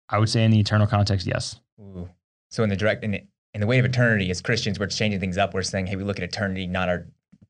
I 0.08 0.18
would 0.18 0.28
say, 0.28 0.44
in 0.44 0.50
the 0.50 0.58
eternal 0.58 0.86
context, 0.86 1.26
yes. 1.26 1.60
Ooh. 1.80 2.08
So 2.50 2.62
in 2.62 2.70
the 2.70 2.76
direct 2.76 3.04
in, 3.04 3.12
the- 3.12 3.26
in 3.54 3.60
the 3.60 3.66
way 3.68 3.78
of 3.78 3.84
eternity, 3.84 4.30
as 4.30 4.42
Christians, 4.42 4.80
we're 4.80 4.88
changing 4.88 5.20
things 5.20 5.38
up. 5.38 5.54
We're 5.54 5.62
saying, 5.62 5.86
hey, 5.86 5.94
we 5.94 6.02
look 6.02 6.18
at 6.18 6.24
eternity, 6.24 6.66
not 6.66 6.88
our 6.88 7.06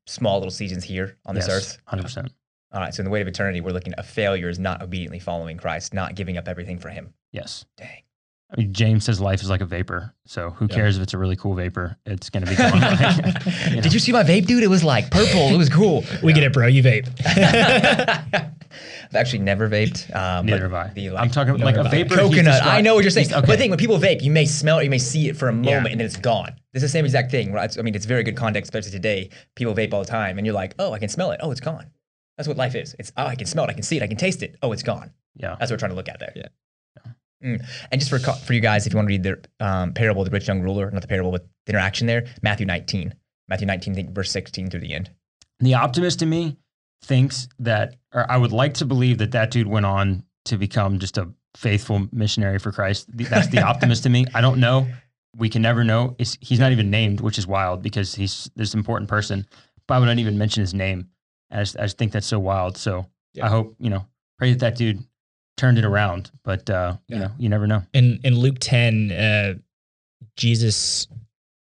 small 0.07 0.37
little 0.39 0.51
seasons 0.51 0.85
here 0.85 1.17
on 1.25 1.35
this 1.35 1.49
earth. 1.49 1.79
100%. 1.91 2.29
All 2.75 2.81
right. 2.81 2.93
So 2.93 3.01
in 3.01 3.05
the 3.05 3.11
way 3.11 3.21
of 3.23 3.29
eternity, 3.29 3.61
we're 3.63 3.71
looking 3.73 3.95
at 3.97 4.05
failures, 4.05 4.59
not 4.59 4.83
obediently 4.83 5.21
following 5.21 5.57
Christ, 5.57 5.95
not 5.95 6.15
giving 6.17 6.37
up 6.37 6.49
everything 6.49 6.79
for 6.79 6.91
Him. 6.91 7.15
Yes. 7.33 7.65
Dang. 7.79 8.03
I 8.53 8.57
mean, 8.61 8.73
James 8.73 9.05
says 9.05 9.21
life 9.21 9.43
is 9.43 9.49
like 9.51 9.63
a 9.63 9.67
vapor. 9.67 10.15
So 10.27 10.51
who 10.51 10.67
Yeah. 10.69 10.75
cares 10.77 10.97
if 10.97 11.03
it's 11.03 11.15
a 11.15 11.19
really 11.19 11.35
cool 11.35 11.55
vapor? 11.55 11.97
It's 12.07 12.31
going 12.31 12.45
to 12.45 12.51
be 12.51 12.57
gone. 12.57 12.75
You 12.75 13.77
know. 13.77 13.81
Did 13.83 13.93
you 13.95 13.99
see 13.99 14.13
my 14.13 14.23
vape, 14.23 14.47
dude? 14.47 14.63
It 14.63 14.69
was 14.69 14.85
like 14.85 15.11
purple. 15.11 15.49
It 15.49 15.57
was 15.57 15.69
cool. 15.69 16.05
We 16.23 16.33
get 16.33 16.43
it, 16.45 16.53
bro. 16.53 16.67
You 16.67 16.83
vape. 16.83 17.09
I've 18.35 19.15
actually 19.15 19.41
never 19.41 19.69
vaped. 19.69 20.15
Um, 20.15 20.47
Neither 20.47 20.63
have 20.63 20.75
I. 20.75 20.89
The, 20.95 21.17
I'm 21.17 21.31
talking 21.31 21.57
like 21.59 21.77
a 21.77 21.85
vapor. 21.85 22.17
coconut. 22.17 22.63
I 22.65 22.81
know 22.81 22.95
what 22.95 23.05
you're 23.05 23.11
saying. 23.11 23.29
he's- 23.29 23.41
But 23.41 23.47
the 23.49 23.57
thing 23.57 23.71
when 23.71 23.79
people 23.79 23.99
vape, 23.99 24.23
you 24.23 24.31
may 24.31 24.45
smell 24.47 24.79
it, 24.81 24.85
you 24.85 24.91
may 24.91 24.99
see 24.99 25.29
it 25.29 25.37
for 25.37 25.49
a 25.49 25.53
moment, 25.53 25.69
Yeah. 25.87 25.91
and 25.93 26.01
then 26.01 26.07
it's 26.07 26.17
gone. 26.17 26.55
It's 26.73 26.83
the 26.83 26.89
same 26.89 27.05
exact 27.05 27.31
thing. 27.31 27.53
Right? 27.53 27.77
I 27.79 27.83
mean, 27.83 27.95
it's 27.95 28.07
very 28.07 28.23
good 28.25 28.37
context, 28.37 28.69
especially 28.69 28.91
today. 28.93 29.31
People 29.55 29.75
vape 29.75 29.93
all 29.93 30.01
the 30.01 30.07
time, 30.11 30.39
and 30.39 30.47
you're 30.47 30.55
like, 30.55 30.75
oh, 30.79 30.93
I 30.93 30.99
can 30.99 31.09
smell 31.09 31.31
it. 31.31 31.41
Oh, 31.43 31.51
it's 31.53 31.61
gone. 31.61 31.87
That's 32.37 32.49
what 32.49 32.57
life 32.57 32.75
is. 32.75 32.97
It's 32.99 33.13
oh, 33.17 33.27
I 33.27 33.35
can 33.35 33.47
smell 33.47 33.65
it. 33.65 33.71
I 33.71 33.75
can 33.75 33.83
see 33.83 33.97
it. 33.97 34.03
I 34.03 34.07
can 34.07 34.17
taste 34.17 34.43
it. 34.43 34.57
Oh, 34.63 34.73
it's 34.73 34.83
gone. 34.83 35.13
Yeah. 35.37 35.57
That's 35.59 35.71
what 35.71 35.77
we're 35.77 35.79
trying 35.79 35.91
to 35.93 35.97
look 35.97 36.09
at 36.09 36.21
there. 36.21 36.33
Yeah. 36.35 36.49
Mm. 37.45 37.65
And 37.93 38.01
just 38.01 38.11
for 38.11 38.19
for 38.19 38.53
you 38.55 38.61
guys, 38.61 38.87
if 38.87 38.93
you 38.93 38.97
want 38.97 39.09
to 39.09 39.13
read 39.13 39.23
the 39.23 39.45
um, 39.61 39.93
parable 39.93 40.23
of 40.23 40.27
the 40.27 40.33
rich 40.33 40.49
young 40.49 40.63
ruler, 40.63 40.91
not 40.91 41.03
the 41.03 41.09
parable, 41.09 41.31
but 41.31 41.47
the 41.67 41.73
interaction 41.73 42.07
there, 42.07 42.27
Matthew 42.43 42.67
19, 42.67 43.15
Matthew 43.49 43.67
19, 43.67 43.95
think 43.95 44.11
verse 44.11 44.31
16 44.31 44.71
through 44.71 44.81
the 44.81 44.95
end. 44.95 45.11
The 45.61 45.75
optimist 45.75 46.23
in 46.23 46.31
me 46.31 46.57
thinks 47.03 47.49
that, 47.59 47.97
or 48.13 48.31
I 48.31 48.39
would 48.39 48.53
like 48.53 48.75
to 48.75 48.87
believe 48.87 49.19
that 49.19 49.33
that 49.33 49.51
dude 49.51 49.67
went 49.67 49.87
on 49.87 50.25
to 50.47 50.57
become 50.57 50.99
just 50.99 51.19
a 51.19 51.29
faithful 51.55 52.07
missionary 52.13 52.59
for 52.59 52.73
Christ. 52.73 53.07
That's 53.13 53.49
the 53.49 53.63
optimist 53.67 54.07
in 54.07 54.13
me. 54.13 54.25
I 54.35 54.41
don't 54.41 54.59
know. 54.59 54.87
We 55.37 55.49
can 55.49 55.63
never 55.63 55.85
know. 55.85 56.17
It's, 56.19 56.39
he's 56.41 56.61
not 56.61 56.73
even 56.73 56.91
named, 56.91 57.21
which 57.21 57.39
is 57.39 57.47
wild 57.47 57.83
because 57.83 58.15
he's 58.15 58.51
this 58.57 58.75
important 58.75 59.09
person. 59.11 59.47
But 59.87 59.95
I 59.95 59.99
would 59.99 60.07
not 60.07 60.19
even 60.19 60.39
mention 60.39 60.63
his 60.63 60.75
name. 60.75 61.09
I 61.55 61.61
just, 61.61 61.79
I 61.79 61.83
just 61.83 61.97
think 61.99 62.13
that's 62.13 62.27
so 62.27 62.39
wild. 62.39 62.77
So 62.77 63.07
Yeah. 63.33 63.47
I 63.47 63.49
hope, 63.49 63.77
you 63.79 63.91
know, 63.91 64.07
pray 64.39 64.51
that 64.53 64.61
that 64.61 64.77
dude 64.77 65.03
turned 65.57 65.79
it 65.79 65.85
around. 65.85 66.31
But, 66.43 66.69
uh, 66.69 66.97
you 67.09 67.19
know, 67.19 67.31
you 67.39 67.49
never 67.49 67.67
know. 67.67 67.83
in 67.93 68.21
in 68.25 68.39
Luke 68.39 68.57
10, 68.61 69.13
uh, 69.13 69.55
Jesus 70.37 71.07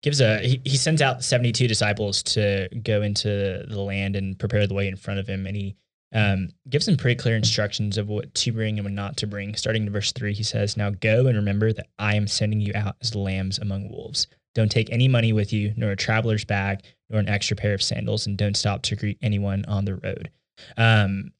gives 0.01 0.21
a 0.21 0.39
he, 0.39 0.61
he 0.63 0.77
sends 0.77 1.01
out 1.01 1.23
72 1.23 1.67
disciples 1.67 2.21
to 2.23 2.69
go 2.83 3.01
into 3.01 3.65
the 3.67 3.81
land 3.81 4.15
and 4.15 4.37
prepare 4.37 4.67
the 4.67 4.73
way 4.73 4.87
in 4.87 4.95
front 4.95 5.19
of 5.19 5.27
him 5.27 5.47
and 5.47 5.55
he 5.55 5.75
um, 6.13 6.49
gives 6.69 6.85
them 6.85 6.95
pretty 6.95 7.15
clear 7.15 7.35
instructions 7.35 7.97
of 7.97 8.07
what 8.07 8.33
to 8.35 8.51
bring 8.51 8.77
and 8.77 8.85
what 8.85 8.93
not 8.93 9.17
to 9.17 9.27
bring 9.27 9.55
starting 9.55 9.87
in 9.87 9.91
verse 9.91 10.11
3 10.11 10.31
he 10.31 10.43
says 10.43 10.77
now 10.77 10.91
go 10.91 11.25
and 11.25 11.35
remember 11.35 11.73
that 11.73 11.87
i 11.97 12.15
am 12.15 12.27
sending 12.27 12.61
you 12.61 12.71
out 12.75 12.95
as 13.01 13.15
lambs 13.15 13.57
among 13.57 13.89
wolves 13.89 14.27
don't 14.55 14.71
take 14.71 14.91
any 14.91 15.07
money 15.07 15.31
with 15.31 15.53
you 15.53 15.73
nor 15.77 15.91
a 15.91 15.95
traveler's 15.95 16.45
bag 16.45 16.81
nor 17.09 17.19
an 17.19 17.29
extra 17.29 17.55
pair 17.55 17.73
of 17.73 17.83
sandals 17.83 18.25
and 18.25 18.37
don't 18.37 18.57
stop 18.57 18.81
to 18.81 18.95
greet 18.95 19.19
anyone 19.21 19.63
on 19.65 19.85
the 19.85 19.95
road 19.95 20.31
um, 20.77 21.31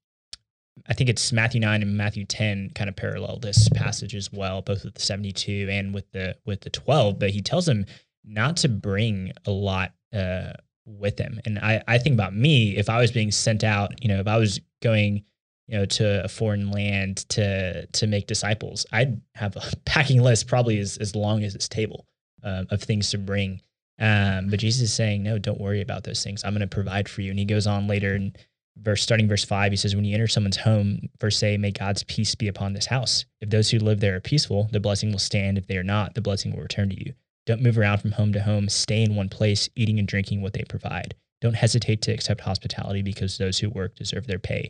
I 0.87 0.93
think 0.93 1.09
it's 1.09 1.31
Matthew 1.31 1.61
9 1.61 1.81
and 1.81 1.97
Matthew 1.97 2.25
10 2.25 2.71
kind 2.75 2.89
of 2.89 2.95
parallel 2.95 3.39
this 3.39 3.69
passage 3.69 4.15
as 4.15 4.31
well, 4.31 4.61
both 4.61 4.83
with 4.83 4.95
the 4.95 5.01
72 5.01 5.67
and 5.69 5.93
with 5.93 6.11
the 6.11 6.35
with 6.45 6.61
the 6.61 6.69
12, 6.69 7.17
but 7.17 7.29
he 7.29 7.41
tells 7.41 7.65
them 7.65 7.85
not 8.25 8.57
to 8.57 8.69
bring 8.69 9.31
a 9.45 9.51
lot 9.51 9.93
uh, 10.13 10.53
with 10.85 11.17
them. 11.17 11.39
And 11.45 11.59
I, 11.59 11.81
I 11.87 11.97
think 11.97 12.13
about 12.13 12.35
me, 12.35 12.75
if 12.75 12.89
I 12.89 12.99
was 12.99 13.11
being 13.11 13.31
sent 13.31 13.63
out, 13.63 14.03
you 14.03 14.09
know, 14.09 14.19
if 14.19 14.27
I 14.27 14.37
was 14.37 14.59
going, 14.81 15.23
you 15.67 15.77
know, 15.77 15.85
to 15.85 16.23
a 16.23 16.27
foreign 16.27 16.71
land 16.71 17.27
to 17.29 17.85
to 17.87 18.07
make 18.07 18.27
disciples, 18.27 18.85
I'd 18.91 19.21
have 19.35 19.55
a 19.55 19.63
packing 19.85 20.21
list 20.21 20.47
probably 20.47 20.79
as, 20.79 20.97
as 20.97 21.15
long 21.15 21.43
as 21.43 21.53
this 21.53 21.69
table 21.69 22.05
um, 22.45 22.67
of 22.69 22.81
things 22.81 23.09
to 23.11 23.17
bring. 23.17 23.59
Um, 23.99 24.49
but 24.49 24.59
Jesus 24.59 24.83
is 24.83 24.93
saying, 24.93 25.23
no, 25.23 25.37
don't 25.37 25.59
worry 25.59 25.81
about 25.81 26.03
those 26.03 26.23
things. 26.23 26.43
I'm 26.43 26.53
going 26.53 26.61
to 26.61 26.67
provide 26.67 27.09
for 27.09 27.21
you. 27.21 27.31
And 27.31 27.39
he 27.39 27.45
goes 27.45 27.67
on 27.67 27.87
later 27.87 28.15
and 28.15 28.37
verse 28.77 29.01
starting 29.01 29.27
verse 29.27 29.45
5 29.45 29.71
he 29.71 29.77
says 29.77 29.95
when 29.95 30.03
you 30.03 30.13
enter 30.13 30.27
someone's 30.27 30.57
home 30.57 31.07
verse 31.19 31.37
say 31.37 31.55
may 31.55 31.71
god's 31.71 32.03
peace 32.03 32.35
be 32.35 32.47
upon 32.47 32.73
this 32.73 32.87
house 32.87 33.25
if 33.39 33.49
those 33.49 33.69
who 33.69 33.79
live 33.79 34.01
there 34.01 34.15
are 34.15 34.21
peaceful 34.21 34.67
the 34.71 34.79
blessing 34.79 35.11
will 35.11 35.19
stand 35.19 35.57
if 35.57 35.67
they 35.67 35.77
are 35.77 35.83
not 35.83 36.13
the 36.13 36.21
blessing 36.21 36.53
will 36.53 36.61
return 36.61 36.89
to 36.89 37.05
you 37.05 37.13
don't 37.45 37.61
move 37.61 37.77
around 37.77 37.99
from 37.99 38.11
home 38.11 38.33
to 38.33 38.41
home 38.41 38.67
stay 38.67 39.01
in 39.01 39.15
one 39.15 39.29
place 39.29 39.69
eating 39.75 39.97
and 39.97 40.07
drinking 40.07 40.41
what 40.41 40.51
they 40.53 40.63
provide 40.67 41.15
don't 41.39 41.53
hesitate 41.53 42.01
to 42.01 42.11
accept 42.11 42.41
hospitality 42.41 43.01
because 43.01 43.37
those 43.37 43.59
who 43.59 43.69
work 43.69 43.95
deserve 43.95 44.27
their 44.27 44.39
pay 44.39 44.69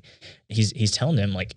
he's 0.49 0.69
he's 0.71 0.91
telling 0.91 1.15
them 1.15 1.33
like 1.33 1.55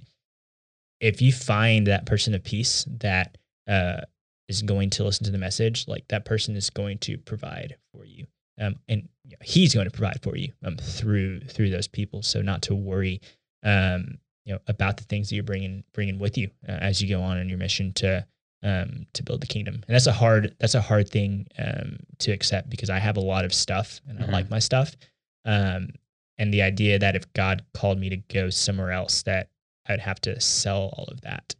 if 1.00 1.20
you 1.20 1.32
find 1.32 1.86
that 1.86 2.06
person 2.06 2.34
of 2.34 2.42
peace 2.42 2.86
that 2.88 3.36
uh, 3.68 4.00
is 4.48 4.62
going 4.62 4.90
to 4.90 5.04
listen 5.04 5.24
to 5.24 5.30
the 5.30 5.38
message 5.38 5.86
like 5.88 6.06
that 6.08 6.24
person 6.24 6.56
is 6.56 6.70
going 6.70 6.98
to 6.98 7.18
provide 7.18 7.76
for 7.92 8.04
you 8.04 8.26
um, 8.60 8.76
and 8.88 9.08
you 9.24 9.32
know, 9.32 9.36
he's 9.42 9.74
going 9.74 9.86
to 9.86 9.90
provide 9.90 10.20
for 10.22 10.36
you 10.36 10.52
um, 10.64 10.76
through 10.76 11.40
through 11.40 11.70
those 11.70 11.86
people. 11.86 12.22
So 12.22 12.42
not 12.42 12.62
to 12.62 12.74
worry, 12.74 13.20
um, 13.62 14.18
you 14.44 14.52
know, 14.52 14.58
about 14.66 14.96
the 14.96 15.04
things 15.04 15.28
that 15.28 15.36
you're 15.36 15.44
bringing 15.44 15.84
bringing 15.92 16.18
with 16.18 16.36
you 16.36 16.50
uh, 16.68 16.72
as 16.72 17.00
you 17.00 17.08
go 17.08 17.22
on 17.22 17.38
in 17.38 17.48
your 17.48 17.58
mission 17.58 17.92
to 17.94 18.26
um, 18.64 19.06
to 19.12 19.22
build 19.22 19.40
the 19.42 19.46
kingdom. 19.46 19.74
And 19.74 19.94
that's 19.94 20.06
a 20.08 20.12
hard 20.12 20.56
that's 20.58 20.74
a 20.74 20.80
hard 20.80 21.08
thing 21.08 21.46
um, 21.58 21.98
to 22.18 22.32
accept 22.32 22.68
because 22.68 22.90
I 22.90 22.98
have 22.98 23.16
a 23.16 23.20
lot 23.20 23.44
of 23.44 23.54
stuff 23.54 24.00
and 24.08 24.18
Mhm. 24.18 24.28
I 24.28 24.32
like 24.32 24.50
my 24.50 24.58
stuff. 24.58 24.96
Um, 25.44 25.90
and 26.38 26.52
the 26.52 26.62
idea 26.62 26.98
that 26.98 27.14
if 27.16 27.32
God 27.34 27.64
called 27.74 27.98
me 27.98 28.08
to 28.08 28.16
go 28.16 28.50
somewhere 28.50 28.90
else, 28.92 29.22
that 29.22 29.50
I'd 29.86 30.00
have 30.00 30.20
to 30.22 30.40
sell 30.40 30.92
all 30.96 31.04
of 31.08 31.20
that, 31.20 31.54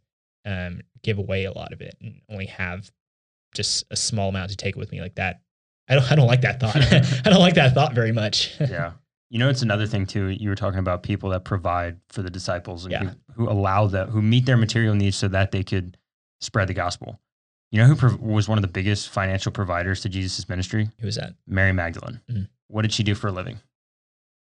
um, 0.45 0.81
give 1.03 1.17
away 1.17 1.45
a 1.45 1.51
lot 1.51 1.73
of 1.73 1.81
it, 1.81 1.95
and 2.01 2.21
only 2.29 2.45
have 2.47 2.89
just 3.53 3.85
a 3.91 3.95
small 3.95 4.29
amount 4.29 4.49
to 4.51 4.55
take 4.55 4.75
with 4.75 4.91
me 4.91 5.01
like 5.01 5.15
that. 5.15 5.41
I 5.87 5.95
don't 5.95 6.11
I 6.11 6.15
don't 6.15 6.27
like 6.27 6.41
that 6.41 6.59
thought. 6.59 6.75
I 7.25 7.29
don't 7.29 7.39
like 7.39 7.55
that 7.55 7.73
thought 7.73 7.93
very 7.93 8.11
much. 8.11 8.53
yeah. 8.59 8.93
You 9.31 9.37
know, 9.37 9.49
it's 9.49 9.61
another 9.61 9.85
thing 9.85 10.05
too. 10.07 10.27
You 10.29 10.49
were 10.49 10.55
talking 10.55 10.79
about 10.79 11.03
people 11.03 11.29
that 11.29 11.43
provide 11.45 11.97
for 12.09 12.21
the 12.23 12.29
disciples 12.31 12.85
and 12.85 12.91
Yeah. 12.91 13.03
who, 13.35 13.45
who 13.45 13.49
allow 13.49 13.85
that, 13.87 14.09
who 14.09 14.21
meet 14.23 14.45
their 14.47 14.57
material 14.57 14.95
needs 14.95 15.15
so 15.17 15.27
that 15.27 15.51
they 15.51 15.63
could 15.63 15.97
spread 16.41 16.67
the 16.67 16.73
gospel. 16.73 17.19
You 17.71 17.79
know 17.79 17.85
who 17.87 17.95
prov- 17.95 18.19
was 18.19 18.47
one 18.49 18.57
of 18.57 18.63
the 18.63 18.67
biggest 18.67 19.09
financial 19.09 19.51
providers 19.51 20.01
to 20.01 20.09
Jesus' 20.09 20.49
ministry? 20.49 20.89
Who 20.99 21.05
was 21.05 21.15
that? 21.17 21.33
Mary 21.45 21.71
Magdalene. 21.73 22.19
Mhm. 22.31 22.47
What 22.69 22.81
did 22.81 22.91
she 22.91 23.03
do 23.03 23.13
for 23.13 23.27
a 23.27 23.31
living? 23.31 23.59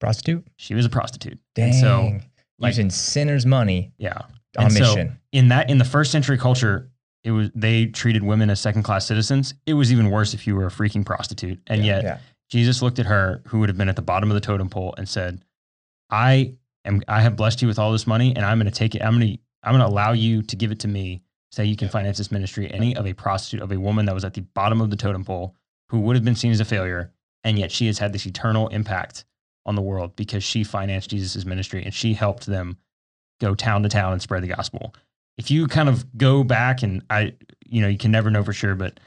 Prostitute? 0.00 0.46
She 0.56 0.74
was 0.74 0.84
a 0.84 0.88
prostitute. 0.90 1.38
Dang. 1.54 1.70
And 1.70 1.74
so, 1.74 2.20
like- 2.58 2.70
Using 2.70 2.90
sinners' 2.90 3.46
money 3.46 3.92
yeah. 3.98 4.18
On 4.58 4.66
And 4.66 4.74
so 4.74 5.08
in 5.32 5.48
that, 5.48 5.70
in 5.70 5.78
the 5.78 5.84
first 5.84 6.10
century 6.12 6.38
culture, 6.38 6.90
it 7.24 7.30
was 7.30 7.50
they 7.54 7.86
treated 7.86 8.22
women 8.22 8.50
as 8.50 8.60
second 8.60 8.82
class 8.82 9.06
citizens. 9.06 9.54
It 9.66 9.74
was 9.74 9.90
even 9.92 10.10
worse 10.10 10.34
if 10.34 10.46
you 10.46 10.54
were 10.54 10.66
a 10.66 10.70
freaking 10.70 11.04
prostitute. 11.04 11.60
And 11.66 11.84
yet, 11.84 12.04
yeah. 12.04 12.18
Jesus 12.48 12.82
looked 12.82 12.98
at 12.98 13.06
her, 13.06 13.42
who 13.46 13.58
would 13.58 13.68
have 13.68 13.76
been 13.76 13.88
at 13.88 13.96
the 13.96 14.02
bottom 14.02 14.30
of 14.30 14.34
the 14.34 14.40
totem 14.40 14.68
pole, 14.68 14.94
and 14.96 15.08
said, 15.08 15.42
"I 16.10 16.54
am. 16.84 17.02
I 17.08 17.20
have 17.20 17.36
blessed 17.36 17.62
you 17.62 17.68
with 17.68 17.78
all 17.78 17.92
this 17.92 18.06
money, 18.06 18.34
and 18.36 18.44
I'm 18.44 18.58
going 18.58 18.70
to 18.70 18.78
take 18.78 18.94
it. 18.94 19.02
I'm 19.02 19.18
going 19.18 19.36
to. 19.36 19.42
I'm 19.62 19.72
going 19.72 19.80
to 19.80 19.92
allow 19.92 20.12
you 20.12 20.42
to 20.42 20.56
give 20.56 20.70
it 20.70 20.78
to 20.80 20.88
me, 20.88 21.22
so 21.50 21.62
you 21.62 21.76
can 21.76 21.88
finance 21.88 22.18
this 22.18 22.30
ministry." 22.30 22.72
Any 22.72 22.94
of 22.96 23.06
a 23.06 23.12
prostitute, 23.12 23.62
of 23.62 23.72
a 23.72 23.80
woman 23.80 24.06
that 24.06 24.14
was 24.14 24.24
at 24.24 24.34
the 24.34 24.42
bottom 24.42 24.80
of 24.80 24.90
the 24.90 24.96
totem 24.96 25.24
pole, 25.24 25.56
who 25.88 26.00
would 26.00 26.14
have 26.14 26.24
been 26.24 26.36
seen 26.36 26.52
as 26.52 26.60
a 26.60 26.64
failure, 26.64 27.12
and 27.42 27.58
yet 27.58 27.72
she 27.72 27.86
has 27.86 27.98
had 27.98 28.12
this 28.12 28.26
eternal 28.26 28.68
impact 28.68 29.24
on 29.66 29.74
the 29.74 29.82
world 29.82 30.14
because 30.16 30.44
she 30.44 30.62
financed 30.62 31.10
Jesus' 31.10 31.44
ministry 31.44 31.84
and 31.84 31.92
she 31.92 32.14
helped 32.14 32.46
them 32.46 32.76
go 33.40 33.54
town 33.54 33.82
to 33.82 33.88
town 33.88 34.12
and 34.12 34.22
spread 34.22 34.42
the 34.42 34.48
gospel. 34.48 34.94
If 35.38 35.50
you 35.50 35.66
kind 35.66 35.88
of 35.88 36.16
go 36.16 36.42
back 36.44 36.82
and 36.82 37.02
I, 37.10 37.34
you 37.66 37.80
know, 37.82 37.88
you 37.88 37.98
can 37.98 38.10
never 38.10 38.30
know 38.30 38.42
for 38.42 38.52
sure, 38.52 38.74
but 38.74 38.98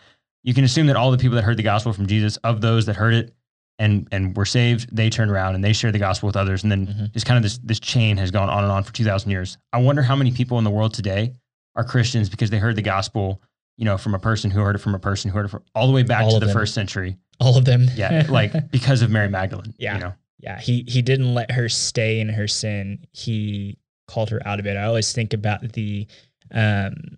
you 0.43 0.53
can 0.53 0.63
assume 0.63 0.87
that 0.87 0.95
all 0.95 1.11
the 1.11 1.17
people 1.17 1.35
that 1.35 1.43
heard 1.43 1.57
the 1.57 1.63
gospel 1.63 1.91
from 1.93 2.07
Jesus, 2.07 2.37
of 2.37 2.61
those 2.61 2.85
that 2.85 2.95
heard 2.95 3.13
it 3.13 3.33
and 3.79 4.07
and 4.11 4.35
were 4.37 4.45
saved, 4.45 4.95
they 4.95 5.09
turned 5.09 5.31
around 5.31 5.55
and 5.55 5.63
they 5.63 5.73
shared 5.73 5.93
the 5.93 5.99
gospel 5.99 6.27
with 6.27 6.35
others, 6.35 6.63
and 6.63 6.71
then 6.71 6.87
Mhm. 6.87 7.13
just 7.13 7.25
kind 7.25 7.37
of 7.37 7.43
this 7.43 7.57
this 7.59 7.79
chain 7.79 8.17
has 8.17 8.29
gone 8.31 8.49
on 8.49 8.63
and 8.63 8.71
on 8.71 8.83
for 8.83 8.93
two 8.93 9.03
thousand 9.05 9.31
years. 9.31 9.57
I 9.73 9.79
wonder 9.79 10.01
how 10.01 10.15
many 10.15 10.31
people 10.31 10.57
in 10.57 10.63
the 10.63 10.69
world 10.69 10.93
today 10.93 11.33
are 11.75 11.83
Christians 11.83 12.29
because 12.29 12.49
they 12.49 12.57
heard 12.59 12.75
the 12.75 12.81
gospel, 12.81 13.41
you 13.77 13.85
know, 13.85 13.97
from 13.97 14.13
a 14.13 14.19
person 14.19 14.51
who 14.51 14.59
heard 14.61 14.75
it 14.75 14.79
from 14.79 14.95
a 14.95 14.99
person 14.99 15.31
who 15.31 15.37
heard 15.37 15.45
it 15.45 15.49
from 15.49 15.63
all 15.73 15.87
the 15.87 15.93
way 15.93 16.03
back 16.03 16.23
All 16.23 16.31
to 16.33 16.39
the 16.39 16.45
them. 16.47 16.53
first 16.53 16.73
century. 16.73 17.17
All 17.39 17.57
of 17.57 17.65
them. 17.65 17.87
Yeah, 17.95 18.25
like 18.29 18.69
because 18.69 19.01
of 19.01 19.09
Mary 19.09 19.29
Magdalene. 19.29 19.73
Yeah. 19.79 19.93
you 19.95 19.99
know, 20.01 20.13
Yeah, 20.39 20.59
he 20.59 20.83
he 20.87 21.01
didn't 21.01 21.33
let 21.33 21.51
her 21.51 21.69
stay 21.69 22.19
in 22.19 22.29
her 22.29 22.47
sin. 22.47 23.05
He 23.13 23.77
called 24.09 24.29
her 24.31 24.41
out 24.47 24.59
of 24.59 24.65
it. 24.65 24.75
I 24.77 24.83
always 24.85 25.13
think 25.13 25.33
about 25.33 25.61
the 25.73 26.07
um 26.51 27.17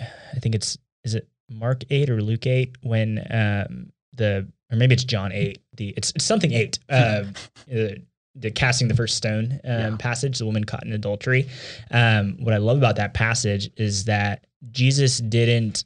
I 0.00 0.38
think 0.40 0.54
it's 0.54 0.76
is 1.04 1.14
it 1.14 1.28
Mark 1.50 1.84
8 1.90 2.10
or 2.10 2.20
Luke 2.22 2.46
8 2.46 2.76
when 2.82 3.18
um 3.30 3.92
the 4.16 4.46
or 4.70 4.76
maybe 4.76 4.94
it's 4.94 5.04
John 5.04 5.32
8. 5.32 5.58
The 5.76 5.88
it's, 5.96 6.12
it's 6.16 6.24
something 6.24 6.52
8. 6.52 6.78
Uh, 6.88 7.24
the, 7.68 8.02
the 8.34 8.50
casting 8.50 8.88
the 8.88 8.94
first 8.94 9.16
stone 9.16 9.60
um, 9.64 9.80
Yeah. 9.80 9.96
passage, 9.98 10.38
the 10.38 10.46
woman 10.46 10.64
caught 10.64 10.84
in 10.86 10.92
adultery. 10.94 11.46
Um, 11.90 12.36
what 12.40 12.54
I 12.54 12.56
love 12.56 12.78
about 12.78 12.96
that 12.96 13.12
passage 13.12 13.70
is 13.76 14.04
that 14.04 14.46
Jesus 14.70 15.18
didn't 15.18 15.84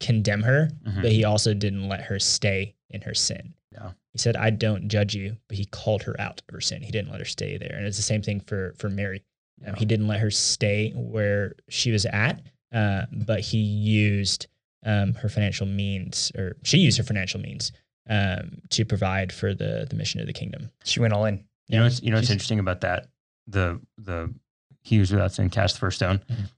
condemn 0.00 0.42
her, 0.42 0.70
Mhm. 0.86 1.02
but 1.02 1.12
he 1.12 1.24
also 1.24 1.52
didn't 1.52 1.88
let 1.88 2.00
her 2.04 2.18
stay 2.18 2.74
in 2.90 3.02
her 3.02 3.14
sin. 3.14 3.52
Yeah. 3.72 3.92
He 4.12 4.18
said, 4.18 4.36
"I 4.36 4.48
don't 4.50 4.88
judge 4.88 5.14
you," 5.14 5.36
but 5.48 5.56
he 5.58 5.66
called 5.66 6.02
her 6.04 6.18
out 6.20 6.40
of 6.48 6.54
her 6.54 6.60
sin. 6.60 6.80
He 6.82 6.90
didn't 6.90 7.10
let 7.10 7.20
her 7.20 7.26
stay 7.26 7.56
there, 7.58 7.74
and 7.76 7.86
it's 7.86 7.96
the 7.98 8.02
same 8.02 8.22
thing 8.22 8.40
for 8.40 8.74
for 8.78 8.88
Mary. 8.88 9.22
Um, 9.64 9.72
Yeah. 9.74 9.78
he 9.78 9.84
didn't 9.84 10.08
let 10.08 10.20
her 10.20 10.30
stay 10.30 10.92
where 10.94 11.54
she 11.68 11.90
was 11.90 12.06
at, 12.06 12.40
uh, 12.72 13.06
but 13.12 13.40
he 13.40 13.58
used 13.58 14.46
um, 14.84 15.14
her 15.14 15.28
financial 15.28 15.66
means, 15.66 16.32
or 16.36 16.56
she 16.64 16.78
used 16.78 16.98
her 16.98 17.04
financial 17.04 17.40
means 17.40 17.70
um, 18.10 18.58
to 18.70 18.84
provide 18.84 19.32
for 19.32 19.54
the 19.54 19.86
the 19.88 19.94
mission 19.96 20.20
of 20.20 20.26
the 20.26 20.32
kingdom. 20.32 20.70
She 20.84 20.98
went 21.00 21.12
all 21.12 21.24
in. 21.24 21.44
You 21.68 21.78
know, 21.78 21.84
what's, 21.84 22.02
you 22.02 22.10
know 22.10 22.16
what's 22.16 22.26
She's- 22.26 22.32
interesting 22.34 22.58
about 22.58 22.80
that? 22.82 23.06
The 23.46 23.80
the 23.98 24.34
he 24.82 24.98
was 24.98 25.10
without 25.12 25.32
sin 25.32 25.50
cast 25.50 25.74
the 25.76 25.80
first 25.80 25.96
stone. 25.98 26.18
Mhm. 26.30 26.50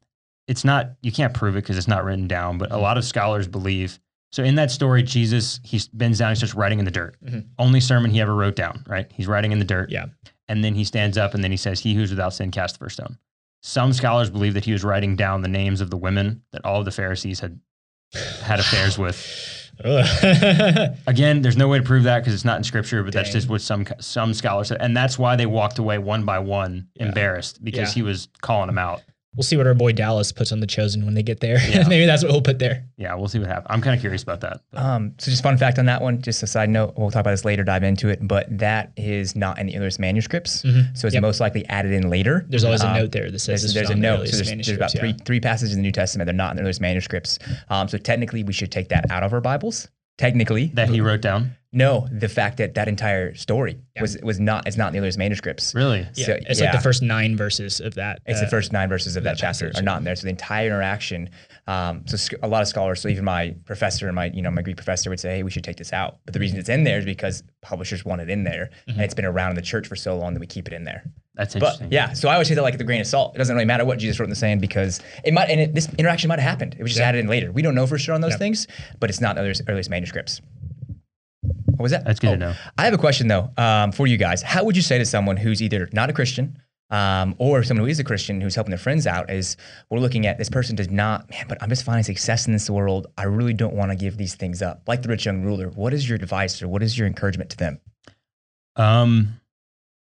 It's 0.49 0.65
not 0.65 0.93
you 1.03 1.13
can't 1.13 1.35
prove 1.35 1.57
it 1.57 1.61
because 1.63 1.77
it's 1.77 1.89
not 1.89 2.05
written 2.05 2.27
down, 2.29 2.57
but 2.59 2.73
a 2.73 2.79
lot 2.79 2.97
of 2.99 3.05
scholars 3.05 3.47
believe. 3.47 3.99
So 4.33 4.43
in 4.43 4.55
that 4.57 4.71
story, 4.71 5.03
Jesus 5.03 5.61
he 5.63 5.81
bends 5.93 6.19
down, 6.19 6.31
he 6.31 6.37
starts 6.37 6.55
writing 6.55 6.79
in 6.79 6.85
the 6.87 6.91
dirt. 6.91 7.17
Mhm. 7.25 7.47
Only 7.59 7.81
sermon 7.81 8.11
he 8.11 8.21
ever 8.21 8.35
wrote 8.35 8.57
down. 8.57 8.83
Right? 8.89 9.11
He's 9.13 9.27
writing 9.27 9.53
in 9.53 9.59
the 9.59 9.65
dirt. 9.67 9.91
Yeah. 9.91 10.07
And 10.49 10.63
then 10.63 10.75
he 10.75 10.85
stands 10.85 11.17
up 11.17 11.35
and 11.35 11.43
then 11.43 11.51
he 11.51 11.57
says, 11.57 11.81
"He 11.81 11.95
who's 11.95 12.11
without 12.11 12.35
sin 12.35 12.51
cast 12.51 12.75
the 12.79 12.85
first 12.85 12.97
stone." 12.97 13.19
Some 13.63 13.93
scholars 13.95 14.29
believe 14.29 14.55
that 14.55 14.65
he 14.67 14.73
was 14.73 14.85
writing 14.85 15.17
down 15.17 15.41
the 15.43 15.49
names 15.49 15.81
of 15.81 15.89
the 15.91 15.97
women 15.97 16.43
that 16.53 16.65
all 16.65 16.81
of 16.81 16.85
the 16.85 16.91
Pharisees 16.91 17.41
had 17.41 17.59
had 18.43 18.61
affairs 18.61 18.99
with. 18.99 19.17
Again, 21.07 21.43
there's 21.43 21.57
no 21.57 21.67
way 21.69 21.79
to 21.79 21.85
prove 21.85 22.05
that 22.05 22.21
because 22.21 22.35
it's 22.35 22.45
not 22.45 22.59
in 22.59 22.65
scripture, 22.65 23.03
but 23.03 23.13
that's 23.13 23.33
just 23.33 23.49
what 23.49 23.61
some 23.61 23.87
some 24.01 24.35
scholars 24.35 24.69
said, 24.69 24.79
and 24.81 24.97
that's 24.97 25.19
why 25.19 25.35
they 25.37 25.47
walked 25.47 25.79
away 25.79 25.99
one 25.99 26.25
by 26.25 26.39
one, 26.39 26.89
Yeah. 26.95 27.07
embarrassed 27.07 27.65
because 27.65 27.89
Yeah. 27.91 27.95
he 27.95 28.03
was 28.03 28.29
calling 28.41 28.67
them 28.69 28.79
out. 28.79 29.03
We'll 29.37 29.43
see 29.45 29.57
what 29.57 29.67
our 29.67 29.75
boy 29.75 29.93
Dallas 29.93 30.33
puts 30.33 30.53
on 30.53 30.61
the 30.61 30.67
chosen 30.67 31.05
when 31.05 31.15
they 31.15 31.23
get 31.23 31.41
there. 31.41 31.59
Yeah. 31.75 31.89
Maybe 31.89 32.07
that's 32.07 32.23
what 32.23 32.31
he'll 32.33 32.43
put 32.43 32.59
there. 32.59 32.85
Yeah, 32.97 33.15
we'll 33.15 33.29
see 33.29 33.39
what 33.39 33.49
happens. 33.49 33.67
I'm 33.71 33.81
kind 33.81 33.95
of 33.95 34.01
curious 34.01 34.23
about 34.23 34.41
that. 34.43 34.61
but- 34.71 34.81
Um, 34.83 35.15
so 35.19 35.31
just 35.31 35.43
fun 35.43 35.57
fact 35.59 35.79
on 35.79 35.87
that 35.87 36.01
one, 36.03 36.23
just 36.23 36.43
a 36.43 36.47
side 36.47 36.71
note, 36.71 36.95
we'll 36.97 37.11
talk 37.11 37.21
about 37.21 37.33
this 37.33 37.45
later, 37.45 37.65
dive 37.65 37.83
into 37.83 38.09
it, 38.09 38.19
but 38.23 38.47
that 38.59 38.93
is 38.97 39.35
not 39.35 39.59
in 39.59 39.67
the 39.67 39.77
earliest 39.77 39.99
manuscripts. 39.99 40.63
Mhm. 40.63 40.97
So 40.97 41.07
it's 41.07 41.15
Yep. 41.15 41.23
most 41.23 41.41
likely 41.41 41.67
added 41.67 41.93
in 41.93 42.09
later. 42.11 42.45
There's 42.49 42.65
always 42.65 42.83
a 42.83 42.89
Um, 42.89 42.95
note 42.95 43.13
there 43.13 43.31
that 43.31 43.39
says 43.41 43.63
There's, 43.63 43.63
this 43.63 43.75
there's 43.75 43.91
a 43.91 43.95
on 43.95 44.01
the 44.01 44.03
note. 44.07 44.29
So 44.29 44.37
there's, 44.37 44.49
there's 44.51 44.69
about 44.69 44.79
manuscripts, 44.93 44.99
three 45.01 45.09
yeah. 45.11 45.25
three 45.25 45.41
passages 45.41 45.75
in 45.75 45.79
the 45.81 45.83
New 45.83 45.93
Testament. 45.93 46.27
They're 46.27 46.35
not 46.35 46.53
in 46.53 46.57
the 46.57 46.63
earliest 46.63 46.81
manuscripts. 46.81 47.39
Um, 47.69 47.89
so 47.89 47.99
technically, 47.99 48.45
we 48.45 48.53
should 48.53 48.71
take 48.71 48.89
that 48.91 49.11
out 49.11 49.23
of 49.23 49.33
our 49.33 49.41
Bibles. 49.41 49.89
Technically, 50.17 50.67
that 50.75 50.89
he 50.89 51.01
wrote 51.01 51.21
down. 51.23 51.57
no, 51.73 52.07
the 52.13 52.29
fact 52.29 52.59
that 52.59 52.75
that 52.75 52.87
entire 52.87 53.35
story 53.35 53.81
Yeah. 53.97 54.03
was 54.03 54.17
was 54.23 54.39
not 54.39 54.67
it's 54.69 54.77
not 54.77 54.89
in 54.89 54.93
the 54.93 54.99
earliest 55.01 55.19
manuscripts. 55.19 55.75
Really? 55.75 56.07
Yeah, 56.15 56.27
So, 56.27 56.39
it's 56.49 56.61
like 56.61 56.73
the 56.73 56.79
first 56.81 57.03
nine 57.03 57.37
verses 57.37 57.81
of 57.81 57.95
that. 57.95 58.21
It's 58.27 58.39
uh, 58.41 58.45
the 58.45 58.51
first 58.51 58.73
nine 58.73 58.89
verses 58.89 59.17
of 59.17 59.25
that, 59.25 59.31
that 59.31 59.39
chapter 59.39 59.67
passage, 59.67 59.81
are 59.81 59.83
not 59.85 59.99
in 59.99 60.05
there. 60.05 60.15
So 60.15 60.23
the 60.25 60.31
entire 60.31 60.69
interaction. 60.69 61.31
Um, 61.67 62.03
so 62.07 62.17
sc- 62.19 62.35
a 62.43 62.49
lot 62.49 62.61
of 62.61 62.69
scholars, 62.69 63.01
so 63.01 63.09
even 63.09 63.25
my 63.25 63.55
professor 63.65 64.07
and 64.07 64.15
my 64.15 64.27
you 64.27 64.43
know 64.43 64.51
my 64.51 64.61
Greek 64.61 64.77
professor 64.77 65.09
would 65.09 65.19
say, 65.21 65.37
hey, 65.37 65.43
we 65.43 65.51
should 65.51 65.65
take 65.65 65.77
this 65.79 65.93
out. 65.95 66.19
But 66.27 66.35
the 66.35 66.41
reason 66.41 66.59
it's 66.59 66.69
in 66.69 66.85
there 66.85 66.99
is 66.99 67.05
because 67.07 67.43
publishers 67.63 68.05
want 68.05 68.21
it 68.21 68.29
in 68.29 68.45
there, 68.45 68.69
and 68.87 69.01
it's 69.01 69.15
been 69.15 69.25
around 69.25 69.51
in 69.51 69.57
the 69.57 69.63
church 69.63 69.87
for 69.87 69.97
so 69.97 70.17
long 70.17 70.35
that 70.35 70.41
we 70.41 70.47
keep 70.47 70.67
it 70.67 70.75
in 70.75 70.85
there. 70.85 71.05
That's 71.37 71.55
But 71.55 71.63
interesting. 71.63 71.89
yeah, 71.93 72.13
so 72.13 72.29
I 72.29 72.35
always 72.35 72.49
say 72.49 72.55
that 72.55 72.63
like 72.63 72.77
the 72.79 72.85
grain 72.85 73.01
of 73.01 73.07
salt. 73.07 73.35
It 73.35 73.39
doesn't 73.39 73.57
really 73.57 73.65
matter 73.67 73.85
what 73.85 73.99
Jesus 73.99 74.21
wrote 74.21 74.27
in 74.27 74.31
the 74.31 74.37
sand 74.37 74.61
because 74.61 75.01
it 75.25 75.33
might 75.33 75.49
and 75.51 75.59
it, 75.61 75.75
this 75.75 75.89
interaction 75.99 76.29
might 76.29 76.39
have 76.39 76.49
happened. 76.51 76.77
It 76.79 76.83
was 76.83 76.93
just 76.93 77.01
Yeah. 77.01 77.09
added 77.09 77.21
in 77.21 77.27
later. 77.29 77.51
We 77.51 77.63
don't 77.63 77.75
know 77.75 77.87
for 77.87 77.99
sure 77.99 78.15
on 78.15 78.21
those 78.21 78.33
Yeah. 78.33 78.39
things, 78.39 78.67
but 79.01 79.09
it's 79.11 79.21
not 79.21 79.31
in 79.31 79.37
the 79.37 79.43
earliest, 79.43 79.63
earliest 79.67 79.91
manuscripts. 79.91 80.41
What 81.67 81.81
was 81.81 81.91
that? 81.93 82.05
That's 82.05 82.21
good 82.21 82.29
Oh, 82.29 82.33
to 82.35 82.39
know. 82.39 82.55
I 82.79 82.85
have 82.85 82.95
a 82.95 82.99
question 82.99 83.27
though 83.29 83.51
um, 83.57 83.91
for 83.91 84.07
you 84.07 84.17
guys. 84.17 84.43
How 84.43 84.63
would 84.65 84.77
you 84.77 84.83
say 84.83 84.99
to 84.99 85.05
someone 85.05 85.37
who's 85.37 85.61
either 85.63 85.89
not 85.93 86.09
a 86.09 86.13
Christian 86.13 86.59
um, 86.95 87.35
or 87.39 87.65
someone 87.65 87.85
who 87.85 87.91
is 87.91 87.99
a 87.99 88.05
Christian 88.05 88.41
who's 88.41 88.55
helping 88.55 88.71
their 88.71 88.79
friends 88.79 89.05
out 89.05 89.29
is 89.29 89.57
we're 89.91 89.99
looking 89.99 90.29
at 90.29 90.39
this 90.39 90.49
person 90.49 90.77
does 90.77 90.91
not, 90.91 91.29
man, 91.29 91.47
but 91.49 91.61
I'm 91.61 91.69
just 91.69 91.83
finding 91.83 92.05
success 92.05 92.47
in 92.47 92.53
this 92.53 92.71
world. 92.71 93.09
I 93.19 93.25
really 93.25 93.53
don't 93.53 93.75
want 93.75 93.91
to 93.91 93.97
give 93.97 94.17
these 94.17 94.37
things 94.37 94.63
up. 94.63 94.83
Like 94.87 95.03
the 95.03 95.09
rich 95.09 95.27
young 95.27 95.43
ruler, 95.43 95.71
what 95.71 95.93
is 95.93 96.09
your 96.09 96.15
advice 96.15 96.63
or 96.63 96.69
what 96.69 96.85
is 96.85 96.97
your 96.97 97.09
encouragement 97.09 97.51
to 97.51 97.57
them? 97.57 97.81
Um, 98.77 99.41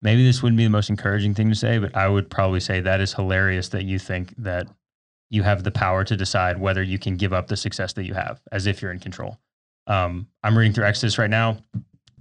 maybe 0.01 0.25
this 0.25 0.41
wouldn't 0.41 0.57
be 0.57 0.63
the 0.63 0.71
most 0.71 0.89
encouraging 0.89 1.35
thing 1.35 1.49
to 1.49 1.55
say, 1.55 1.77
but 1.77 1.95
I 1.95 2.07
would 2.07 2.27
probably 2.27 2.59
say 2.59 2.79
that 2.79 3.01
is 3.01 3.13
hilarious 3.13 3.69
that 3.69 3.83
you 3.83 3.99
think 3.99 4.33
that 4.39 4.65
you 5.29 5.43
have 5.43 5.63
the 5.63 5.71
power 5.71 6.03
to 6.03 6.17
decide 6.17 6.59
whether 6.59 6.81
you 6.81 6.97
can 6.97 7.17
give 7.17 7.33
up 7.33 7.49
the 7.49 7.57
success 7.57 7.93
that 7.93 8.05
you 8.05 8.15
have, 8.15 8.41
as 8.51 8.65
if 8.65 8.81
you're 8.81 8.91
in 8.91 8.99
control. 8.99 9.37
Um, 9.85 10.27
I'm 10.41 10.57
reading 10.57 10.73
through 10.73 10.85
Exodus 10.85 11.19
right 11.19 11.29
now, 11.29 11.57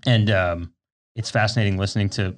and 0.05 0.31
um, 0.31 0.75
it's 1.17 1.31
fascinating 1.31 1.79
listening 1.79 2.11
to 2.11 2.37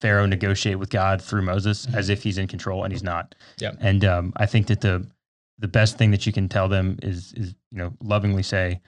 Pharaoh 0.00 0.26
negotiate 0.26 0.78
with 0.78 0.90
God 0.90 1.20
through 1.20 1.42
Moses 1.42 1.86
Mhm. 1.86 1.94
as 1.94 2.08
if 2.08 2.22
he's 2.22 2.38
in 2.38 2.46
control 2.46 2.84
and 2.84 2.92
he's 2.92 3.02
not. 3.02 3.34
Yep. 3.58 3.76
And 3.80 4.04
um, 4.04 4.32
I 4.36 4.46
think 4.46 4.66
that 4.68 4.80
the 4.80 5.06
the 5.58 5.68
best 5.68 5.98
thing 5.98 6.10
that 6.12 6.24
you 6.26 6.32
can 6.32 6.48
tell 6.48 6.68
them 6.68 6.98
is 7.02 7.32
is 7.34 7.54
you 7.70 7.78
know 7.78 7.92
lovingly 8.02 8.42
say, 8.42 8.80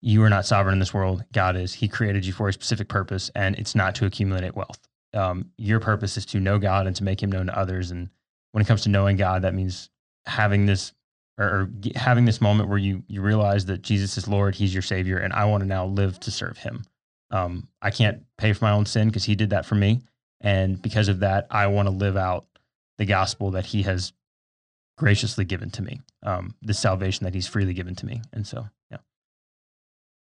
you 0.00 0.22
are 0.22 0.30
not 0.30 0.46
sovereign 0.46 0.72
in 0.74 0.78
this 0.78 0.94
world. 0.94 1.24
God 1.32 1.56
is. 1.56 1.74
He 1.74 1.88
created 1.88 2.26
you 2.26 2.32
for 2.32 2.48
a 2.48 2.52
specific 2.52 2.88
purpose, 2.88 3.30
and 3.34 3.56
it's 3.56 3.74
not 3.74 3.94
to 3.96 4.06
accumulate 4.06 4.54
wealth. 4.56 4.78
Um, 5.14 5.50
your 5.58 5.78
purpose 5.80 6.16
is 6.16 6.24
to 6.26 6.40
know 6.40 6.58
God 6.58 6.86
and 6.86 6.96
to 6.96 7.04
make 7.04 7.22
Him 7.22 7.30
known 7.30 7.46
to 7.46 7.56
others. 7.58 7.90
And 7.90 8.08
when 8.52 8.62
it 8.62 8.66
comes 8.66 8.82
to 8.82 8.88
knowing 8.88 9.16
God, 9.16 9.42
that 9.42 9.54
means 9.54 9.90
having 10.26 10.66
this 10.66 10.92
or, 11.38 11.46
or 11.46 11.70
having 11.96 12.24
this 12.26 12.40
moment 12.40 12.68
where 12.68 12.78
you 12.78 13.02
you 13.08 13.22
realize 13.22 13.66
that 13.66 13.82
Jesus 13.82 14.16
is 14.18 14.28
Lord, 14.28 14.54
He's 14.54 14.72
your 14.74 14.82
Savior, 14.82 15.18
and 15.18 15.32
I 15.32 15.44
want 15.44 15.62
to 15.62 15.68
now 15.68 15.86
live 15.86 16.18
to 16.20 16.30
serve 16.30 16.58
Him. 16.58 16.84
Um, 17.30 17.68
I 17.80 17.90
can't 17.90 18.24
pay 18.38 18.52
for 18.52 18.64
my 18.64 18.72
own 18.72 18.86
sin 18.86 19.08
because 19.08 19.24
He 19.24 19.34
did 19.34 19.50
that 19.50 19.66
for 19.66 19.74
me, 19.74 20.00
and 20.42 20.80
because 20.82 21.08
of 21.08 21.20
that, 21.20 21.46
I 21.50 21.68
want 21.68 21.86
to 21.86 21.90
live 21.90 22.16
out 22.16 22.46
the 22.98 23.06
gospel 23.06 23.52
that 23.52 23.64
He 23.64 23.82
has 23.82 24.12
graciously 24.98 25.44
given 25.44 25.70
to 25.70 25.82
me, 25.82 26.00
um, 26.22 26.54
the 26.62 26.74
salvation 26.74 27.24
that 27.24 27.34
He's 27.34 27.46
freely 27.46 27.74
given 27.74 27.94
to 27.96 28.06
me. 28.06 28.20
And 28.32 28.46
so, 28.46 28.66
yeah. 28.90 28.98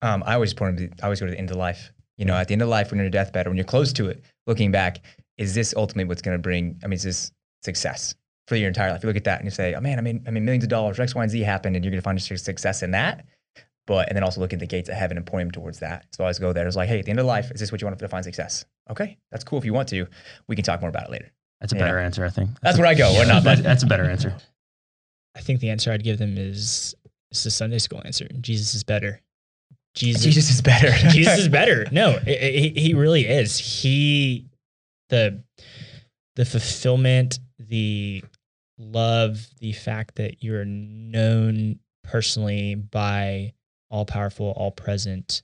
Um, 0.02 0.24
I 0.26 0.36
always 0.36 0.54
point 0.54 0.78
to, 0.78 0.90
I 1.02 1.06
always 1.06 1.20
go 1.20 1.26
to 1.26 1.32
the 1.32 1.38
end 1.38 1.52
of 1.52 1.58
life. 1.58 1.92
You 2.18 2.26
know, 2.26 2.36
at 2.36 2.50
the 2.50 2.54
end 2.54 2.62
of 2.62 2.68
life, 2.68 2.92
when 2.92 2.98
you're 2.98 3.06
in 3.06 3.14
your 3.14 3.24
deathbed 3.24 3.48
or 3.48 3.50
when 3.50 3.58
you're 3.58 3.66
close 3.66 3.94
to 3.94 4.10
it, 4.10 4.24
looking 4.46 4.72
back, 4.72 5.00
is 5.38 5.56
this 5.56 5.74
ultimately 5.76 6.04
what's 6.04 6.22
going 6.22 6.38
to 6.38 6.42
bring? 6.42 6.78
I 6.84 6.88
mean, 6.88 6.98
is 6.98 7.04
this 7.04 7.32
success 7.64 8.14
for 8.48 8.58
your 8.58 8.68
entire 8.68 8.92
life? 8.92 9.04
You 9.04 9.08
look 9.08 9.16
at 9.16 9.24
that 9.24 9.40
and 9.40 9.46
you 9.46 9.52
say, 9.52 9.74
"Oh 9.74 9.80
man, 9.80 9.98
I 9.98 10.02
mean, 10.02 10.22
I 10.28 10.32
mean, 10.32 10.44
millions 10.44 10.66
of 10.66 10.70
dollars, 10.70 11.00
X, 11.00 11.16
Y, 11.16 11.24
and 11.24 11.32
Z 11.32 11.40
happened, 11.42 11.78
and 11.78 11.86
you're 11.86 11.92
going 11.92 12.02
to 12.02 12.04
find 12.04 12.30
your 12.30 12.38
success 12.38 12.84
in 12.84 12.92
that." 12.92 13.26
But 13.90 14.08
and 14.08 14.16
then 14.16 14.24
also 14.24 14.40
look 14.40 14.54
at 14.54 14.60
the 14.60 14.68
gates 14.68 14.88
of 14.88 14.94
heaven 14.96 15.18
and 15.18 15.26
point 15.26 15.42
him 15.48 15.52
towards 15.52 15.80
that. 15.80 16.06
So 16.14 16.24
I 16.24 16.28
always 16.28 16.38
go 16.38 16.54
there. 16.54 16.68
It's 16.68 16.76
like, 16.76 16.88
hey, 16.88 17.00
at 17.00 17.06
the 17.06 17.10
end 17.12 17.20
of 17.20 17.26
life, 17.26 17.50
is 17.50 17.60
this 17.60 17.72
what 17.72 17.82
you 17.82 17.88
want 17.88 17.98
to 17.98 18.06
define 18.06 18.22
success? 18.22 18.64
Okay, 18.92 19.18
that's 19.32 19.44
cool. 19.44 19.58
If 19.58 19.66
you 19.66 19.74
want 19.74 19.90
to, 19.90 20.06
we 20.48 20.56
can 20.56 20.64
talk 20.64 20.80
more 20.80 20.92
about 20.92 21.06
it 21.06 21.10
later. 21.10 21.32
That's 21.60 21.74
a 21.74 21.76
Yeah. 21.76 21.86
better 21.86 21.98
answer, 21.98 22.24
I 22.24 22.30
think. 22.30 22.52
That's 22.62 22.78
where 22.78 22.86
I 22.86 22.94
go. 22.94 23.20
Or 23.20 23.26
not, 23.26 23.44
but 23.44 23.64
that's 23.64 23.82
a 23.82 23.88
better 23.88 24.04
answer. 24.08 24.38
I 25.36 25.40
think 25.42 25.60
the 25.60 25.72
answer 25.72 25.92
I'd 25.92 26.04
give 26.04 26.20
them 26.20 26.38
is 26.38 26.94
it's 27.32 27.44
the 27.44 27.50
Sunday 27.52 27.80
school 27.80 28.02
answer. 28.06 28.28
Jesus 28.40 28.76
is 28.76 28.84
better. 28.84 29.22
Jesus, 29.96 30.22
Jesus 30.24 30.50
is 30.52 30.62
better. 30.62 30.92
Jesus 31.10 31.40
is 31.40 31.48
better. 31.50 31.88
No, 31.92 32.12
i- 32.12 32.30
i- 32.30 32.52
he, 32.52 32.70
he 32.76 32.94
really 32.94 33.26
is. 33.26 33.58
He 33.58 34.46
the 35.10 35.44
the 36.36 36.46
fulfillment, 36.46 37.40
the 37.58 38.24
love, 38.78 39.48
the 39.60 39.74
fact 39.74 40.16
that 40.16 40.44
you're 40.44 40.64
known 40.66 41.80
personally 42.04 42.76
by 42.76 43.54
all 43.90 44.06
powerful, 44.06 44.54
all 44.56 44.72
present, 44.72 45.42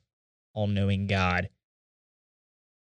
all 0.54 0.68
knowing 0.68 1.08
God. 1.08 1.50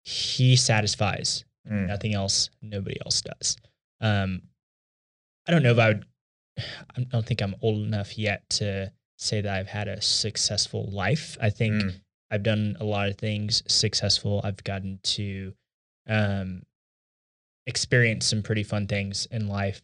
He 0.04 0.56
satisfies. 0.56 1.46
Mm. 1.70 1.88
Nothing 1.88 2.16
else, 2.16 2.50
nobody 2.62 2.98
else 3.06 3.22
does. 3.22 3.58
Um, 4.00 4.42
I 5.48 5.52
don't 5.52 5.64
know 5.64 5.72
if 5.72 5.80
I 5.80 5.88
would. 5.90 6.06
I 6.98 7.04
don't 7.10 7.26
think 7.26 7.42
I'm 7.42 7.56
old 7.62 7.86
enough 7.86 8.18
yet 8.18 8.50
to 8.52 8.92
say 9.18 9.42
that 9.42 9.56
I've 9.56 9.68
had 9.68 9.88
a 9.88 10.02
successful 10.02 10.90
life. 10.92 11.38
I 11.42 11.50
think 11.50 11.74
Mm. 11.84 11.94
I've 12.32 12.44
done 12.44 12.78
a 12.80 12.86
lot 12.86 13.10
of 13.10 13.18
things 13.18 13.62
successful. 13.68 14.40
I've 14.44 14.64
gotten 14.64 15.00
to 15.04 15.54
um, 16.08 16.64
experience 17.68 18.26
some 18.26 18.42
pretty 18.42 18.64
fun 18.64 18.88
things 18.88 19.28
in 19.32 19.48
life. 19.50 19.82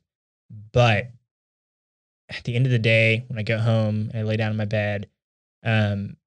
But 0.72 1.12
at 2.30 2.44
the 2.46 2.56
end 2.56 2.66
of 2.66 2.72
the 2.72 2.80
day, 2.80 3.26
when 3.28 3.38
I 3.38 3.44
go 3.44 3.58
home 3.58 4.10
and 4.14 4.20
I 4.20 4.24
lay 4.24 4.38
down 4.38 4.52
in 4.52 4.58
my 4.58 4.66
bed, 4.66 5.10
um, 5.64 6.18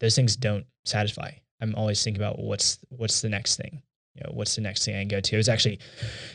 those 0.00 0.14
things 0.14 0.36
don't 0.36 0.66
satisfy. 0.84 1.32
I'm 1.60 1.74
always 1.74 2.02
thinking 2.02 2.22
about 2.22 2.38
what's 2.38 2.78
what's 2.90 3.20
the 3.20 3.28
next 3.28 3.56
thing. 3.56 3.82
You 4.14 4.22
know, 4.24 4.32
what's 4.34 4.56
the 4.56 4.62
next 4.62 4.84
thing 4.84 4.96
I 4.96 5.00
can 5.00 5.08
go 5.08 5.20
to? 5.20 5.34
It 5.34 5.38
was 5.38 5.48
actually 5.48 5.78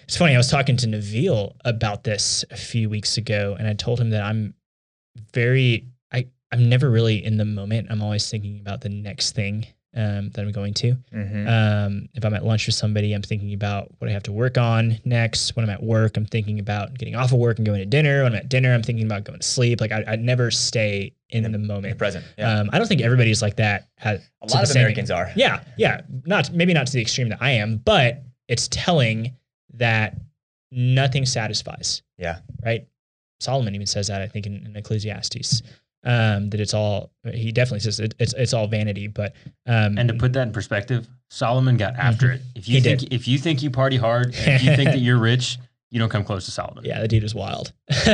it's 0.03 0.17
funny. 0.17 0.33
I 0.33 0.37
was 0.37 0.49
talking 0.49 0.77
to 0.77 0.87
Naveal 0.87 1.55
about 1.65 2.03
this 2.03 2.45
a 2.51 2.57
few 2.57 2.89
weeks 2.89 3.17
ago, 3.17 3.55
and 3.57 3.67
I 3.67 3.73
told 3.73 3.99
him 3.99 4.09
that 4.11 4.23
I'm 4.23 4.53
very 5.33 5.87
I 6.11 6.27
I'm 6.51 6.69
never 6.69 6.89
really 6.89 7.23
in 7.23 7.37
the 7.37 7.45
moment. 7.45 7.87
I'm 7.89 8.01
always 8.01 8.29
thinking 8.29 8.59
about 8.59 8.81
the 8.81 8.89
next 8.89 9.35
thing 9.35 9.65
um, 9.95 10.29
that 10.31 10.41
I'm 10.41 10.51
going 10.51 10.73
to. 10.75 10.95
Mhm. 11.13 11.47
Um, 11.47 12.09
if 12.15 12.25
I'm 12.25 12.33
at 12.33 12.43
lunch 12.45 12.65
with 12.65 12.75
somebody, 12.75 13.13
I'm 13.13 13.21
thinking 13.21 13.53
about 13.53 13.91
what 13.99 14.09
I 14.09 14.13
have 14.13 14.23
to 14.23 14.31
work 14.31 14.57
on 14.57 14.99
next. 15.05 15.55
When 15.55 15.63
I'm 15.63 15.69
at 15.69 15.83
work, 15.83 16.17
I'm 16.17 16.25
thinking 16.25 16.59
about 16.59 16.97
getting 16.97 17.15
off 17.15 17.31
of 17.31 17.37
work 17.39 17.57
and 17.59 17.65
going 17.65 17.79
to 17.79 17.85
dinner. 17.85 18.23
When 18.23 18.31
I'm 18.33 18.37
at 18.39 18.49
dinner, 18.49 18.73
I'm 18.73 18.81
thinking 18.83 19.05
about 19.05 19.23
going 19.23 19.39
to 19.39 19.45
sleep. 19.45 19.79
Like 19.81 19.91
I, 19.91 20.03
I 20.07 20.15
never 20.15 20.49
stay 20.51 21.13
in 21.29 21.45
In 21.45 21.51
the 21.51 21.57
the 21.57 21.63
moment. 21.65 21.97
present. 21.97 22.25
Yeah. 22.37 22.51
Um, 22.59 22.69
I 22.73 22.79
don't 22.79 22.87
think 22.87 23.01
everybody's 23.01 23.41
like 23.41 23.55
that. 23.57 23.87
At, 23.99 24.15
a 24.41 24.45
lot 24.47 24.51
the 24.51 24.59
of 24.63 24.67
same- 24.67 24.81
Americans 24.81 25.11
are. 25.11 25.31
yeah, 25.35 25.63
yeah. 25.77 26.01
Not 26.25 26.51
maybe 26.51 26.73
not 26.73 26.87
to 26.87 26.93
the 26.93 27.01
extreme 27.01 27.29
that 27.29 27.41
I 27.41 27.51
am, 27.51 27.77
but 27.77 28.23
it's 28.47 28.67
telling 28.69 29.35
that 29.75 30.17
nothing 30.71 31.25
satisfies. 31.25 32.01
Yeah. 32.17 32.39
Right. 32.63 32.87
Solomon 33.39 33.75
even 33.75 33.87
says 33.87 34.07
that 34.07 34.21
I 34.21 34.27
think 34.27 34.45
in, 34.47 34.65
in 34.65 34.75
Ecclesiastes 34.75 35.61
um, 36.03 36.49
that 36.49 36.59
it's 36.59 36.73
all. 36.73 37.11
He 37.33 37.51
definitely 37.51 37.79
says 37.79 37.99
it, 37.99 38.13
it's 38.19 38.33
it's 38.33 38.53
all 38.53 38.67
vanity. 38.67 39.07
But 39.07 39.33
um, 39.65 39.97
And 39.97 40.07
to 40.09 40.13
put 40.15 40.33
that 40.33 40.47
in 40.47 40.53
perspective, 40.53 41.07
Solomon 41.29 41.77
got 41.77 41.95
after 41.95 42.31
it. 42.31 42.41
If 42.55 42.67
you 42.67 42.75
He 42.75 42.81
think 42.81 42.99
did. 43.01 43.13
if 43.13 43.27
you 43.27 43.37
think 43.37 43.63
you 43.63 43.69
party 43.71 43.97
hard, 43.97 44.27
and 44.35 44.55
if 44.55 44.63
you 44.63 44.75
think 44.75 44.89
that 44.91 44.99
you're 44.99 45.17
rich, 45.19 45.57
you 45.91 45.99
don't 45.99 46.09
come 46.09 46.23
close 46.23 46.45
to 46.45 46.51
Solomon. 46.51 46.83
yeah, 46.85 47.01
the 47.01 47.07
dude 47.07 47.23
was 47.23 47.35
wild. 47.35 47.71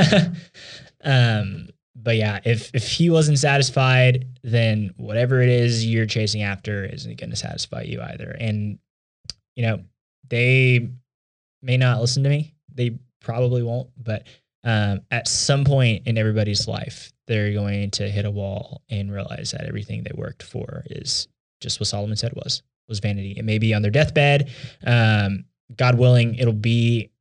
um, 1.03 1.69
but 1.95 2.15
yeah, 2.15 2.39
if 2.45 2.71
if 2.73 2.87
he 2.87 3.09
wasn't 3.09 3.39
satisfied, 3.39 4.25
then 4.43 4.93
whatever 4.97 5.41
it 5.41 5.49
is 5.49 5.85
you're 5.85 6.05
chasing 6.05 6.43
after 6.43 6.85
isn't 6.85 7.19
going 7.19 7.29
to 7.29 7.35
satisfy 7.35 7.81
you 7.81 8.01
either. 8.01 8.29
And 8.39 8.79
you 9.55 9.63
know, 9.63 9.81
they 10.29 10.89
may 11.61 11.77
not 11.77 11.99
listen 11.99 12.23
to 12.23 12.29
me. 12.29 12.53
They 12.73 12.99
probably 13.21 13.63
won't, 13.63 13.89
but 14.01 14.27
um, 14.63 15.01
at 15.11 15.27
some 15.27 15.63
point 15.63 16.07
in 16.07 16.17
everybody's 16.17 16.67
life, 16.67 17.11
they're 17.27 17.53
going 17.53 17.91
to 17.91 18.09
hit 18.09 18.25
a 18.25 18.31
wall 18.31 18.81
and 18.89 19.11
realize 19.11 19.51
that 19.51 19.65
everything 19.65 20.03
they 20.03 20.11
worked 20.15 20.43
for 20.43 20.83
is 20.87 21.27
just 21.61 21.79
what 21.79 21.87
Solomon 21.87 22.17
said 22.17 22.33
was 22.35 22.63
was 22.87 22.99
vanity. 22.99 23.35
It 23.37 23.45
may 23.45 23.59
be 23.59 23.73
on 23.73 23.81
their 23.81 23.91
deathbed. 23.91 24.49
Um, 24.85 25.45
God 25.75 25.97
willing, 25.97 26.35
it'll 26.35 26.53
be 26.53 27.11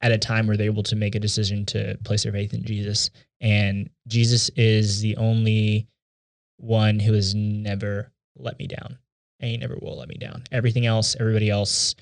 at 0.00 0.12
a 0.12 0.18
time 0.18 0.46
where 0.46 0.56
they're 0.56 0.66
able 0.66 0.84
to 0.84 0.96
make 0.96 1.16
a 1.16 1.20
decision 1.20 1.66
to 1.66 1.98
place 2.04 2.22
their 2.22 2.32
faith 2.32 2.54
in 2.54 2.64
Jesus. 2.64 3.10
And 3.40 3.90
Jesus 4.06 4.48
is 4.50 5.00
the 5.00 5.16
only 5.16 5.88
one 6.58 7.00
who 7.00 7.12
has 7.14 7.34
never 7.34 8.12
let 8.36 8.58
me 8.58 8.68
down. 8.68 8.96
And 9.40 9.50
he 9.50 9.56
never 9.56 9.76
will 9.80 9.98
let 9.98 10.08
me 10.08 10.16
down. 10.16 10.44
Everything 10.52 10.86
else, 10.86 11.16
everybody 11.18 11.50
else 11.50 11.96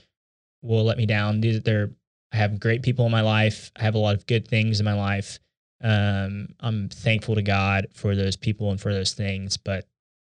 will 0.62 0.84
let 0.84 0.98
me 0.98 1.06
down. 1.06 1.40
They're 1.40 1.90
I 2.36 2.40
have 2.40 2.60
great 2.60 2.82
people 2.82 3.06
in 3.06 3.12
my 3.12 3.22
life. 3.22 3.72
I 3.76 3.82
have 3.82 3.94
a 3.94 3.98
lot 3.98 4.14
of 4.14 4.26
good 4.26 4.46
things 4.46 4.78
in 4.78 4.84
my 4.84 4.92
life. 4.92 5.38
Um, 5.82 6.48
I'm 6.60 6.90
thankful 6.90 7.34
to 7.34 7.42
God 7.42 7.86
for 7.94 8.14
those 8.14 8.36
people 8.36 8.70
and 8.70 8.80
for 8.80 8.92
those 8.92 9.14
things, 9.14 9.56
but 9.56 9.86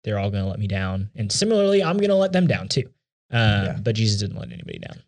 they're 0.05 0.19
all 0.19 0.31
going 0.31 0.45
to 0.45 0.49
let 0.51 0.59
me 0.59 0.67
down. 0.67 1.09
And 1.15 1.33
similarly, 1.33 1.83
I'm 1.83 1.97
going 1.97 2.11
to 2.11 2.17
let 2.17 2.33
them 2.33 2.47
down 2.47 2.69
too. 2.69 2.85
Um, 3.31 3.41
Yeah. 3.41 3.79
But 3.83 3.95
Jesus 3.95 4.21
didn't 4.21 4.39
let 4.39 4.53
anybody 4.53 4.79
down. 4.79 5.03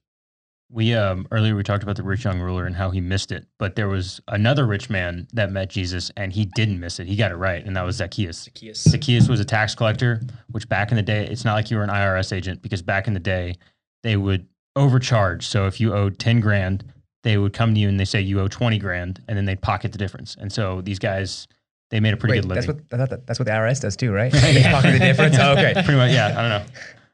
We 0.70 0.94
um 0.94 1.26
earlier 1.30 1.56
we 1.56 1.62
talked 1.62 1.82
about 1.82 1.96
the 1.96 2.02
rich 2.02 2.24
young 2.24 2.40
ruler 2.40 2.66
and 2.66 2.76
how 2.76 2.90
he 2.90 3.00
missed 3.00 3.32
it, 3.32 3.46
but 3.58 3.74
there 3.74 3.88
was 3.88 4.20
another 4.28 4.66
rich 4.66 4.90
man 4.90 5.26
that 5.32 5.50
met 5.50 5.70
Jesus 5.70 6.10
and 6.14 6.30
he 6.30 6.44
didn't 6.44 6.78
miss 6.78 7.00
it. 7.00 7.06
He 7.06 7.16
got 7.16 7.32
it 7.32 7.36
right, 7.36 7.64
and 7.64 7.74
that 7.74 7.86
was 7.86 7.96
Zacchaeus. 7.96 8.42
Zacchaeus. 8.42 8.82
Zacchaeus 8.82 9.28
was 9.30 9.40
a 9.40 9.46
tax 9.46 9.74
collector, 9.74 10.20
which 10.50 10.68
back 10.68 10.90
in 10.90 10.96
the 10.96 11.02
day, 11.02 11.26
it's 11.26 11.42
not 11.42 11.54
like 11.54 11.70
you 11.70 11.78
were 11.78 11.84
an 11.84 11.88
IRS 11.88 12.34
agent 12.34 12.60
because 12.60 12.82
back 12.82 13.06
in 13.06 13.14
the 13.14 13.20
day, 13.20 13.56
they 14.02 14.18
would 14.18 14.46
overcharge. 14.78 15.46
So 15.46 15.66
if 15.66 15.80
you 15.80 15.94
owed 15.94 16.18
10 16.18 16.40
grand, 16.40 16.84
they 17.24 17.36
would 17.36 17.52
come 17.52 17.74
to 17.74 17.80
you 17.80 17.88
and 17.88 17.98
they 17.98 18.04
say 18.04 18.20
you 18.20 18.40
owe 18.40 18.48
20 18.48 18.78
grand, 18.78 19.22
and 19.28 19.36
then 19.36 19.44
they'd 19.44 19.60
pocket 19.60 19.92
the 19.92 19.98
difference. 19.98 20.36
And 20.40 20.52
so 20.52 20.80
these 20.80 20.98
guys, 20.98 21.48
they 21.90 22.00
made 22.00 22.14
a 22.14 22.16
pretty 22.16 22.34
Wait, 22.34 22.42
good 22.42 22.48
living. 22.48 22.84
that's 22.88 23.10
what 23.10 23.26
that's 23.26 23.38
what 23.38 23.46
the 23.46 23.52
IRS 23.52 23.80
does 23.80 23.96
too, 23.96 24.12
right? 24.12 24.32
Yeah. 24.34 24.52
They 24.52 24.62
pocket 24.62 24.92
the 24.92 24.98
difference. 24.98 25.36
Oh, 25.38 25.52
okay. 25.58 25.72
pretty 25.74 25.96
much, 25.96 26.12
yeah. 26.12 26.28
I 26.28 26.40
don't 26.42 26.48
know. 26.50 26.64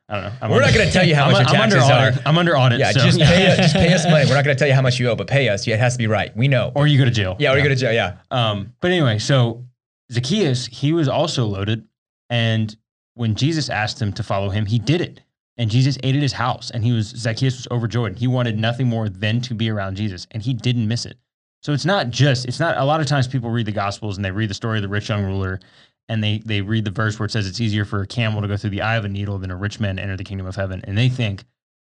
I 0.07 0.15
don't 0.15 0.25
know. 0.25 0.33
I'm 0.43 0.51
We're 0.51 0.61
not 0.61 0.75
gonna 0.75 0.91
tell 0.91 1.07
you 1.07 1.15
how 1.15 1.25
I'm, 1.27 1.33
much 1.33 1.47
your 1.49 1.57
I'm 1.57 1.63
under 1.63 1.77
taxes 1.77 1.91
audit. 1.91 2.27
are. 2.27 2.29
I'm 2.29 2.39
under 2.39 2.57
audit. 2.59 2.79
Yeah, 2.79 2.93
so, 2.93 3.01
just 3.01 3.19
pay 3.19 3.55
just 3.57 3.75
pay 3.75 3.93
us 3.93 4.05
money. 4.09 4.27
We're 4.29 4.35
not 4.35 4.45
going 4.45 4.55
to 4.55 4.59
tell 4.59 4.69
you 4.69 4.75
how 4.75 4.83
much 4.83 5.01
you 5.01 5.09
owe, 5.09 5.17
but 5.17 5.27
pay 5.27 5.49
us. 5.49 5.67
Yeah, 5.67 5.77
it 5.77 5.81
has 5.81 5.95
to 5.95 5.99
be 5.99 6.07
right. 6.07 6.37
We 6.37 6.47
know. 6.47 6.73
Or 6.75 6.87
you 6.87 6.99
go 6.99 7.07
to 7.07 7.11
jail. 7.11 7.37
yeah, 7.39 7.53
or 7.53 7.57
you 7.57 7.63
go 7.63 7.71
to 7.71 7.75
jail. 7.75 7.93
Yeah. 7.93 8.19
Um, 8.31 8.75
but 8.81 8.91
anyway, 8.91 9.19
so 9.19 9.65
Zacchaeus, 10.13 10.67
he 10.67 10.93
was 10.93 11.09
also 11.09 11.47
loaded. 11.47 11.89
And 12.29 12.77
when 13.15 13.35
Jesus 13.35 13.71
asked 13.71 14.01
him 14.03 14.13
to 14.13 14.23
follow 14.23 14.51
him, 14.51 14.67
he 14.67 14.79
did 14.79 15.01
it. 15.01 15.21
And 15.57 15.71
Jesus 15.71 15.97
ate 16.03 16.17
at 16.17 16.23
his 16.23 16.33
house. 16.33 16.71
And 16.71 16.85
he 16.85 16.93
was, 16.93 17.09
Zacchaeus 17.09 17.57
was 17.57 17.69
overjoyed. 17.71 18.19
He 18.19 18.27
wanted 18.27 18.59
nothing 18.59 18.89
more 18.89 19.09
than 19.09 19.41
to 19.43 19.55
be 19.55 19.71
around 19.71 19.97
Jesus. 19.97 20.27
And 20.33 20.43
he 20.43 20.53
didn't 20.55 20.89
miss 20.89 21.07
it. 21.07 21.17
So 21.63 21.73
it's 21.73 21.85
not 21.85 22.11
just, 22.11 22.45
it's 22.47 22.61
not, 22.61 22.77
a 22.77 22.85
lot 22.85 23.01
of 23.01 23.07
times 23.07 23.27
people 23.29 23.51
read 23.51 23.67
the 23.67 23.73
Gospels 23.73 24.17
and 24.17 24.25
they 24.25 24.31
read 24.31 24.51
the 24.51 24.55
story 24.55 24.79
of 24.79 24.83
the 24.83 24.89
rich 24.89 25.09
young 25.09 25.25
ruler 25.25 25.61
and 26.09 26.23
they, 26.23 26.39
they 26.45 26.61
read 26.61 26.85
the 26.85 26.91
verse 26.91 27.19
where 27.19 27.25
it 27.25 27.31
says 27.31 27.47
it's 27.47 27.61
easier 27.61 27.85
for 27.85 28.03
a 28.03 28.07
camel 28.07 28.43
to 28.43 28.49
go 28.49 28.57
through 28.57 28.71
the 28.71 28.83
eye 28.83 28.97
of 28.97 29.05
a 29.05 29.09
needle 29.09 29.39
than 29.39 29.51
a 29.51 29.57
rich 29.57 29.81
man 29.81 29.97
to 29.97 30.03
enter 30.03 30.17
the 30.17 30.25
kingdom 30.25 30.47
of 30.47 30.57
heaven. 30.57 30.83
And 30.85 30.99
they 30.99 31.09
think 31.09 31.45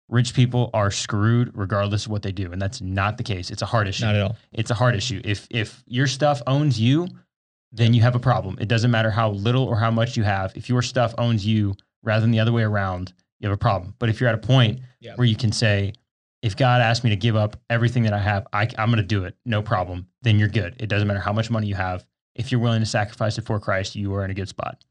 rich 0.10 0.34
people 0.34 0.72
are 0.74 0.90
screwed 0.90 1.52
regardless 1.56 2.06
of 2.06 2.12
what 2.12 2.24
they 2.24 2.32
do. 2.32 2.52
And 2.52 2.62
that's 2.62 2.82
not 2.82 3.18
the 3.18 3.24
case. 3.24 3.52
It's 3.52 3.62
a 3.62 3.68
hard 3.68 3.88
issue 3.88 4.06
Not 4.06 4.16
at 4.16 4.22
all. 4.24 4.38
it's 4.54 4.72
a 4.72 4.76
hard 4.76 4.96
issue. 4.96 5.22
If 5.24 5.48
if 5.52 5.84
your 5.86 6.08
stuff 6.08 6.42
owns 6.48 6.80
you, 6.80 7.08
then 7.72 7.94
you 7.94 8.02
have 8.02 8.16
a 8.16 8.20
problem. 8.20 8.58
It 8.60 8.68
doesn't 8.70 8.90
matter 8.90 9.12
how 9.12 9.32
little 9.32 9.66
or 9.66 9.76
how 9.78 9.92
much 9.92 10.18
you 10.18 10.24
have. 10.24 10.56
If 10.56 10.70
your 10.70 10.82
stuff 10.82 11.14
owns 11.18 11.46
you 11.46 11.76
rather 12.02 12.22
than 12.22 12.32
the 12.32 12.40
other 12.40 12.54
way 12.54 12.64
around, 12.64 13.14
you 13.40 13.48
have 13.50 13.56
a 13.56 13.60
problem. 13.60 13.94
But 14.00 14.10
if 14.10 14.20
you're 14.20 14.30
at 14.30 14.36
a 14.36 14.40
point 14.40 14.80
Yeah. 15.00 15.16
where 15.16 15.26
you 15.28 15.36
can 15.36 15.52
say, 15.52 15.94
if 16.42 16.56
God 16.56 16.82
asked 16.82 17.04
me 17.04 17.10
to 17.10 17.16
give 17.16 17.36
up 17.36 17.58
everything 17.70 18.04
that 18.04 18.14
I 18.14 18.20
have, 18.20 18.48
I, 18.54 18.64
I'm 18.78 18.90
going 18.90 18.98
to 18.98 19.04
do 19.04 19.24
it, 19.26 19.36
no 19.46 19.62
problem. 19.62 20.08
Then 20.22 20.38
you're 20.40 20.48
good. 20.48 20.76
It 20.80 20.88
doesn't 20.88 21.08
matter 21.08 21.20
how 21.20 21.34
much 21.34 21.50
money 21.50 21.68
you 21.68 21.76
have. 21.76 22.06
If 22.36 22.52
you're 22.52 22.62
willing 22.62 22.80
to 22.82 22.86
sacrifice 22.86 23.38
it 23.38 23.46
for 23.46 23.60
Christ, 23.60 23.96
you 23.96 24.14
are 24.14 24.24
in 24.24 24.30
a 24.32 24.36
good 24.36 24.48
spot. 24.50 24.84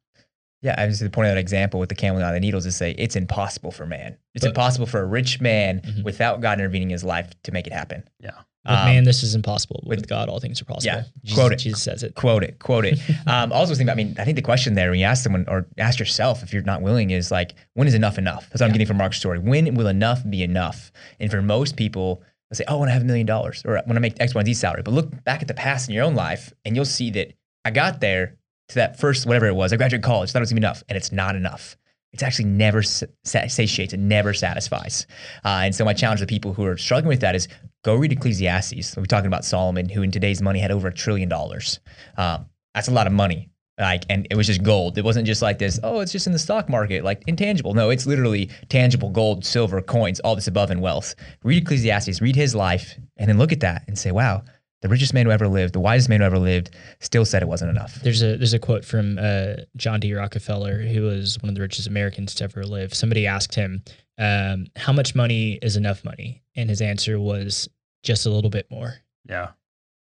Yeah, 0.67 0.75
I 0.77 0.87
was 0.87 0.99
the 0.99 1.09
point 1.11 1.29
of 1.29 1.35
that 1.35 1.41
example 1.41 1.79
with 1.79 1.89
the 1.91 1.95
camel 1.95 2.21
and 2.21 2.35
the 2.35 2.41
needles 2.41 2.67
is 2.67 2.75
say 2.75 2.91
it's 2.99 3.15
impossible 3.15 3.71
for 3.71 3.87
man. 3.87 4.17
It's 4.35 4.45
But- 4.45 4.49
impossible 4.49 4.87
for 4.87 5.01
a 5.01 5.05
rich 5.07 5.41
man 5.41 5.81
Mhm. 5.81 6.03
without 6.03 6.41
God 6.41 6.59
intervening 6.59 6.89
in 6.89 6.93
his 6.93 7.05
life 7.05 7.31
to 7.45 7.53
make 7.53 7.67
it 7.69 7.73
happen. 7.73 8.03
Yeah. 8.21 8.31
With 8.67 8.75
Um, 8.79 8.85
man, 8.87 9.05
this 9.05 9.23
is 9.23 9.37
impossible. 9.37 9.81
With, 9.87 10.01
with- 10.01 10.09
God, 10.09 10.29
all 10.29 10.41
things 10.41 10.61
are 10.61 10.65
possible. 10.65 10.93
Yeah, 10.97 11.05
Jesus, 11.23 11.39
quote 11.39 11.53
it. 11.53 11.57
Jesus 11.61 11.83
says 11.83 12.03
it. 12.03 12.17
Quote 12.17 12.43
it, 12.43 12.59
quote 12.59 12.85
it. 12.85 12.99
um, 13.29 13.53
also, 13.53 13.77
think 13.77 13.87
about, 13.89 13.93
I 13.93 14.03
mean, 14.03 14.17
I 14.19 14.25
think 14.25 14.35
the 14.35 14.43
question 14.43 14.75
there 14.75 14.91
when 14.91 14.99
you 14.99 15.07
ask 15.07 15.23
someone 15.23 15.45
or 15.47 15.67
ask 15.79 16.01
yourself 16.01 16.43
if 16.43 16.53
you're 16.53 16.65
not 16.65 16.83
willing 16.83 17.11
is 17.11 17.31
like, 17.31 17.55
when 17.75 17.87
is 17.87 17.95
enough 17.95 18.19
enough? 18.19 18.49
That's 18.51 18.61
what 18.61 18.67
I'm 18.67 18.73
getting 18.73 18.89
from 18.89 18.97
Mark's 18.97 19.19
story. 19.19 19.39
When 19.39 19.73
will 19.77 19.87
enough 19.87 20.29
be 20.29 20.43
enough? 20.43 20.91
And 21.21 21.31
for 21.31 21.41
most 21.43 21.77
people, 21.77 22.23
they'll 22.51 22.57
say, 22.57 22.65
oh, 22.67 22.79
when 22.79 22.89
I 22.89 22.93
have 22.93 23.03
a 23.03 23.05
million 23.05 23.27
dollars 23.27 23.63
or 23.65 23.81
when 23.85 23.97
I 23.97 24.01
make 24.01 24.21
X, 24.21 24.35
Y, 24.35 24.41
and 24.41 24.47
Z 24.47 24.55
salary. 24.55 24.83
But 24.83 24.95
look 24.95 25.23
back 25.23 25.43
at 25.43 25.47
the 25.49 25.55
past 25.55 25.89
in 25.89 25.95
your 25.95 26.03
own 26.03 26.17
life 26.17 26.53
and 26.65 26.75
you'll 26.75 26.85
see 26.87 27.11
that 27.11 27.35
I 27.65 27.71
got 27.71 28.01
there 28.01 28.35
to 28.69 28.75
that 28.77 28.99
first, 28.99 29.27
whatever 29.27 29.47
it 29.47 29.55
was. 29.55 29.73
I 29.73 29.77
graduated 29.77 30.05
college, 30.05 30.33
thought 30.33 30.41
it 30.41 30.43
was 30.43 30.51
gonna 30.51 30.61
be 30.61 30.67
enough, 30.67 30.83
and 30.89 30.97
it's 30.97 31.13
not 31.13 31.37
enough. 31.37 31.77
It's 32.13 32.23
actually 32.23 32.47
never 32.47 32.83
sa- 32.83 33.07
sa- 33.25 33.47
satiates, 33.47 33.93
it 33.93 34.01
never 34.01 34.33
satisfies. 34.33 35.07
Uh, 35.45 35.63
and 35.65 35.75
so 35.75 35.85
my 35.85 35.93
challenge 35.93 36.21
to 36.21 36.27
people 36.27 36.55
who 36.55 36.65
are 36.65 36.77
struggling 36.77 37.09
with 37.09 37.21
that 37.21 37.35
is 37.35 37.49
go 37.85 37.95
read 37.95 38.13
Ecclesiastes. 38.13 38.97
We're 38.97 39.05
talking 39.05 39.27
about 39.27 39.45
Solomon, 39.45 39.89
who 39.89 40.03
in 40.03 40.11
today's 40.11 40.41
money 40.41 40.59
had 40.59 40.71
over 40.71 40.89
a 40.89 40.93
trillion 40.95 41.29
dollars. 41.29 41.81
Um, 42.17 42.47
that's 42.75 42.89
a 42.89 42.93
lot 42.93 43.07
of 43.07 43.13
money. 43.13 43.51
Like, 43.79 44.05
and 44.09 44.27
it 44.31 44.37
was 44.37 44.47
just 44.47 44.63
gold. 44.63 44.97
It 44.97 45.05
wasn't 45.05 45.27
just 45.27 45.43
like 45.43 45.59
this. 45.59 45.79
Oh, 45.83 46.01
it's 46.01 46.11
just 46.11 46.27
in 46.27 46.33
the 46.33 46.39
stock 46.39 46.71
market, 46.71 47.05
like 47.05 47.23
intangible. 47.27 47.75
No, 47.75 47.91
it's 47.91 48.07
literally 48.07 48.49
tangible 48.71 49.11
gold, 49.11 49.45
silver, 49.45 49.83
coins, 49.83 50.19
all 50.21 50.35
this 50.35 50.47
above 50.47 50.71
in 50.71 50.81
wealth. 50.81 51.15
Read 51.45 51.63
Ecclesiastes, 51.63 52.23
read 52.23 52.37
his 52.37 52.55
life, 52.55 52.99
and 53.19 53.29
then 53.29 53.37
look 53.37 53.53
at 53.53 53.61
that 53.61 53.85
and 53.87 53.99
say, 53.99 54.13
wow, 54.13 54.43
the 54.83 54.89
richest 54.89 55.15
man 55.15 55.27
who 55.27 55.33
ever 55.33 55.49
lived, 55.49 55.73
the 55.75 55.81
wisest 55.81 56.09
man 56.09 56.21
who 56.21 56.27
ever 56.27 56.39
lived, 56.39 56.71
still 57.01 57.25
said 57.25 57.43
it 57.43 57.49
wasn't 57.49 57.71
enough. 57.71 57.95
There's 58.03 58.23
a 58.23 58.37
there's 58.37 58.53
a 58.55 58.59
quote 58.59 58.85
from 58.85 59.19
uh, 59.19 59.55
John 59.77 60.01
D. 60.01 60.13
Rockefeller, 60.15 60.81
who 60.83 61.03
was 61.03 61.39
one 61.43 61.49
of 61.49 61.55
the 61.55 61.61
richest 61.63 61.87
Americans 61.89 62.35
to 62.37 62.45
ever 62.45 62.65
live. 62.65 62.93
Somebody 62.95 63.27
asked 63.27 63.55
him, 63.55 63.83
um, 64.19 64.67
"How 64.77 64.93
much 64.93 65.15
money 65.15 65.59
is 65.63 65.77
enough 65.77 66.05
money?" 66.05 66.43
And 66.55 66.69
his 66.69 66.81
answer 66.83 67.19
was, 67.19 67.69
"Just 68.03 68.27
a 68.27 68.31
little 68.31 68.51
bit 68.51 68.71
more." 68.71 68.95
Yeah. 69.29 69.49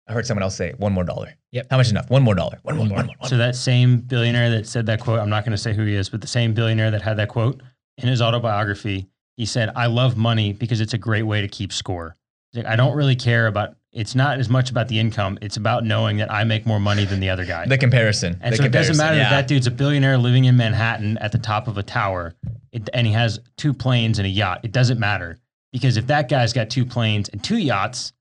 I 0.07 0.13
heard 0.13 0.25
someone 0.25 0.41
else 0.43 0.55
say 0.55 0.73
one 0.77 0.91
more 0.93 1.03
dollar. 1.03 1.35
Yep. 1.51 1.67
How 1.69 1.77
much 1.77 1.85
is 1.87 1.91
enough? 1.91 2.09
One 2.09 2.23
more 2.23 2.33
dollar. 2.33 2.57
One 2.63 2.77
more. 2.77 2.85
One 2.85 2.89
One 2.89 2.97
more. 2.97 3.05
more. 3.05 3.15
One 3.19 3.29
So 3.29 3.37
more. 3.37 3.45
that 3.45 3.55
same 3.55 3.97
billionaire 3.97 4.49
that 4.51 4.65
said 4.65 4.87
that 4.87 4.99
quote, 5.01 5.19
I'm 5.19 5.29
not 5.29 5.43
going 5.45 5.51
to 5.51 5.57
say 5.57 5.71
who 5.73 5.85
he 5.85 5.93
is, 5.93 6.09
but 6.09 6.21
the 6.21 6.25
same 6.27 6.55
billionaire 6.55 6.89
that 6.89 7.03
had 7.03 7.17
that 7.17 7.29
quote 7.29 7.61
in 7.99 8.07
his 8.07 8.19
autobiography, 8.19 9.07
he 9.37 9.45
said, 9.45 9.69
"I 9.75 9.85
love 9.85 10.17
money 10.17 10.51
because 10.53 10.81
it's 10.81 10.93
a 10.95 10.97
great 10.97 11.23
way 11.23 11.41
to 11.41 11.47
keep 11.47 11.71
score." 11.71 12.15
He's 12.51 12.63
like, 12.63 12.71
I 12.71 12.75
don't 12.75 12.95
really 12.95 13.15
care 13.15 13.47
about. 13.47 13.75
It's 13.91 14.15
not 14.15 14.39
as 14.39 14.49
much 14.49 14.69
about 14.69 14.87
the 14.87 14.99
income. 14.99 15.39
It's 15.41 15.57
about 15.57 15.83
knowing 15.83 16.17
that 16.17 16.31
I 16.31 16.43
make 16.43 16.65
more 16.65 16.79
money 16.79 17.05
than 17.05 17.19
the 17.19 17.29
other 17.29 17.45
guy. 17.45 17.65
The 17.65 17.77
comparison. 17.77 18.37
and 18.41 18.53
the 18.53 18.57
so 18.57 18.63
it 18.63 18.71
doesn't 18.71 18.97
matter 18.97 19.17
yeah. 19.17 19.29
that 19.29 19.35
that 19.35 19.47
dude's 19.47 19.67
a 19.67 19.71
billionaire 19.71 20.17
living 20.17 20.45
in 20.45 20.55
Manhattan 20.57 21.17
at 21.19 21.31
the 21.31 21.39
top 21.39 21.67
of 21.67 21.77
a 21.77 21.83
tower, 21.83 22.35
it, 22.71 22.87
and 22.93 23.07
he 23.07 23.13
has 23.13 23.39
two 23.57 23.73
planes 23.73 24.19
and 24.19 24.25
a 24.25 24.29
yacht. 24.29 24.61
It 24.63 24.71
doesn't 24.71 24.99
matter 24.99 25.37
because 25.71 25.97
if 25.97 26.07
that 26.07 26.29
guy's 26.29 26.53
got 26.53 26.69
two 26.69 26.85
planes 26.85 27.29
and 27.29 27.43
two 27.43 27.57
yachts, 27.57 28.13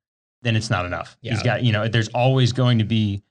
then 0.42 0.56
it's 0.56 0.70
not 0.70 0.86
enough. 0.86 1.18
He's 1.20 1.38
Yeah. 1.38 1.44
got 1.44 1.62
you 1.64 1.72
know. 1.72 1.88
There's 1.88 2.08
always 2.08 2.52
going 2.52 2.78
to 2.78 2.84
be. 2.84 3.22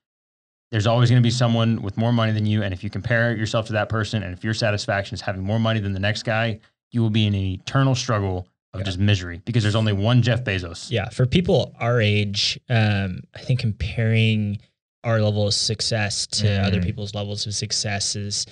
There's 0.70 0.86
always 0.86 1.10
going 1.10 1.22
to 1.22 1.26
be 1.26 1.32
someone 1.32 1.82
with 1.82 1.98
more 1.98 2.12
money 2.12 2.34
than 2.34 2.46
you, 2.46 2.62
and 2.62 2.74
if 2.74 2.84
you 2.84 2.90
compare 2.90 3.36
yourself 3.36 3.68
to 3.68 3.74
that 3.74 3.88
person, 3.88 4.22
and 4.22 4.34
if 4.34 4.44
your 4.44 4.54
satisfaction 4.54 5.16
is 5.16 5.22
having 5.22 5.42
more 5.42 5.60
money 5.60 5.80
than 5.80 5.94
the 5.94 6.00
next 6.00 6.24
guy, 6.24 6.60
you 6.92 7.02
will 7.02 7.10
be 7.10 7.26
in 7.26 7.34
an 7.34 7.42
eternal 7.42 7.96
struggle 7.96 8.48
of 8.78 8.82
Yeah. 8.82 8.86
just 8.86 9.00
misery 9.00 9.42
because 9.46 9.64
there's 9.64 9.76
only 9.76 9.94
one 9.94 10.22
Jeff 10.22 10.44
Bezos. 10.44 10.90
Yeah, 10.92 11.10
for 11.10 11.26
people 11.26 11.76
our 11.80 12.00
age, 12.02 12.60
um, 12.70 13.22
I 13.36 13.40
think 13.40 13.60
comparing 13.60 14.60
our 15.04 15.22
level 15.22 15.48
of 15.48 15.54
success 15.54 16.28
to 16.28 16.50
other 16.64 16.80
Mm. 16.80 16.86
people's 16.86 17.14
levels 17.14 17.46
of 17.48 17.54
success 17.54 18.16
is 18.16 18.46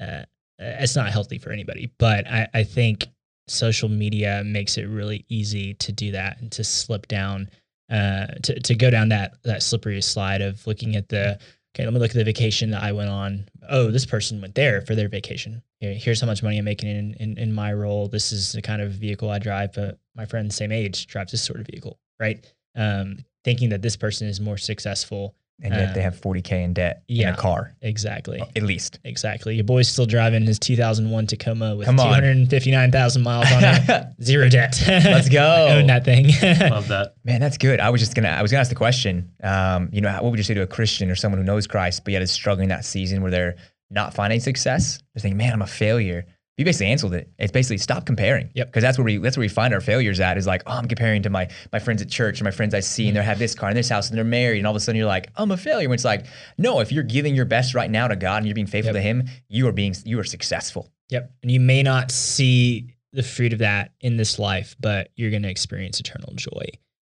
uh, 0.00 0.24
it's 0.58 0.96
not 0.96 1.10
healthy 1.10 1.38
for 1.38 1.50
anybody. 1.52 1.90
But 1.98 2.26
I, 2.28 2.48
I 2.54 2.64
think 2.64 3.06
social 3.48 3.88
media 3.88 4.42
makes 4.44 4.78
it 4.78 4.84
really 4.84 5.24
easy 5.28 5.74
to 5.74 5.92
do 5.92 6.12
that 6.12 6.40
and 6.40 6.50
to 6.52 6.64
slip 6.64 7.06
down, 7.08 7.48
uh, 7.90 8.26
to 8.42 8.58
to 8.60 8.74
go 8.74 8.90
down 8.90 9.08
that 9.10 9.34
that 9.44 9.62
slippery 9.62 10.00
slide 10.02 10.40
of 10.40 10.66
looking 10.66 10.96
at 10.96 11.08
the 11.08 11.38
okay, 11.74 11.84
let 11.84 11.92
me 11.92 12.00
look 12.00 12.10
at 12.10 12.16
the 12.16 12.24
vacation 12.24 12.70
that 12.70 12.82
I 12.82 12.92
went 12.92 13.10
on. 13.10 13.48
Oh, 13.68 13.90
this 13.90 14.06
person 14.06 14.40
went 14.40 14.54
there 14.54 14.82
for 14.82 14.94
their 14.94 15.08
vacation. 15.08 15.62
Here's 15.80 16.20
how 16.20 16.26
much 16.26 16.42
money 16.42 16.58
I'm 16.58 16.64
making 16.64 16.90
in, 16.90 17.14
in 17.14 17.38
in 17.38 17.52
my 17.52 17.72
role. 17.72 18.08
This 18.08 18.30
is 18.30 18.52
the 18.52 18.62
kind 18.62 18.80
of 18.80 18.92
vehicle 18.92 19.30
I 19.30 19.38
drive. 19.38 19.72
But 19.72 19.98
my 20.14 20.24
friend, 20.26 20.52
same 20.52 20.70
age, 20.72 21.06
drives 21.06 21.32
this 21.32 21.42
sort 21.42 21.60
of 21.60 21.66
vehicle, 21.66 21.98
right? 22.20 22.44
Um, 22.76 23.18
thinking 23.44 23.70
that 23.70 23.82
this 23.82 23.96
person 23.96 24.28
is 24.28 24.40
more 24.40 24.58
successful. 24.58 25.34
And 25.62 25.72
yet 25.72 25.90
uh, 25.90 25.92
they 25.94 26.02
have 26.02 26.20
40k 26.20 26.64
in 26.64 26.74
debt 26.74 27.04
in 27.08 27.16
yeah. 27.16 27.34
a 27.34 27.36
car, 27.36 27.74
Exactly. 27.80 28.42
at 28.56 28.62
least. 28.62 28.98
Exactly. 29.04 29.54
Your 29.54 29.64
boy's 29.64 29.88
still 29.88 30.06
driving 30.06 30.42
his 30.42 30.58
2001 30.58 31.26
Tacoma 31.28 31.76
with 31.76 31.86
259,000 31.86 33.22
miles 33.22 33.50
on 33.52 33.62
it. 33.64 34.06
Zero 34.22 34.48
debt. 34.48 34.82
Let's 34.86 35.28
go. 35.28 35.40
I 35.42 35.72
own 35.78 35.86
that 35.86 36.04
thing. 36.04 36.26
Love 36.70 36.88
that. 36.88 37.14
Man, 37.24 37.40
that's 37.40 37.58
good. 37.58 37.80
I 37.80 37.90
was 37.90 38.00
just 38.00 38.14
gonna. 38.14 38.28
I 38.28 38.42
was 38.42 38.50
gonna 38.50 38.60
ask 38.60 38.70
the 38.70 38.74
question. 38.76 39.30
Um, 39.42 39.88
you 39.92 40.00
know, 40.00 40.12
what 40.20 40.30
would 40.30 40.38
you 40.38 40.44
say 40.44 40.54
to 40.54 40.62
a 40.62 40.66
Christian 40.66 41.10
or 41.10 41.14
someone 41.14 41.38
who 41.38 41.44
knows 41.44 41.66
Christ, 41.66 42.04
but 42.04 42.12
yet 42.12 42.22
is 42.22 42.30
struggling 42.32 42.68
that 42.68 42.84
season 42.84 43.22
where 43.22 43.30
they're 43.30 43.56
not 43.90 44.14
finding 44.14 44.40
success? 44.40 44.98
They're 45.14 45.20
thinking, 45.20 45.38
"Man, 45.38 45.52
I'm 45.52 45.62
a 45.62 45.66
failure." 45.66 46.26
You 46.58 46.66
basically 46.66 46.88
answered 46.88 47.14
it. 47.14 47.30
It's 47.38 47.50
basically 47.50 47.78
stop 47.78 48.04
comparing. 48.04 48.50
Yep. 48.54 48.66
Because 48.68 48.82
that's 48.82 48.98
where 48.98 49.04
we 49.06 49.16
that's 49.16 49.36
where 49.38 49.42
we 49.42 49.48
find 49.48 49.72
our 49.72 49.80
failures 49.80 50.20
at. 50.20 50.36
Is 50.36 50.46
like, 50.46 50.62
oh, 50.66 50.72
I'm 50.72 50.86
comparing 50.86 51.22
to 51.22 51.30
my 51.30 51.48
my 51.72 51.78
friends 51.78 52.02
at 52.02 52.10
church 52.10 52.40
and 52.40 52.44
my 52.44 52.50
friends 52.50 52.74
I 52.74 52.80
see, 52.80 53.08
and 53.08 53.16
they 53.16 53.22
have 53.22 53.38
this 53.38 53.54
car 53.54 53.70
and 53.70 53.76
this 53.78 53.88
house, 53.88 54.08
and 54.10 54.16
they're 54.18 54.24
married, 54.24 54.58
and 54.58 54.66
all 54.66 54.72
of 54.72 54.76
a 54.76 54.80
sudden 54.80 54.98
you're 54.98 55.06
like, 55.06 55.30
I'm 55.36 55.50
a 55.50 55.56
failure. 55.56 55.88
When 55.88 55.94
it's 55.94 56.04
like, 56.04 56.26
no, 56.58 56.80
if 56.80 56.92
you're 56.92 57.04
giving 57.04 57.34
your 57.34 57.46
best 57.46 57.74
right 57.74 57.90
now 57.90 58.06
to 58.06 58.16
God 58.16 58.38
and 58.38 58.46
you're 58.46 58.54
being 58.54 58.66
faithful 58.66 58.94
Yep. 58.94 59.02
to 59.02 59.08
Him, 59.08 59.28
you 59.48 59.66
are 59.66 59.72
being 59.72 59.94
you 60.04 60.18
are 60.20 60.24
successful. 60.24 60.92
yep. 61.08 61.32
And 61.42 61.50
you 61.50 61.58
may 61.58 61.82
not 61.82 62.10
see 62.10 62.94
the 63.14 63.22
fruit 63.22 63.52
of 63.54 63.58
that 63.60 63.92
in 64.00 64.16
this 64.18 64.38
life, 64.38 64.76
but 64.78 65.10
you're 65.16 65.30
going 65.30 65.42
to 65.42 65.50
experience 65.50 66.00
eternal 66.00 66.32
joy 66.34 66.64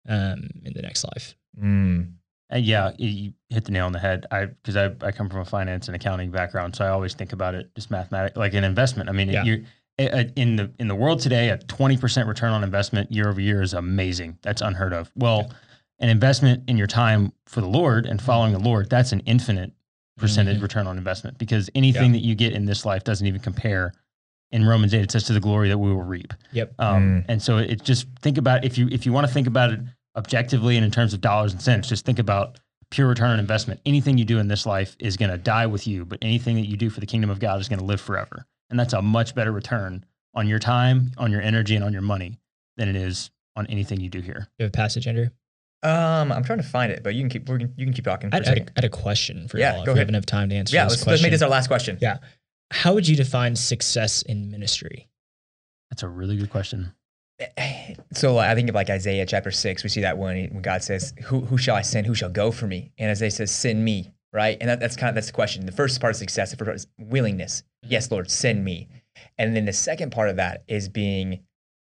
um, 0.10 0.50
in 0.64 0.74
the 0.74 0.82
next 0.82 1.04
life. 1.04 1.36
Mm. 1.62 2.14
Uh, 2.54 2.58
yeah, 2.58 2.92
you- 2.98 3.34
hit 3.50 3.64
the 3.66 3.72
nail 3.72 3.86
on 3.86 3.92
the 3.94 4.00
head. 4.00 4.26
I 4.32 4.46
because 4.46 4.76
I, 4.76 4.92
I 5.02 5.12
come 5.12 5.30
from 5.30 5.40
a 5.40 5.46
finance 5.46 5.88
and 5.88 5.96
accounting 5.96 6.32
background, 6.32 6.76
so 6.76 6.86
I 6.86 6.90
always 6.90 7.14
think 7.14 7.32
about 7.34 7.56
it 7.56 7.74
just 7.76 7.90
mathematic, 7.92 8.36
like 8.38 8.54
an 8.54 8.64
investment. 8.64 9.10
I 9.10 9.14
mean, 9.14 9.30
Yeah. 9.30 9.44
you 9.44 9.66
in 9.98 10.56
the 10.58 10.72
in 10.80 10.88
the 10.88 10.96
world 10.96 11.20
today, 11.22 11.50
a 11.50 11.58
twenty 11.58 11.98
percent 11.98 12.28
return 12.28 12.52
on 12.52 12.64
investment 12.64 13.12
year 13.12 13.28
over 13.30 13.42
year 13.42 13.62
is 13.62 13.74
amazing. 13.74 14.38
That's 14.44 14.62
unheard 14.62 14.94
of. 14.94 15.12
Well, 15.16 15.52
an 16.00 16.10
investment 16.10 16.70
in 16.70 16.78
your 16.78 16.88
time 16.88 17.32
for 17.48 17.62
the 17.62 17.68
Lord 17.68 18.06
and 18.06 18.22
following 18.22 18.54
the 18.54 18.60
Lord, 18.60 18.90
that's 18.90 19.12
an 19.12 19.22
infinite 19.22 19.72
percentage 20.18 20.58
Mhm. 20.60 20.62
return 20.64 20.88
on 20.88 20.98
investment 20.98 21.38
because 21.38 21.70
anything 21.76 22.12
that 22.12 22.20
you 22.24 22.36
get 22.36 22.54
in 22.54 22.66
this 22.66 22.86
life 22.86 23.04
doesn't 23.04 23.26
even 23.28 23.40
compare. 23.42 23.94
In 24.52 24.64
Romans 24.66 24.94
eight, 24.94 25.02
it 25.02 25.12
says 25.12 25.24
to 25.26 25.34
the 25.34 25.40
glory 25.42 25.68
that 25.70 25.78
we 25.78 25.92
will 25.92 26.04
reap. 26.04 26.34
Yep. 26.54 26.74
Um, 26.80 27.04
Mm. 27.04 27.26
And 27.28 27.42
so 27.42 27.58
it 27.58 27.84
just 27.84 28.08
think 28.22 28.38
about 28.38 28.64
if 28.64 28.78
you 28.78 28.88
if 28.92 29.06
you 29.06 29.12
want 29.12 29.28
to 29.28 29.34
think 29.34 29.46
about 29.48 29.72
it 29.72 29.80
objectively 30.18 30.76
and 30.76 30.84
in 30.86 30.92
terms 30.92 31.14
of 31.14 31.22
dollars 31.22 31.54
and 31.54 31.62
cents, 31.62 31.88
just 31.88 32.06
think 32.06 32.20
about 32.20 32.60
pure 32.90 33.08
return 33.08 33.32
on 33.32 33.40
investment. 33.40 33.80
Anything 33.86 34.18
you 34.18 34.26
do 34.26 34.40
in 34.40 34.48
this 34.48 34.66
life 34.66 34.96
is 35.00 35.18
going 35.18 35.32
to 35.32 35.38
die 35.38 35.66
with 35.68 35.88
you, 35.88 36.06
but 36.06 36.20
anything 36.22 36.56
that 36.56 36.68
you 36.68 36.78
do 36.78 36.90
for 36.90 37.00
the 37.00 37.06
kingdom 37.06 37.30
of 37.30 37.40
God 37.40 37.60
is 37.60 37.70
going 37.70 37.80
to 37.80 37.86
live 37.86 38.02
forever. 38.02 38.46
And 38.70 38.80
that's 38.80 38.94
a 38.94 39.02
much 39.02 39.36
better 39.36 39.52
return 39.52 40.04
on 40.34 40.48
your 40.48 40.60
time, 40.60 41.12
on 41.18 41.32
your 41.32 41.42
energy, 41.42 41.76
and 41.76 41.84
on 41.84 41.94
your 41.94 42.02
money 42.02 42.40
than 42.78 42.90
it 42.90 42.96
is 42.96 43.30
on 43.56 43.66
anything 43.68 44.00
you 44.02 44.10
do 44.10 44.20
here. 44.22 44.48
Do 44.58 44.64
you 44.64 44.64
have 44.66 44.70
a 44.70 44.72
passage, 44.72 45.08
Andrew? 45.08 45.30
Um, 45.84 46.32
I'm 46.32 46.44
trying 46.44 46.60
to 46.60 46.66
find 46.68 46.92
it, 46.92 47.04
but 47.04 47.14
you 47.14 47.22
can 47.22 47.30
keep 47.30 47.48
we're, 47.48 47.60
you 47.60 47.86
can 47.86 47.94
keep 47.94 48.06
talking 48.06 48.30
for 48.30 48.36
I 48.36 48.40
a 48.40 48.42
had, 48.42 48.48
I 48.48 48.50
had 48.50 48.58
second. 48.58 48.70
a, 48.70 48.72
I 48.72 48.82
had 48.82 48.86
a 48.86 48.90
question 48.90 49.48
for 49.48 49.58
Yeah, 49.60 49.72
y'all. 49.74 49.80
If 49.82 49.86
go 49.86 49.92
we 49.92 50.00
ahead. 50.00 50.08
have 50.08 50.10
enough 50.10 50.26
time 50.26 50.50
to 50.50 50.56
answer 50.56 50.76
Yeah, 50.76 50.86
this 50.86 50.94
let's, 50.94 51.04
question. 51.04 51.12
let's 51.14 51.22
make 51.24 51.32
this 51.32 51.42
our 51.44 51.50
last 51.50 51.68
question. 51.68 51.98
Yeah. 52.02 52.18
How 52.72 52.94
would 52.94 53.08
you 53.08 53.16
define 53.16 53.56
success 53.56 54.24
in 54.24 54.50
ministry? 54.50 55.08
That's 55.92 56.04
a 56.04 56.08
really 56.08 56.36
good 56.36 56.50
question. 56.50 56.94
So 58.14 58.38
I 58.40 58.56
think 58.56 58.68
of 58.70 58.74
like 58.74 58.90
Isaiah 58.90 59.26
chapter 59.28 59.52
six, 59.52 59.84
we 59.84 59.90
see 59.90 60.02
that 60.02 60.18
one 60.18 60.36
when 60.52 60.62
God 60.62 60.82
says, 60.82 61.14
"Who 61.26 61.42
who 61.42 61.58
shall 61.58 61.76
I 61.76 61.84
send? 61.84 62.08
Who 62.08 62.16
shall 62.16 62.30
go 62.30 62.52
for 62.52 62.66
me?" 62.66 62.92
And 62.98 63.12
Isaiah 63.12 63.30
says, 63.30 63.52
"Send 63.52 63.84
me." 63.84 64.12
Right, 64.34 64.58
and 64.60 64.70
that, 64.70 64.80
that's 64.80 64.96
kind 64.96 65.10
of 65.10 65.16
that's 65.16 65.28
the 65.28 65.34
question. 65.34 65.66
The 65.66 65.72
first 65.72 66.02
part 66.02 66.12
of 66.12 66.18
success. 66.18 66.52
The 66.52 66.58
first 66.58 66.68
part 66.68 66.76
is 66.76 66.88
willingness. 66.98 67.62
Mm-hmm. 67.62 67.92
Yes, 67.92 68.12
Lord, 68.12 68.32
send 68.32 68.64
me. 68.64 68.88
And 69.38 69.56
then 69.56 69.66
the 69.66 69.74
second 69.74 70.12
part 70.12 70.30
of 70.30 70.38
that 70.38 70.64
is 70.68 70.90
being 70.90 71.42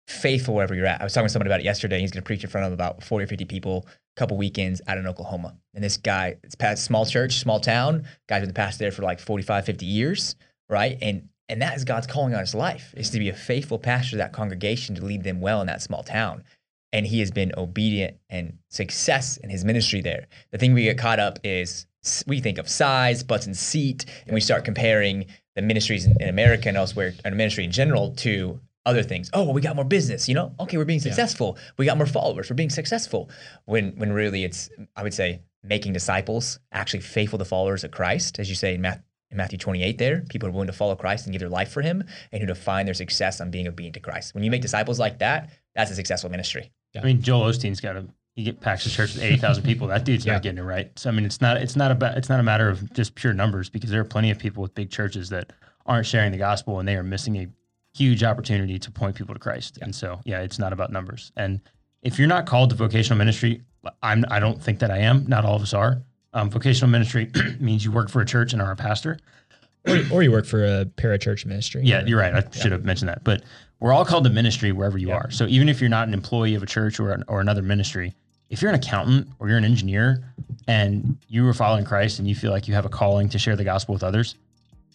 faithful 0.08 0.56
wherever 0.56 0.76
you're 0.76 0.86
at. 0.86 1.02
I 1.02 1.04
was 1.04 1.14
talking 1.14 1.28
to 1.28 1.32
somebody 1.32 1.50
about 1.50 1.62
it 1.62 1.66
yesterday. 1.66 2.00
He's 2.00 2.12
going 2.12 2.22
to 2.22 2.26
preach 2.26 2.44
in 2.44 2.50
front 2.50 2.68
of 2.68 2.74
about 2.74 3.04
40 3.04 3.24
or 3.24 3.28
50 3.28 3.46
people, 3.46 3.86
a 3.88 4.20
couple 4.20 4.38
weekends 4.38 4.82
out 4.88 4.98
in 4.98 5.08
Oklahoma. 5.08 5.56
And 5.74 5.84
this 5.84 5.98
guy, 5.98 6.38
it's 6.44 6.56
past 6.56 6.84
small 6.84 7.06
church, 7.06 7.39
small 7.39 7.60
town. 7.60 8.06
Guy's 8.28 8.41
been 8.41 8.50
the 8.50 8.54
pastor 8.54 8.86
there 8.86 8.91
for 8.91 9.04
like 9.04 9.20
45, 9.20 9.66
50 9.66 9.86
years, 9.86 10.36
right? 10.70 10.98
And 11.02 11.30
and 11.50 11.62
that 11.62 11.76
is 11.76 11.84
God's 11.84 12.08
calling 12.08 12.34
on 12.34 12.39
his 12.39 12.56
life 12.56 12.94
is 12.96 13.10
to 13.12 13.20
be 13.20 13.30
a 13.30 13.34
faithful 13.34 13.80
pastor 13.80 14.12
to 14.12 14.18
that 14.18 14.34
congregation 14.34 14.96
to 14.96 15.06
lead 15.06 15.24
them 15.24 15.41
well 15.41 15.62
in 15.62 15.68
that 15.68 15.82
small 15.82 16.04
town. 16.04 16.44
And 16.91 17.08
he 17.08 17.20
has 17.20 17.32
been 17.32 17.52
obedient 17.58 18.18
and 18.30 18.60
success 18.70 19.38
in 19.38 19.50
his 19.50 19.66
ministry 19.66 20.02
there. 20.02 20.28
The 20.52 20.58
thing 20.58 20.74
we 20.74 20.84
get 20.84 20.98
caught 20.98 21.20
up 21.20 21.39
is 21.44 21.88
we 22.28 22.39
think 22.39 22.58
of 22.58 22.70
size, 22.70 23.24
butts 23.24 23.46
and 23.46 23.58
seat, 23.58 24.06
and 24.26 24.34
we 24.34 24.41
start 24.41 24.64
comparing 24.66 25.26
the 25.56 25.62
ministries 25.62 26.06
in, 26.06 26.16
in 26.22 26.30
America 26.30 26.68
and 26.68 26.78
elsewhere, 26.78 27.14
and 27.24 27.36
ministry 27.36 27.64
in 27.64 27.72
general, 27.72 28.12
to 28.18 28.60
other 28.86 29.04
things. 29.04 29.30
Oh, 29.34 29.44
well, 29.44 29.54
we 29.54 29.62
got 29.62 29.76
more 29.76 29.86
business, 29.86 30.28
you 30.28 30.36
know? 30.36 30.54
Okay, 30.60 30.78
we're 30.78 30.86
being 30.86 31.00
successful. 31.00 31.58
We 31.78 31.86
got 31.86 31.98
more 31.98 32.08
followers. 32.08 32.50
We're 32.50 32.56
being 32.56 32.70
successful. 32.70 33.30
When 33.66 33.91
when 33.96 34.12
really 34.12 34.44
it's, 34.44 34.70
I 34.96 35.04
would 35.04 35.14
say, 35.14 35.41
making 35.64 35.94
disciples, 35.94 36.60
actually 36.72 37.00
faithful 37.00 37.39
to 37.39 37.46
followers 37.46 37.84
of 37.84 37.91
Christ, 37.91 38.39
as 38.39 38.50
you 38.50 38.56
say 38.56 38.76
in 38.76 38.82
Matthew. 38.82 39.04
In 39.34 39.38
Matthew 39.38 39.58
28, 39.58 39.98
there, 39.98 40.22
people 40.30 40.48
are 40.48 40.52
willing 40.52 40.68
to 40.68 40.74
follow 40.74 40.96
Christ 40.96 41.26
and 41.26 41.34
give 41.34 41.40
their 41.40 41.50
life 41.50 41.72
for 41.72 41.82
him 41.82 42.04
and 42.32 42.40
who 42.40 42.46
define 42.46 42.86
their 42.86 42.94
success 42.94 43.42
on 43.42 43.50
being 43.50 43.68
obedient 43.68 43.96
to 43.96 44.00
Christ. 44.00 44.36
When 44.36 44.44
you 44.44 44.52
make 44.52 44.62
disciples 44.62 45.00
like 45.00 45.18
that, 45.20 45.50
that's 45.76 45.90
a 45.90 45.96
successful 45.96 46.30
ministry. 46.30 46.72
I 46.96 47.04
mean, 47.04 47.22
Joel 47.22 47.50
Osteen's 47.50 47.82
got 47.82 47.98
a 47.98 48.06
he 48.36 48.44
get 48.44 48.62
packs 48.62 48.84
his 48.84 48.94
church 48.94 49.14
with 49.16 49.24
eighty 49.24 49.38
thousand 49.38 49.64
people. 49.64 49.88
That 49.88 50.06
dude's 50.06 50.26
Yeah. 50.26 50.34
not 50.34 50.44
getting 50.44 50.60
it 50.60 50.64
right. 50.64 50.92
So 50.98 51.10
I 51.10 51.14
mean, 51.14 51.26
it's 51.26 51.42
not 51.42 51.58
it's 51.58 51.76
not 51.76 51.92
about 51.92 52.16
it's 52.18 52.30
not 52.30 52.40
a 52.40 52.44
matter 52.44 52.70
of 52.70 52.94
just 52.94 53.16
pure 53.16 53.34
numbers 53.34 53.70
because 53.70 53.90
there 53.90 54.02
are 54.02 54.06
plenty 54.06 54.30
of 54.32 54.38
people 54.38 54.62
with 54.62 54.74
big 54.76 54.92
churches 54.92 55.30
that 55.30 55.52
aren't 55.88 56.06
sharing 56.06 56.32
the 56.32 56.38
gospel 56.38 56.78
and 56.80 56.88
they 56.88 56.96
are 56.96 57.04
missing 57.04 57.36
a 57.38 57.48
huge 57.96 58.24
opportunity 58.24 58.78
to 58.80 58.92
point 58.92 59.16
people 59.16 59.34
to 59.34 59.40
Christ. 59.40 59.80
And 59.82 59.94
so 59.96 60.20
yeah, 60.26 60.42
it's 60.42 60.60
not 60.60 60.74
about 60.74 60.92
numbers. 60.92 61.32
And 61.36 61.60
if 62.04 62.20
you're 62.20 62.28
not 62.28 62.46
called 62.46 62.70
to 62.70 62.76
vocational 62.76 63.18
ministry, 63.18 63.62
I'm 64.04 64.26
I 64.30 64.40
don't 64.40 64.62
think 64.62 64.78
that 64.80 64.92
I 64.92 65.00
am. 65.00 65.26
Not 65.28 65.44
all 65.46 65.56
of 65.56 65.64
us 65.64 65.74
are. 65.74 66.04
Um, 66.34 66.50
vocational 66.50 66.90
ministry 66.90 67.30
means 67.60 67.86
you 67.86 67.92
work 67.92 68.10
for 68.10 68.22
a 68.22 68.26
church 68.26 68.54
and 68.54 68.62
are 68.62 68.72
a 68.72 68.76
pastor. 68.76 69.20
Or, 69.88 70.00
or 70.14 70.24
you 70.24 70.32
work 70.32 70.46
for 70.46 70.64
a 70.64 70.86
parachurch 70.86 71.46
ministry. 71.46 71.82
Yeah, 71.84 72.06
you're 72.06 72.20
right. 72.20 72.34
I 72.34 72.44
should 72.58 72.72
have 72.72 72.86
mentioned 72.86 73.10
that. 73.10 73.24
But 73.24 73.44
we're 73.80 73.92
all 73.94 74.06
called 74.06 74.24
to 74.24 74.30
ministry 74.30 74.72
wherever 74.72 74.98
you 74.98 75.10
Yeah. 75.10 75.16
are. 75.16 75.32
So 75.32 75.46
even 75.48 75.68
if 75.68 75.82
you're 75.82 75.90
not 75.90 76.08
an 76.08 76.14
employee 76.14 76.56
of 76.56 76.64
a 76.64 76.66
church 76.66 77.00
or, 77.00 77.12
an, 77.12 77.24
or 77.28 77.42
another 77.42 77.62
ministry, 77.62 78.14
if 78.50 78.62
you're 78.62 78.70
an 78.70 78.76
accountant 78.76 79.28
or 79.40 79.50
you're 79.50 79.58
an 79.58 79.66
engineer 79.66 80.24
and 80.68 81.18
you 81.28 81.46
are 81.50 81.54
following 81.54 81.84
Christ 81.84 82.20
and 82.20 82.28
you 82.28 82.34
feel 82.36 82.52
like 82.52 82.68
you 82.68 82.74
have 82.74 82.86
a 82.86 82.90
calling 82.90 83.28
to 83.30 83.38
share 83.40 83.56
the 83.58 83.64
gospel 83.66 83.94
with 83.94 84.04
others, 84.04 84.36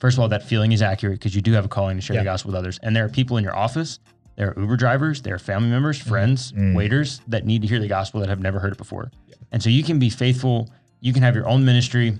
first 0.00 0.16
of 0.16 0.22
all, 0.22 0.28
that 0.28 0.42
feeling 0.42 0.72
is 0.72 0.80
accurate 0.80 1.18
because 1.18 1.34
you 1.34 1.42
do 1.42 1.52
have 1.52 1.64
a 1.66 1.68
calling 1.68 1.96
to 1.98 2.00
share 2.00 2.14
Yeah. 2.14 2.20
the 2.22 2.24
gospel 2.24 2.50
with 2.52 2.56
others. 2.58 2.78
And 2.82 2.96
there 2.96 3.04
are 3.04 3.08
people 3.10 3.36
in 3.36 3.44
your 3.44 3.54
office, 3.56 3.98
there 4.36 4.50
are 4.56 4.60
Uber 4.60 4.76
drivers, 4.76 5.20
there 5.20 5.34
are 5.34 5.38
family 5.38 5.68
members, 5.68 5.98
friends, 5.98 6.52
Mm. 6.52 6.74
waiters 6.74 7.20
that 7.28 7.44
need 7.44 7.60
to 7.62 7.68
hear 7.68 7.78
the 7.80 7.88
gospel 7.88 8.20
that 8.20 8.28
have 8.30 8.40
never 8.40 8.58
heard 8.58 8.72
it 8.72 8.78
before. 8.78 9.10
And 9.52 9.62
so 9.62 9.68
you 9.68 9.82
can 9.84 9.98
be 9.98 10.08
faithful. 10.08 10.70
You 11.00 11.12
can 11.12 11.22
have 11.22 11.34
your 11.34 11.48
own 11.48 11.64
ministry 11.64 12.16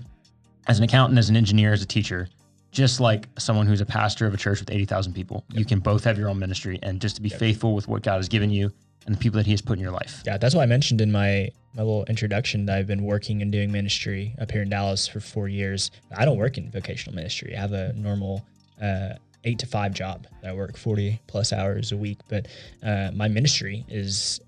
as 0.67 0.77
an 0.77 0.83
accountant, 0.83 1.19
as 1.19 1.29
an 1.29 1.35
engineer, 1.35 1.73
as 1.73 1.81
a 1.81 1.85
teacher, 1.85 2.29
just 2.71 2.99
like 2.99 3.27
someone 3.37 3.65
who's 3.65 3.81
a 3.81 3.85
pastor 3.85 4.25
of 4.25 4.33
a 4.33 4.37
church 4.37 4.59
with 4.59 4.71
80,000 4.71 5.13
people. 5.13 5.43
You 5.51 5.65
can 5.65 5.79
both 5.79 6.03
have 6.03 6.17
your 6.17 6.29
own 6.29 6.39
ministry 6.39 6.79
and 6.83 7.01
just 7.01 7.15
to 7.15 7.21
be 7.21 7.29
faithful 7.29 7.73
with 7.73 7.87
what 7.87 8.03
God 8.03 8.17
has 8.17 8.29
given 8.29 8.49
you 8.49 8.71
and 9.05 9.15
the 9.15 9.19
people 9.19 9.37
that 9.37 9.45
He 9.45 9.51
has 9.51 9.61
put 9.61 9.77
in 9.77 9.83
your 9.83 9.91
life. 9.91 10.21
Yeah, 10.25 10.37
that's 10.37 10.55
why 10.55 10.63
I 10.63 10.65
mentioned 10.65 11.01
in 11.01 11.11
my 11.11 11.49
my 11.75 11.83
little 11.83 12.05
introduction 12.05 12.65
that 12.65 12.77
I've 12.77 12.87
been 12.87 13.03
working 13.03 13.43
and 13.43 13.51
doing 13.51 13.71
ministry 13.71 14.35
up 14.41 14.49
here 14.49 14.63
in 14.63 14.69
Dallas 14.69 15.07
for 15.07 15.19
four 15.19 15.47
years. 15.47 15.91
I 16.15 16.25
don't 16.25 16.37
work 16.37 16.57
in 16.57 16.71
vocational 16.71 17.15
ministry. 17.15 17.55
I 17.55 17.59
have 17.59 17.73
a 17.73 17.93
normal 17.93 18.43
uh, 18.81 19.13
eight 19.43 19.59
to 19.59 19.67
five 19.67 19.93
job. 19.93 20.25
That 20.41 20.49
I 20.49 20.53
work 20.53 20.77
forty 20.77 21.21
plus 21.27 21.53
hours 21.53 21.91
a 21.91 21.97
week, 21.97 22.19
but 22.27 22.47
uh, 22.83 23.11
my 23.13 23.27
ministry 23.27 23.85
is 23.87 24.39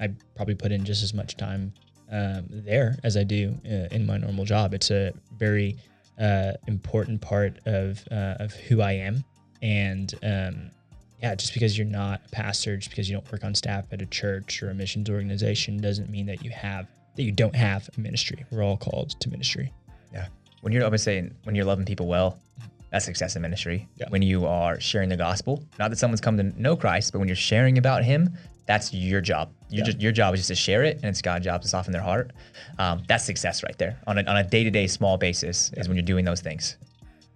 I 0.00 0.08
probably 0.36 0.54
put 0.54 0.72
in 0.72 0.84
just 0.84 1.02
as 1.02 1.14
much 1.14 1.36
time 1.36 1.72
um, 2.12 2.44
there 2.48 2.96
as 3.02 3.16
I 3.16 3.24
do 3.24 3.56
uh, 3.66 3.88
in 3.90 4.06
my 4.06 4.18
normal 4.18 4.44
job. 4.44 4.74
It's 4.74 4.90
a 4.90 5.12
very 5.36 5.76
uh, 6.20 6.52
important 6.68 7.20
part 7.20 7.58
of 7.66 8.04
uh, 8.10 8.36
of 8.38 8.52
who 8.52 8.82
I 8.82 8.92
am, 8.92 9.24
and 9.62 10.14
um, 10.22 10.70
yeah, 11.22 11.34
just 11.34 11.54
because 11.54 11.78
you're 11.78 11.86
not 11.86 12.20
a 12.26 12.28
pastor, 12.28 12.76
just 12.76 12.90
because 12.90 13.08
you 13.08 13.16
don't 13.16 13.32
work 13.32 13.44
on 13.44 13.54
staff 13.54 13.86
at 13.92 14.02
a 14.02 14.06
church 14.06 14.62
or 14.62 14.70
a 14.70 14.74
missions 14.74 15.08
organization, 15.08 15.80
doesn't 15.80 16.10
mean 16.10 16.26
that 16.26 16.44
you 16.44 16.50
have 16.50 16.86
that 17.16 17.22
you 17.22 17.32
don't 17.32 17.56
have 17.56 17.88
a 17.96 18.00
ministry. 18.00 18.44
We're 18.50 18.62
all 18.62 18.76
called 18.76 19.10
to 19.20 19.30
ministry. 19.30 19.72
Yeah. 20.12 20.26
When 20.60 20.72
you're 20.72 20.84
always 20.84 21.02
saying 21.02 21.34
when 21.44 21.54
you're 21.54 21.64
loving 21.64 21.84
people 21.84 22.06
well, 22.06 22.38
that's 22.90 23.04
success 23.04 23.36
in 23.36 23.42
ministry. 23.42 23.88
Yeah. 23.96 24.08
When 24.10 24.20
you 24.20 24.46
are 24.46 24.78
sharing 24.80 25.08
the 25.08 25.16
gospel, 25.16 25.64
not 25.78 25.90
that 25.90 25.96
someone's 25.96 26.20
come 26.20 26.36
to 26.36 26.60
know 26.60 26.76
Christ, 26.76 27.12
but 27.12 27.20
when 27.20 27.28
you're 27.28 27.36
sharing 27.36 27.78
about 27.78 28.04
Him, 28.04 28.36
that's 28.66 28.92
your 28.94 29.20
job. 29.20 29.50
Your, 29.70 29.80
Yeah. 29.80 29.84
just, 29.86 30.00
your 30.00 30.12
job 30.12 30.34
is 30.34 30.40
just 30.40 30.48
to 30.48 30.54
share 30.54 30.82
it, 30.84 30.96
and 30.96 31.06
it's 31.06 31.22
God's 31.22 31.44
job 31.44 31.62
to 31.62 31.68
soften 31.68 31.92
their 31.92 32.02
heart. 32.02 32.32
Um, 32.78 33.02
that's 33.08 33.24
success 33.24 33.62
right 33.62 33.76
there 33.78 33.98
on 34.06 34.18
a, 34.18 34.22
on 34.24 34.36
a 34.36 34.44
day-to-day 34.44 34.86
small 34.86 35.16
basis 35.18 35.70
is 35.76 35.88
when 35.88 35.96
you're 35.96 36.04
doing 36.06 36.24
those 36.24 36.40
things. 36.40 36.76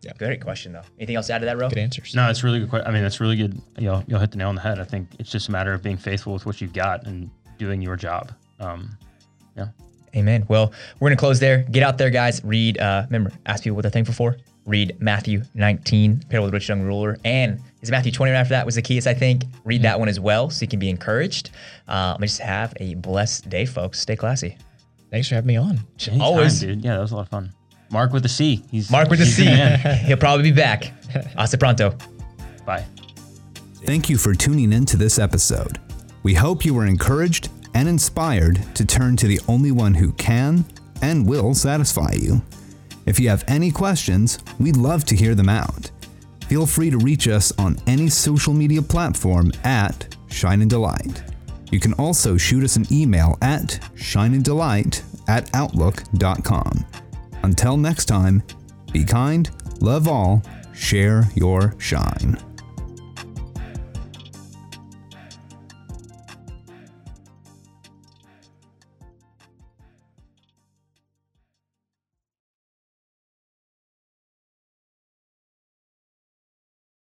Yeah. 0.03 0.13
Great 0.19 0.41
question 0.41 0.73
though. 0.73 0.83
Anything 0.99 1.17
else 1.17 1.27
to 1.29 1.33
add 1.33 1.39
to 1.41 1.47
that, 1.47 1.59
Ro? 1.59 1.69
Good 1.69 1.79
answers. 1.79 2.15
No, 2.15 2.29
it's 2.31 2.45
really 2.45 2.61
good. 2.61 2.71
que- 2.71 2.83
I 2.87 2.93
mean, 2.93 3.03
that's 3.03 3.19
really 3.21 3.37
good. 3.37 3.61
You'll 3.79 4.05
you'll 4.07 4.21
hit 4.21 4.31
the 4.31 4.37
nail 4.37 4.51
on 4.51 4.55
the 4.55 4.61
head. 4.61 4.79
I 4.79 4.85
think 4.85 5.09
it's 5.19 5.31
just 5.31 5.49
a 5.49 5.53
matter 5.53 5.73
of 5.73 5.83
being 5.83 5.97
faithful 5.97 6.33
with 6.33 6.47
what 6.47 6.61
you've 6.61 6.73
got 6.75 7.07
and 7.07 7.29
doing 7.59 7.83
your 7.83 7.97
job. 7.97 8.33
Um, 8.61 8.97
Amen. 10.15 10.47
Well, 10.49 10.73
we're 10.99 11.11
gonna 11.11 11.19
close 11.19 11.41
there. 11.41 11.59
Get 11.71 11.83
out 11.83 11.99
there, 11.99 12.09
guys. 12.09 12.43
Read. 12.43 12.79
Uh, 12.79 13.03
remember, 13.07 13.33
ask 13.45 13.65
people 13.65 13.75
what 13.77 13.83
they're 13.83 13.91
thankful 13.91 14.15
for. 14.15 14.37
Read 14.65 14.97
Matthew 14.99 15.43
19, 15.55 16.23
Parable 16.31 16.47
of 16.47 16.53
the 16.53 16.57
Rich 16.57 16.71
Young 16.71 16.81
Ruler, 16.83 17.19
and 17.25 17.61
is 17.87 17.91
Matthew 17.91 18.13
20 18.13 18.33
right 18.33 18.39
after 18.39 18.51
that 18.55 18.67
was 18.67 18.75
the 18.75 18.83
keys, 18.83 19.07
I 19.07 19.15
think. 19.15 19.45
Read 19.65 19.83
that 19.83 19.99
one 19.99 20.09
as 20.09 20.19
well, 20.21 20.51
so 20.51 20.63
you 20.63 20.69
can 20.69 20.79
be 20.79 20.91
encouraged. 20.91 21.51
Um, 21.89 22.19
just 22.21 22.41
have 22.41 22.75
a 22.81 22.95
blessed 22.95 23.49
day, 23.49 23.65
folks. 23.65 24.01
Stay 24.01 24.17
classy. 24.17 24.57
Thanks 25.11 25.29
for 25.29 25.37
having 25.37 25.49
me 25.49 25.57
on. 25.57 25.79
anytime, 26.01 26.21
Always. 26.21 26.61
dude. 26.61 26.85
Yeah, 26.85 26.95
that 26.95 27.01
was 27.01 27.13
a 27.13 27.17
lot 27.17 27.23
of 27.23 27.29
fun. 27.29 27.53
Mark 27.91 28.13
with 28.13 28.25
the 28.25 28.29
C. 28.29 28.65
He's 28.71 28.91
Mark 28.91 29.09
with 29.09 29.21
the 29.21 29.25
he's 29.25 29.37
C. 29.37 29.45
man. 29.45 29.99
He'll 30.07 30.17
probably 30.17 30.51
be 30.51 30.57
back. 30.57 30.85
Hasta 31.37 31.57
pronto. 31.57 31.97
Bye. 32.65 32.85
Thank 33.85 34.09
you 34.11 34.19
for 34.19 34.35
tuning 34.35 34.73
in 34.73 34.85
to 34.87 34.97
this 34.97 35.19
episode. 35.19 35.79
We 36.25 36.35
hope 36.35 36.65
you 36.65 36.75
were 36.75 36.87
encouraged 36.87 37.51
and 37.75 37.89
inspired 37.89 38.61
to 38.75 38.85
turn 38.85 39.17
to 39.19 39.29
the 39.29 39.41
only 39.47 39.71
one 39.71 39.95
who 39.95 40.13
can 40.13 40.65
and 41.03 41.27
will 41.29 41.55
satisfy 41.55 42.13
you. 42.15 42.43
If 43.07 43.21
you 43.21 43.29
have 43.29 43.45
any 43.47 43.71
questions, 43.71 44.41
we'd 44.59 44.77
love 44.77 45.05
to 45.05 45.15
hear 45.15 45.37
them 45.37 45.49
out. 45.49 45.93
Feel 46.49 46.67
free 46.67 46.91
to 46.91 46.99
reach 46.99 47.27
us 47.27 47.53
on 47.59 47.77
any 47.87 48.09
social 48.09 48.53
media 48.53 48.81
platform 48.81 49.51
at 49.65 50.17
Shine 50.29 50.63
and 50.63 50.71
Delight. 50.71 51.23
You 51.73 51.81
can 51.81 51.93
also 51.95 52.37
shoot 52.37 52.63
us 52.63 52.77
an 52.77 52.87
email 52.93 53.37
at 53.43 53.81
shineanddelight 53.97 55.03
at 55.29 55.53
outlook.com. 55.55 56.87
Until 57.43 57.77
next 57.77 58.05
time, 58.05 58.43
be 58.93 59.05
kind, 59.05 59.51
love 59.81 60.07
all, 60.07 60.43
share 60.73 61.25
your 61.35 61.75
shine. 61.79 62.39